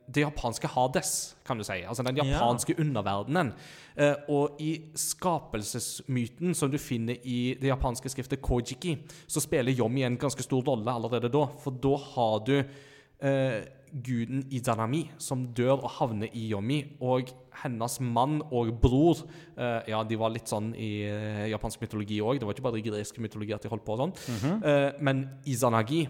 [0.07, 1.81] det japanske Hades, kan du si.
[1.83, 2.23] Altså den Ja.
[2.25, 3.53] japanske underverdenen.
[3.97, 8.97] Eh, og i skapelsesmyten som du finner i det japanske skriftet Kojiki,
[9.27, 11.47] så spiller Yomi en ganske stor rolle allerede da.
[11.59, 13.65] For da har du eh,
[14.05, 17.31] guden Izanami som dør og havner i Yomi, og
[17.63, 19.23] hennes mann og bror
[19.57, 22.81] uh, Ja, de var litt sånn i uh, japansk mytologi òg, det var ikke bare
[22.81, 24.13] i gresk mytologi at de holdt på sånn.
[24.13, 24.59] Mm -hmm.
[24.67, 26.09] uh, men Izanagi,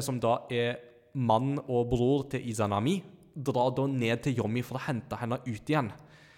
[0.00, 0.76] som da er
[1.14, 3.02] mann og bror til Izanami,
[3.34, 5.90] drar da ned til Yomi for å hente henne ut igjen.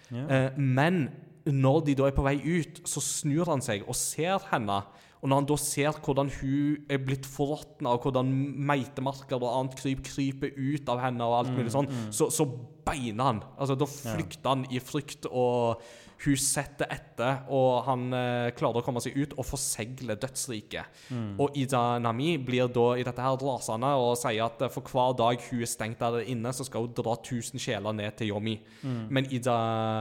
[0.09, 0.57] Yeah.
[0.57, 1.09] Men
[1.45, 4.79] når de da er på vei ut, så snur han seg og ser henne.
[5.21, 8.31] Og når han da ser hvordan hun er blitt forråtna, og hvordan
[8.69, 12.45] meitemarker og annet kryp kryper ut av henne, og alt mulig sånn, så, så
[12.85, 13.45] beiner han.
[13.57, 15.81] Altså, da flykter han i frykt, og
[16.23, 21.01] hun setter etter, og han eh, klarer å komme seg ut og forsegle dødsriket.
[21.43, 25.17] Og Ida Nami blir da i dette her rasende og sier at eh, for hver
[25.19, 28.55] dag hun er stengt der inne, så skal hun dra 1000 sjeler ned til Yomi.
[29.11, 29.57] Men Ida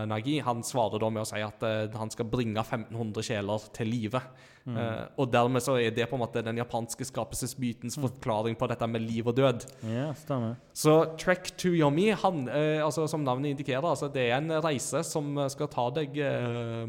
[0.06, 3.90] Nagi han svarer da med å si at eh, han skal bringe 1500 sjeler til
[3.90, 4.22] live.
[4.64, 8.88] Eh, og dermed så er det på en måte den japanske skapelsesbytens forklaring på dette
[8.88, 9.66] med liv og død.
[9.90, 10.56] Ja, stemmer.
[10.72, 15.04] Så Trek to Yomi, han, eh, altså, som navnet indikerer, altså, det er en reise
[15.04, 16.84] som eh, skal ta deg uh,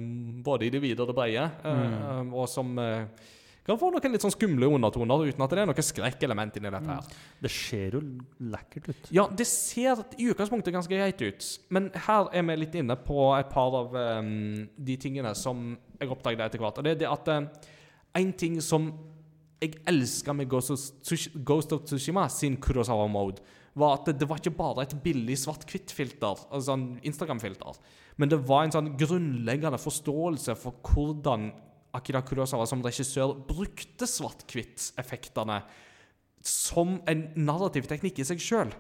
[0.46, 2.78] både i det videre og det brede, eh, og som
[3.66, 6.96] kan få noen litt sånn skumle undertoner, uten at det er noe skrekkelement inni dette
[6.96, 7.16] her.
[7.42, 8.02] Det ser jo
[8.54, 9.10] lekkert ut.
[9.16, 13.32] Ja, det ser i utgangspunktet ganske greit ut, men her er vi litt inne på
[13.40, 16.80] et par av um, de tingene som jeg oppdaget det etter hvert.
[16.80, 17.70] Og det er det at eh,
[18.22, 18.90] en ting som
[19.62, 23.44] jeg elska med Ghost of, Tsushima sin Kurosawa-mode,
[23.76, 27.80] var at det, var ikke bare et billig svart-hvitt-filter, altså sånn Instagram-filter,
[28.16, 31.50] men det var en sånn grunnleggende forståelse for hvordan
[31.96, 35.60] Akira Kurosawa som regissør brukte svart-hvitt-effektene
[36.46, 38.72] som en narrativ teknikk i seg sjøl.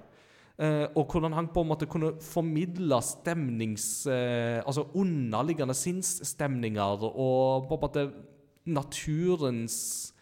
[0.96, 4.06] Og hvordan han på en måte kunne formidle stemnings...
[4.08, 8.06] eh, altså underliggende sinnsstemninger og på en måte
[8.66, 10.14] naturens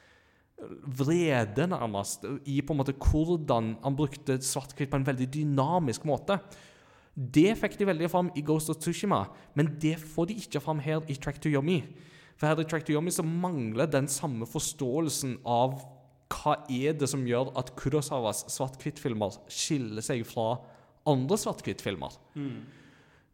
[0.84, 6.40] vrede, nærmest, i på en måte hvordan han brukte svart-hvitt på en veldig dynamisk måte.
[7.14, 10.80] Det fikk de veldig fram i Ghost of Tsushima, men det får de ikke fram
[10.82, 11.84] her i Track to Yomi.
[12.38, 15.78] For her i Track to Yomi så mangler den samme forståelsen av
[16.34, 20.56] hva er det som gjør at Kurosawas svart-hvitt-filmer skiller seg fra
[21.10, 22.16] andre svart-hvitt-filmer.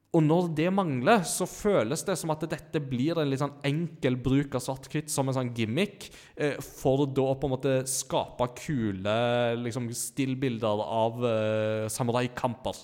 [0.09, 4.15] Og når det mangler, så føles det som at dette blir en litt sånn enkel
[4.17, 9.19] bruk av svart-hvitt som en sånn gimmick, eh, for da på en måte skape kule
[9.61, 12.81] liksom, stillbilder av eh, samuraikamper.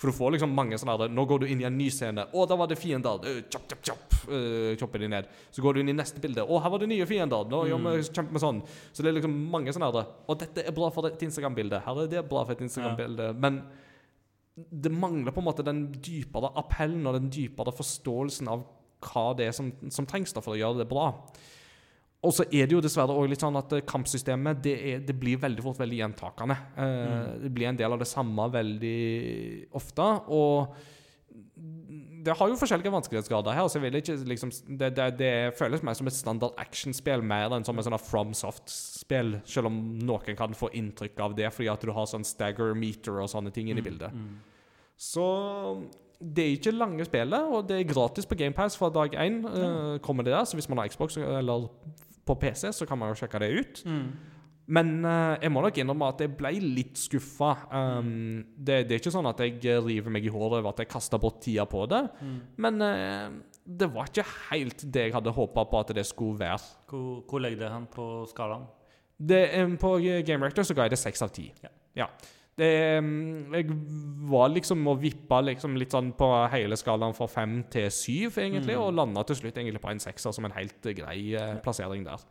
[0.00, 2.24] For du får liksom mange sånne der, Nå går du inn i en ny scene.
[2.32, 3.20] Å, der var det fiender.
[3.20, 4.16] Uh, chop, chop, chop.
[4.30, 5.28] Uh, chopper de ned.
[5.52, 6.46] Så går du inn i neste bilde.
[6.46, 7.44] Å, her var det nye fiender.
[7.50, 8.62] Nå gjør vi kjempe med sånn.
[8.96, 10.08] Så det er liksom mange sånne der.
[10.24, 11.82] Og dette er bra for et Instagram-bilde.
[11.84, 13.28] Her er det bra for et Instagram-bilde.
[13.44, 13.60] Men
[14.56, 18.64] det mangler på en måte den dypere appellen og den dypere forståelsen av
[19.04, 21.10] hva det er som, som trengs da for å gjøre det bra.
[22.20, 25.14] Og så er det jo dessverre også litt sånn at eh, kampsystemet det, er, det
[25.16, 26.56] blir veldig fort veldig gjentakende.
[26.76, 30.08] Eh, Det blir en del av det samme veldig ofte.
[30.28, 30.74] Og
[32.20, 33.68] det har jo forskjellige vanskelighetsgrader her.
[33.68, 37.54] så jeg vil ikke liksom, det, det, det føles mer som et standard actionspill mer
[37.56, 41.80] enn som et sånn FromSoft-spill, selv om noen kan få inntrykk av det fordi at
[41.88, 44.12] du har sånn stagger meter og sånne ting inne i bildet.
[45.00, 45.24] Så
[46.20, 49.40] det er ikke lange spillet, og det er gratis på GamePass fra dag én.
[49.46, 51.70] Uh, kommer det der, så hvis man har Xbox eller
[52.30, 53.82] på PC, så kan man jo sjekke det ut.
[54.70, 57.52] Men uh, jeg må nok innrømme at jeg ble litt skuffa.
[57.74, 60.92] Um, det, det er ikke sånn at jeg river meg i håret over at jeg
[60.92, 62.04] kasta bort tida på det,
[62.62, 63.30] men uh,
[63.66, 66.62] det var ikke helt det jeg hadde håpa på at det skulle være.
[66.90, 68.68] Hvor, hvor legger det hen på skalaen?
[69.20, 69.96] Det, um, på
[70.26, 71.50] Game Rector så ga jeg det seks av ti.
[71.64, 71.74] Ja.
[72.04, 72.06] Ja.
[72.58, 72.70] Det,
[73.00, 73.76] mm, jeg
[74.28, 78.76] var liksom og vippa liksom litt sånn på hele skalaen fra fem til syv, egentlig,
[78.76, 82.04] og landa til slutt egentlig på en sekser som en helt eh, grei eh, plassering
[82.08, 82.24] der.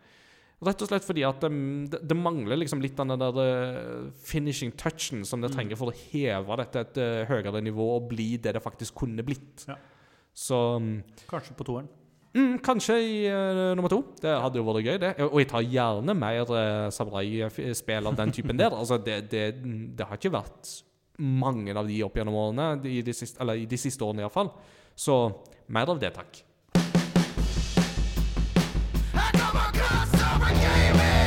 [0.60, 4.74] Rett og slett fordi at um, det, det mangler liksom litt den der eh, finishing
[4.76, 8.58] touchen som det trenger for å heve dette et eh, høyere nivå og bli det
[8.58, 9.64] det faktisk kunne blitt.
[9.70, 9.78] Ja.
[10.36, 10.98] Så mm,
[11.32, 11.88] Kanskje på toeren.
[12.34, 14.04] Mm, kanskje i uh, nummer to.
[14.22, 15.14] Det hadde jo vært gøy, det.
[15.26, 18.76] Og jeg tar gjerne mer uh, samurai-spill av den typen der.
[18.80, 19.46] Altså, det, det,
[19.98, 20.76] det har ikke vært
[21.20, 24.54] mange av de opp gjennom årene, i de siste, eller i de siste årene iallfall.
[24.96, 25.18] Så
[25.68, 26.44] mer av det, takk.
[29.10, 31.19] I come across over gaming.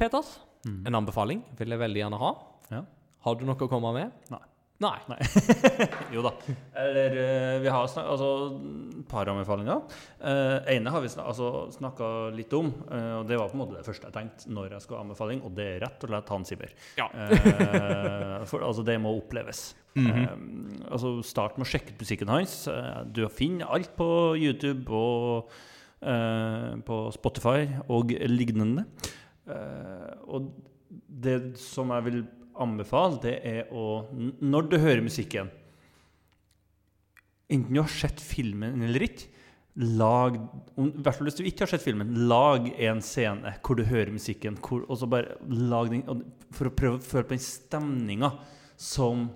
[0.00, 0.22] Da,
[0.66, 0.80] mm.
[0.88, 2.32] en anbefaling vil jeg veldig gjerne ha.
[2.72, 2.82] Ja.
[3.24, 4.12] Har du noe å komme med?
[4.32, 4.42] Nei.
[4.82, 5.18] Nei.
[6.14, 6.32] Jo da.
[6.76, 8.30] Eller eh, vi har snakka altså,
[8.98, 9.84] et par anbefalinger.
[10.18, 13.62] Uh, ene har vi snak altså, snakka litt om, eh, og det var på en
[13.62, 16.12] måte det første jeg tenkte når jeg skulle ha anbefaling, og det er rett og
[16.12, 16.74] slett Hans Iber.
[17.00, 17.08] Ja.
[17.14, 19.70] Eh, for altså, det må oppleves.
[19.94, 20.24] Eh,
[20.90, 22.56] altså, start med å sjekke ut musikken hans.
[22.70, 25.52] Eh, du finner alt på YouTube og
[26.02, 28.88] eh, på Spotify og lignende.
[29.44, 30.52] Eh, og
[31.08, 32.22] det som jeg vil
[32.54, 34.06] anbefale, det er å
[34.40, 35.50] Når du hører musikken
[37.52, 39.26] Enten du har sett filmen eller ikke,
[39.74, 40.36] Lag
[40.78, 44.54] hvert fall hvis du ikke har sett filmen, lag en scene hvor du hører musikken.
[44.62, 46.04] Hvor, og så bare lag den
[46.54, 48.30] For å prøve å føle på den stemninga
[48.78, 49.26] som,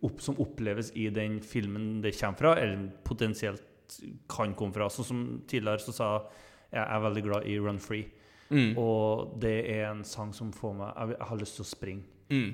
[0.00, 3.98] opp, som oppleves i den filmen det kommer fra, eller potensielt
[4.32, 4.88] kan komme fra.
[4.92, 6.08] Sånn som tidligere så sa
[6.72, 8.08] jeg er veldig glad i Run Free.
[8.50, 8.76] Mm.
[8.78, 12.06] Og det er en sang som får meg Jeg, jeg har lyst til å springe.
[12.30, 12.50] Mm.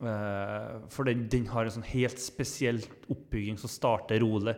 [0.00, 2.80] Eh, for den, den har en sånn helt spesiell
[3.12, 4.56] oppbygging som starter rolig,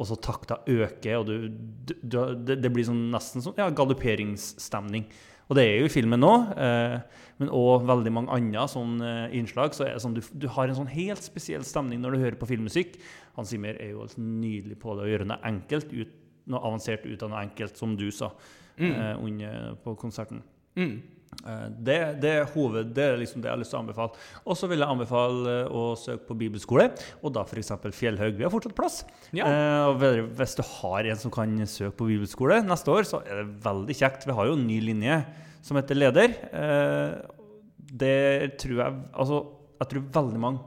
[0.00, 2.16] og så takta øker, og du, du, du
[2.46, 5.06] det, det blir sånn nesten sånn ja, galopperingsstemning.
[5.50, 6.30] Og det er jo i filmen nå,
[6.62, 6.96] eh,
[7.42, 9.74] men òg veldig mange andre sånn eh, innslag.
[9.74, 12.38] Så er det sånn, du, du har en sånn helt spesiell stemning når du hører
[12.38, 13.00] på filmmusikk.
[13.34, 16.14] Hans Zimmer er jo altså nydelig på det å gjøre noe enkelt, ut,
[16.50, 18.30] noe avansert ut av noe enkelt, som du sa
[18.80, 20.42] eh, under, på konserten.
[20.76, 20.94] Mm.
[21.46, 24.22] Eh, Det, det er hoved, det er liksom det jeg har lyst til å anbefale.
[24.44, 26.88] Og så vil jeg anbefale eh, å søke på bibelskole,
[27.22, 27.72] og da f.eks.
[27.96, 28.34] Fjellhaug.
[28.38, 29.02] Vi har fortsatt plass.
[29.36, 29.46] Ja.
[29.46, 30.02] Eh, og
[30.40, 33.96] hvis du har en som kan søke på bibelskole neste år, så er det veldig
[34.00, 34.26] kjekt.
[34.26, 35.20] Vi har jo en ny linje
[35.62, 36.34] som heter leder.
[36.50, 37.36] Eh,
[37.90, 39.40] det tror jeg Altså,
[39.80, 40.60] jeg tror veldig mange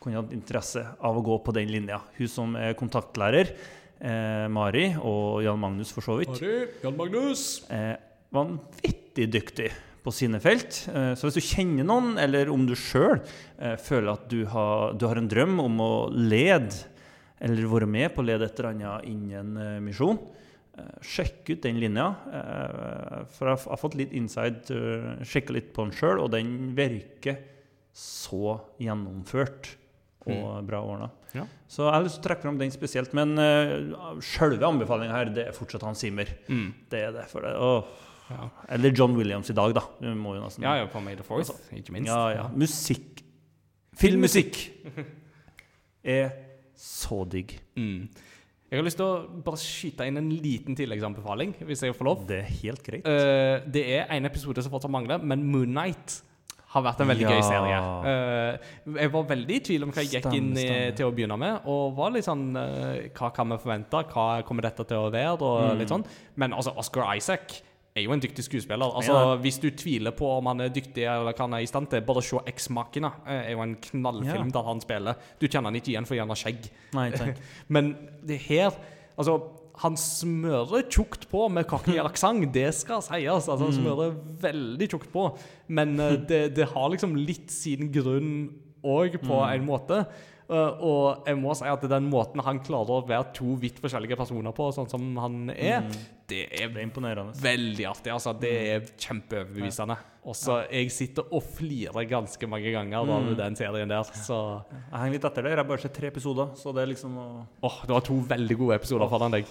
[0.00, 1.98] kunne hatt interesse av å gå på den linja.
[2.16, 3.50] Hun som er kontaktlærer,
[4.00, 6.40] eh, Mari, og Jan Magnus for så vidt
[6.84, 7.62] Jan Magnus.
[7.70, 7.96] Eh,
[8.32, 9.70] vanvittig dyktig
[10.04, 10.86] på sine felt.
[10.88, 13.20] Eh, Så hvis du kjenner noen, eller om du sjøl
[13.78, 16.86] føler at du har, du har en drøm om å lede,
[17.40, 20.18] eller være med på å lede et eller annet innen eh, misjon,
[20.76, 22.08] eh, sjekk ut den linja.
[22.32, 26.74] eh, For jeg har fått litt inside, uh, sjekka litt på den sjøl, og den
[26.76, 27.38] virker
[27.96, 29.74] så gjennomført
[30.28, 31.08] og bra ordna.
[31.36, 31.46] Ja.
[31.70, 33.12] Så jeg har lyst til å trekke fram den spesielt.
[33.16, 36.30] Men uh, sjølve anbefalinga her, det er fortsatt han Zimmer.
[36.50, 36.70] Mm.
[36.90, 37.26] Det er det.
[37.30, 38.06] For det åh.
[38.30, 38.46] Ja.
[38.76, 39.82] Eller John Williams i dag, da.
[39.98, 42.10] Du må jo nesten Ja, ja, på May the Fourth, ikke minst.
[42.10, 42.46] Ja, ja.
[42.54, 43.24] Musikk.
[44.00, 44.60] Filmmusikk
[46.16, 46.30] er
[46.78, 47.56] så digg.
[47.76, 48.06] Mm.
[48.70, 52.20] Jeg har lyst til å bare skyte inn en liten tilleggsanbefaling, hvis jeg får lov.
[52.28, 53.08] Det er helt greit.
[53.08, 56.20] Uh, det er en episode som fortsatt mangler, men Moon Knight
[56.70, 57.30] har vært en veldig Ja.
[57.30, 57.78] gøy serie.
[58.04, 61.36] Uh, jeg var veldig i tvil om hva jeg gikk inn i, til å begynne
[61.38, 64.04] med, og var litt sånn uh, Hva kan vi forvente?
[64.12, 65.40] Hva kommer dette til å være?
[65.42, 65.78] Og Mm.
[65.78, 66.04] litt sånn.
[66.36, 67.60] Men altså, Oscar Isaac
[67.96, 68.86] er jo en dyktig skuespiller.
[68.94, 69.36] Altså, Ja.
[69.42, 72.00] Hvis du tviler på om han er dyktig eller hva han er i stand til,
[72.06, 73.10] bare se X-Makina.
[73.26, 74.52] er jo en knallfilm Ja.
[74.60, 75.16] der han spiller.
[75.40, 76.70] Du kjenner han ikke igjen fordi han har skjegg.
[76.94, 77.10] Nei.
[77.68, 78.70] Men det her
[79.18, 79.42] Altså,
[79.80, 83.30] han smører tjukt på med cockney aksent, det skal sies.
[83.48, 85.28] Altså, han smører veldig tjukt på.
[85.72, 88.34] Men eh, det, det har liksom litt sin grunn
[88.84, 90.02] òg, på en måte.
[90.50, 94.16] Eh, og jeg må si at den måten han klarer å være to vidt forskjellige
[94.20, 95.84] personer på, sånn som han er,
[96.30, 97.36] det er Det er imponerende.
[97.40, 98.12] veldig artig.
[98.16, 98.32] altså.
[98.40, 99.96] Det er kjempeoverbevisende.
[100.24, 104.02] Og så Jeg sitter og flirer ganske mange ganger av den serien der.
[104.14, 105.50] Så Jeg henger litt etter der.
[105.54, 108.14] Jeg har bare sett tre episoder, så det er liksom å åh, det var to
[108.28, 109.44] veldig gode episoder foran deg.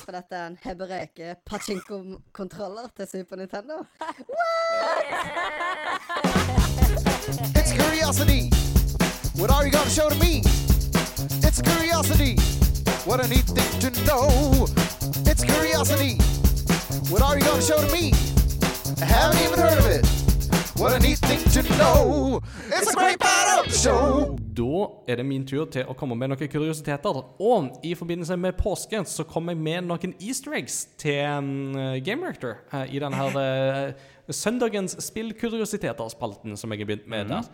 [0.00, 3.74] For dette er en hebreke pachinko-kontroller til Super Nintendo.
[7.60, 8.50] It's curiosity.
[9.36, 10.42] What are you gonna show to me?
[11.46, 12.34] It's curiosity.
[13.04, 14.66] What a neat thing to know.
[15.30, 16.16] It's curiosity.
[17.12, 18.12] What are you gonna show to me?
[19.02, 20.04] Haven't even heard of it.
[20.76, 22.40] What a neat thing to know.
[22.68, 24.36] It's a great part of the show.
[24.52, 27.20] Da er det min tur til å komme med noen kuriositeter.
[27.40, 31.72] Og i forbindelse med påsken så kom jeg med noen easter eggs til um,
[32.04, 37.48] Game Rector eh, i denne her eh, søndagens spillkuriositeter-spalten som jeg har begynt med der.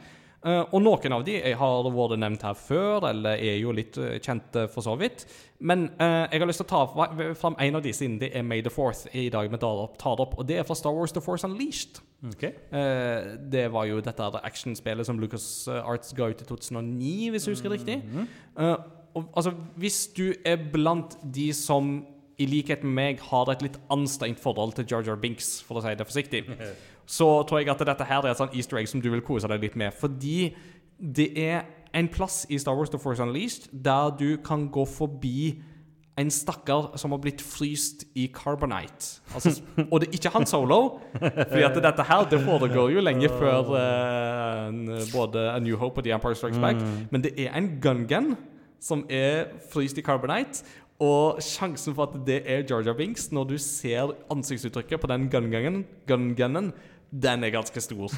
[0.47, 4.19] Eh, og noen av de har vært nevnt her før, eller er jo litt eh,
[4.23, 5.25] kjente for så vidt.
[5.59, 8.45] Men eh, jeg har lyst til å ta fram en av de siden det er
[8.47, 10.37] May the Fourth i dag vi tar det opp.
[10.39, 11.99] Og det er fra Star Wars The Force Unleashed.
[12.71, 15.49] Eh, det var jo dette actionspillet som Lucas
[15.83, 18.01] Arts ga ut i 2009, hvis jeg husker riktig.
[18.07, 18.77] Eh,
[19.17, 21.99] og, altså, hvis du er blant de som
[22.37, 25.85] i likhet med meg har et litt anstrengt forhold til Jar Jar Binks, for å
[25.85, 26.43] si det forsiktig,
[27.07, 29.49] så tror jeg at dette her er et sånn easter egg som du vil kose
[29.51, 29.95] deg litt med.
[29.95, 30.51] Fordi
[30.99, 31.65] det er
[31.97, 35.63] en plass i Star Wars The Force Unleashed der du kan gå forbi
[36.17, 39.21] en stakkar som har blitt fryst i carbonite.
[39.35, 39.61] Altså,
[39.91, 40.79] og det er ikke han solo,
[41.13, 46.09] fordi at dette her det foregår jo lenge før uh, både A New Hope og
[46.09, 46.81] The Empire Strikes Back.
[47.11, 48.35] Men det er en gun-gun
[48.81, 50.65] som er fryst i carbonite.
[50.97, 55.29] Og sjansen for at det er Jar Jar Binks når du ser ansiktsuttrykket på den
[55.29, 56.73] gun-gunnen, gun-gunnen,
[57.23, 58.13] den er ganske stor.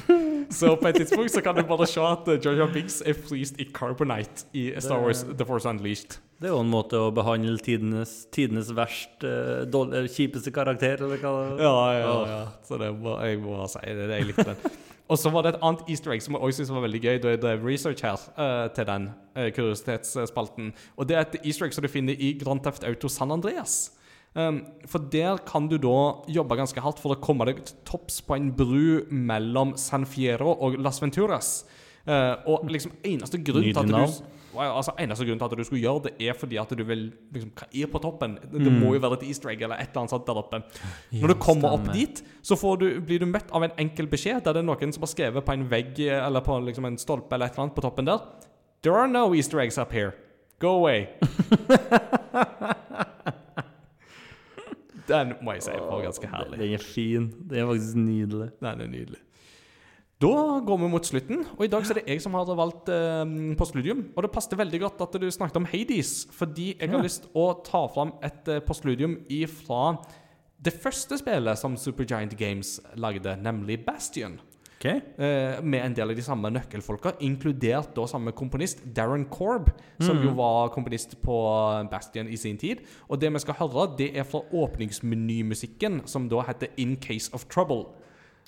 [0.49, 2.73] Så på et tidspunkt så kan du bare se at Georgia Jar
[3.05, 6.17] er fleeced i carbonite i Star Wars The Force Unleashed.
[6.39, 11.19] Det er jo en måte å behandle tidenes, tidenes verst eh, dårlig, kjipeste karakter, eller
[11.19, 12.39] hva det Ja, ja, ja.
[12.65, 14.07] Så det må, jeg må si det.
[14.07, 14.77] det jeg likte den.
[15.09, 17.15] Og så var det et annet easter egg som jeg også synes var veldig gøy.
[17.21, 20.73] Da jeg drev research her uh, til den uh, kuriositetsspalten.
[20.97, 23.89] Og det er et easter egg som du finner i Grand Theft Auto San Andreas.
[24.37, 28.21] Um, for der kan du da jobbe ganske hardt for å komme deg til topps
[28.21, 31.63] på en bru mellom San Fiero og Las Venturas.
[32.09, 35.81] Eh, og liksom eneste grunn til at du altså eneste grunn til at du skulle
[35.83, 37.03] gjøre det, er fordi at du vil
[37.35, 38.37] liksom, Hva er på toppen?
[38.41, 38.79] Det, mm.
[38.81, 40.61] må jo være et easter egg eller et eller annet sånt der oppe.
[41.13, 44.41] Når du kommer opp dit, så får du, blir du møtt av en enkel beskjed
[44.45, 46.97] der det er noen som har skrevet på en vegg eh, eller på liksom, en
[47.01, 48.25] stolpe eller et eller annet på toppen der
[48.81, 50.15] There are no easter eggs up here.
[50.59, 51.09] Go away.
[55.09, 56.59] Den må jeg si var ganske herlig.
[56.61, 57.25] Den er fin.
[57.49, 58.51] Den er faktisk nydelig.
[58.61, 59.23] Den er nydelig.
[60.19, 62.89] Da går vi mot slutten, og i dag så er det jeg som har valgt
[62.91, 64.01] eh, postludium.
[64.17, 67.45] Og det passet veldig godt at du snakket om Hades, fordi jeg har lyst å
[67.63, 69.93] ta fram et eh, postludium ifra
[70.59, 74.35] det første spillet som Supergiant Games lagde, nemlig Bastion.
[74.79, 74.85] Ok.
[74.85, 80.21] Eh, med en del av de samme nøkkelfolka, inkludert da samme komponist Darren Korb, som
[80.23, 81.35] jo var komponist på
[81.91, 82.85] Bastion i sin tid.
[83.09, 87.43] Og det vi skal høre, det er fra åpningsmenymusikken, som da heter In Case of
[87.51, 87.89] Trouble.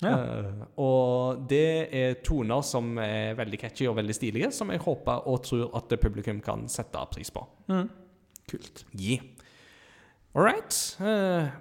[0.00, 0.14] Ja.
[0.16, 5.28] Eh, og det er toner som er veldig catchy og veldig stilige, som jeg håper
[5.28, 7.44] og tror at publikum kan sette pris på.
[8.48, 8.86] Kult.
[8.96, 9.20] Yeah.
[10.34, 10.96] All right.
[10.98, 11.52] Eh,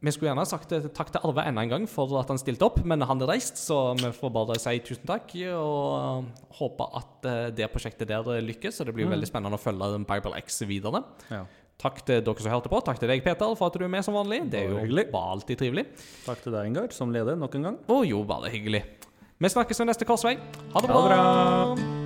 [0.00, 2.64] vi skulle gjerne sagt eh, takk til Arve enda en gang for at han stilte
[2.64, 5.34] opp, men han er reist, så vi får bare si tusen takk.
[5.52, 9.62] Og håpe at eh, det prosjektet der eh, lykkes, og det blir veldig spennende å
[9.62, 11.04] følge Bible X videre.
[11.28, 11.44] Ja.
[11.80, 12.80] Takk til dere som hørte på.
[12.84, 14.42] Takk til deg, Peter, for at du er med som vanlig.
[14.52, 15.06] Det er jo hyggelig.
[15.12, 15.86] bare alltid trivelig.
[16.26, 17.80] Takk til deg, Ingar, som leder nok en gang.
[17.88, 18.84] Å jo, bare hyggelig.
[19.40, 20.36] Vi snakkes ved neste korsvei.
[20.36, 21.99] Ha det Ha det bra.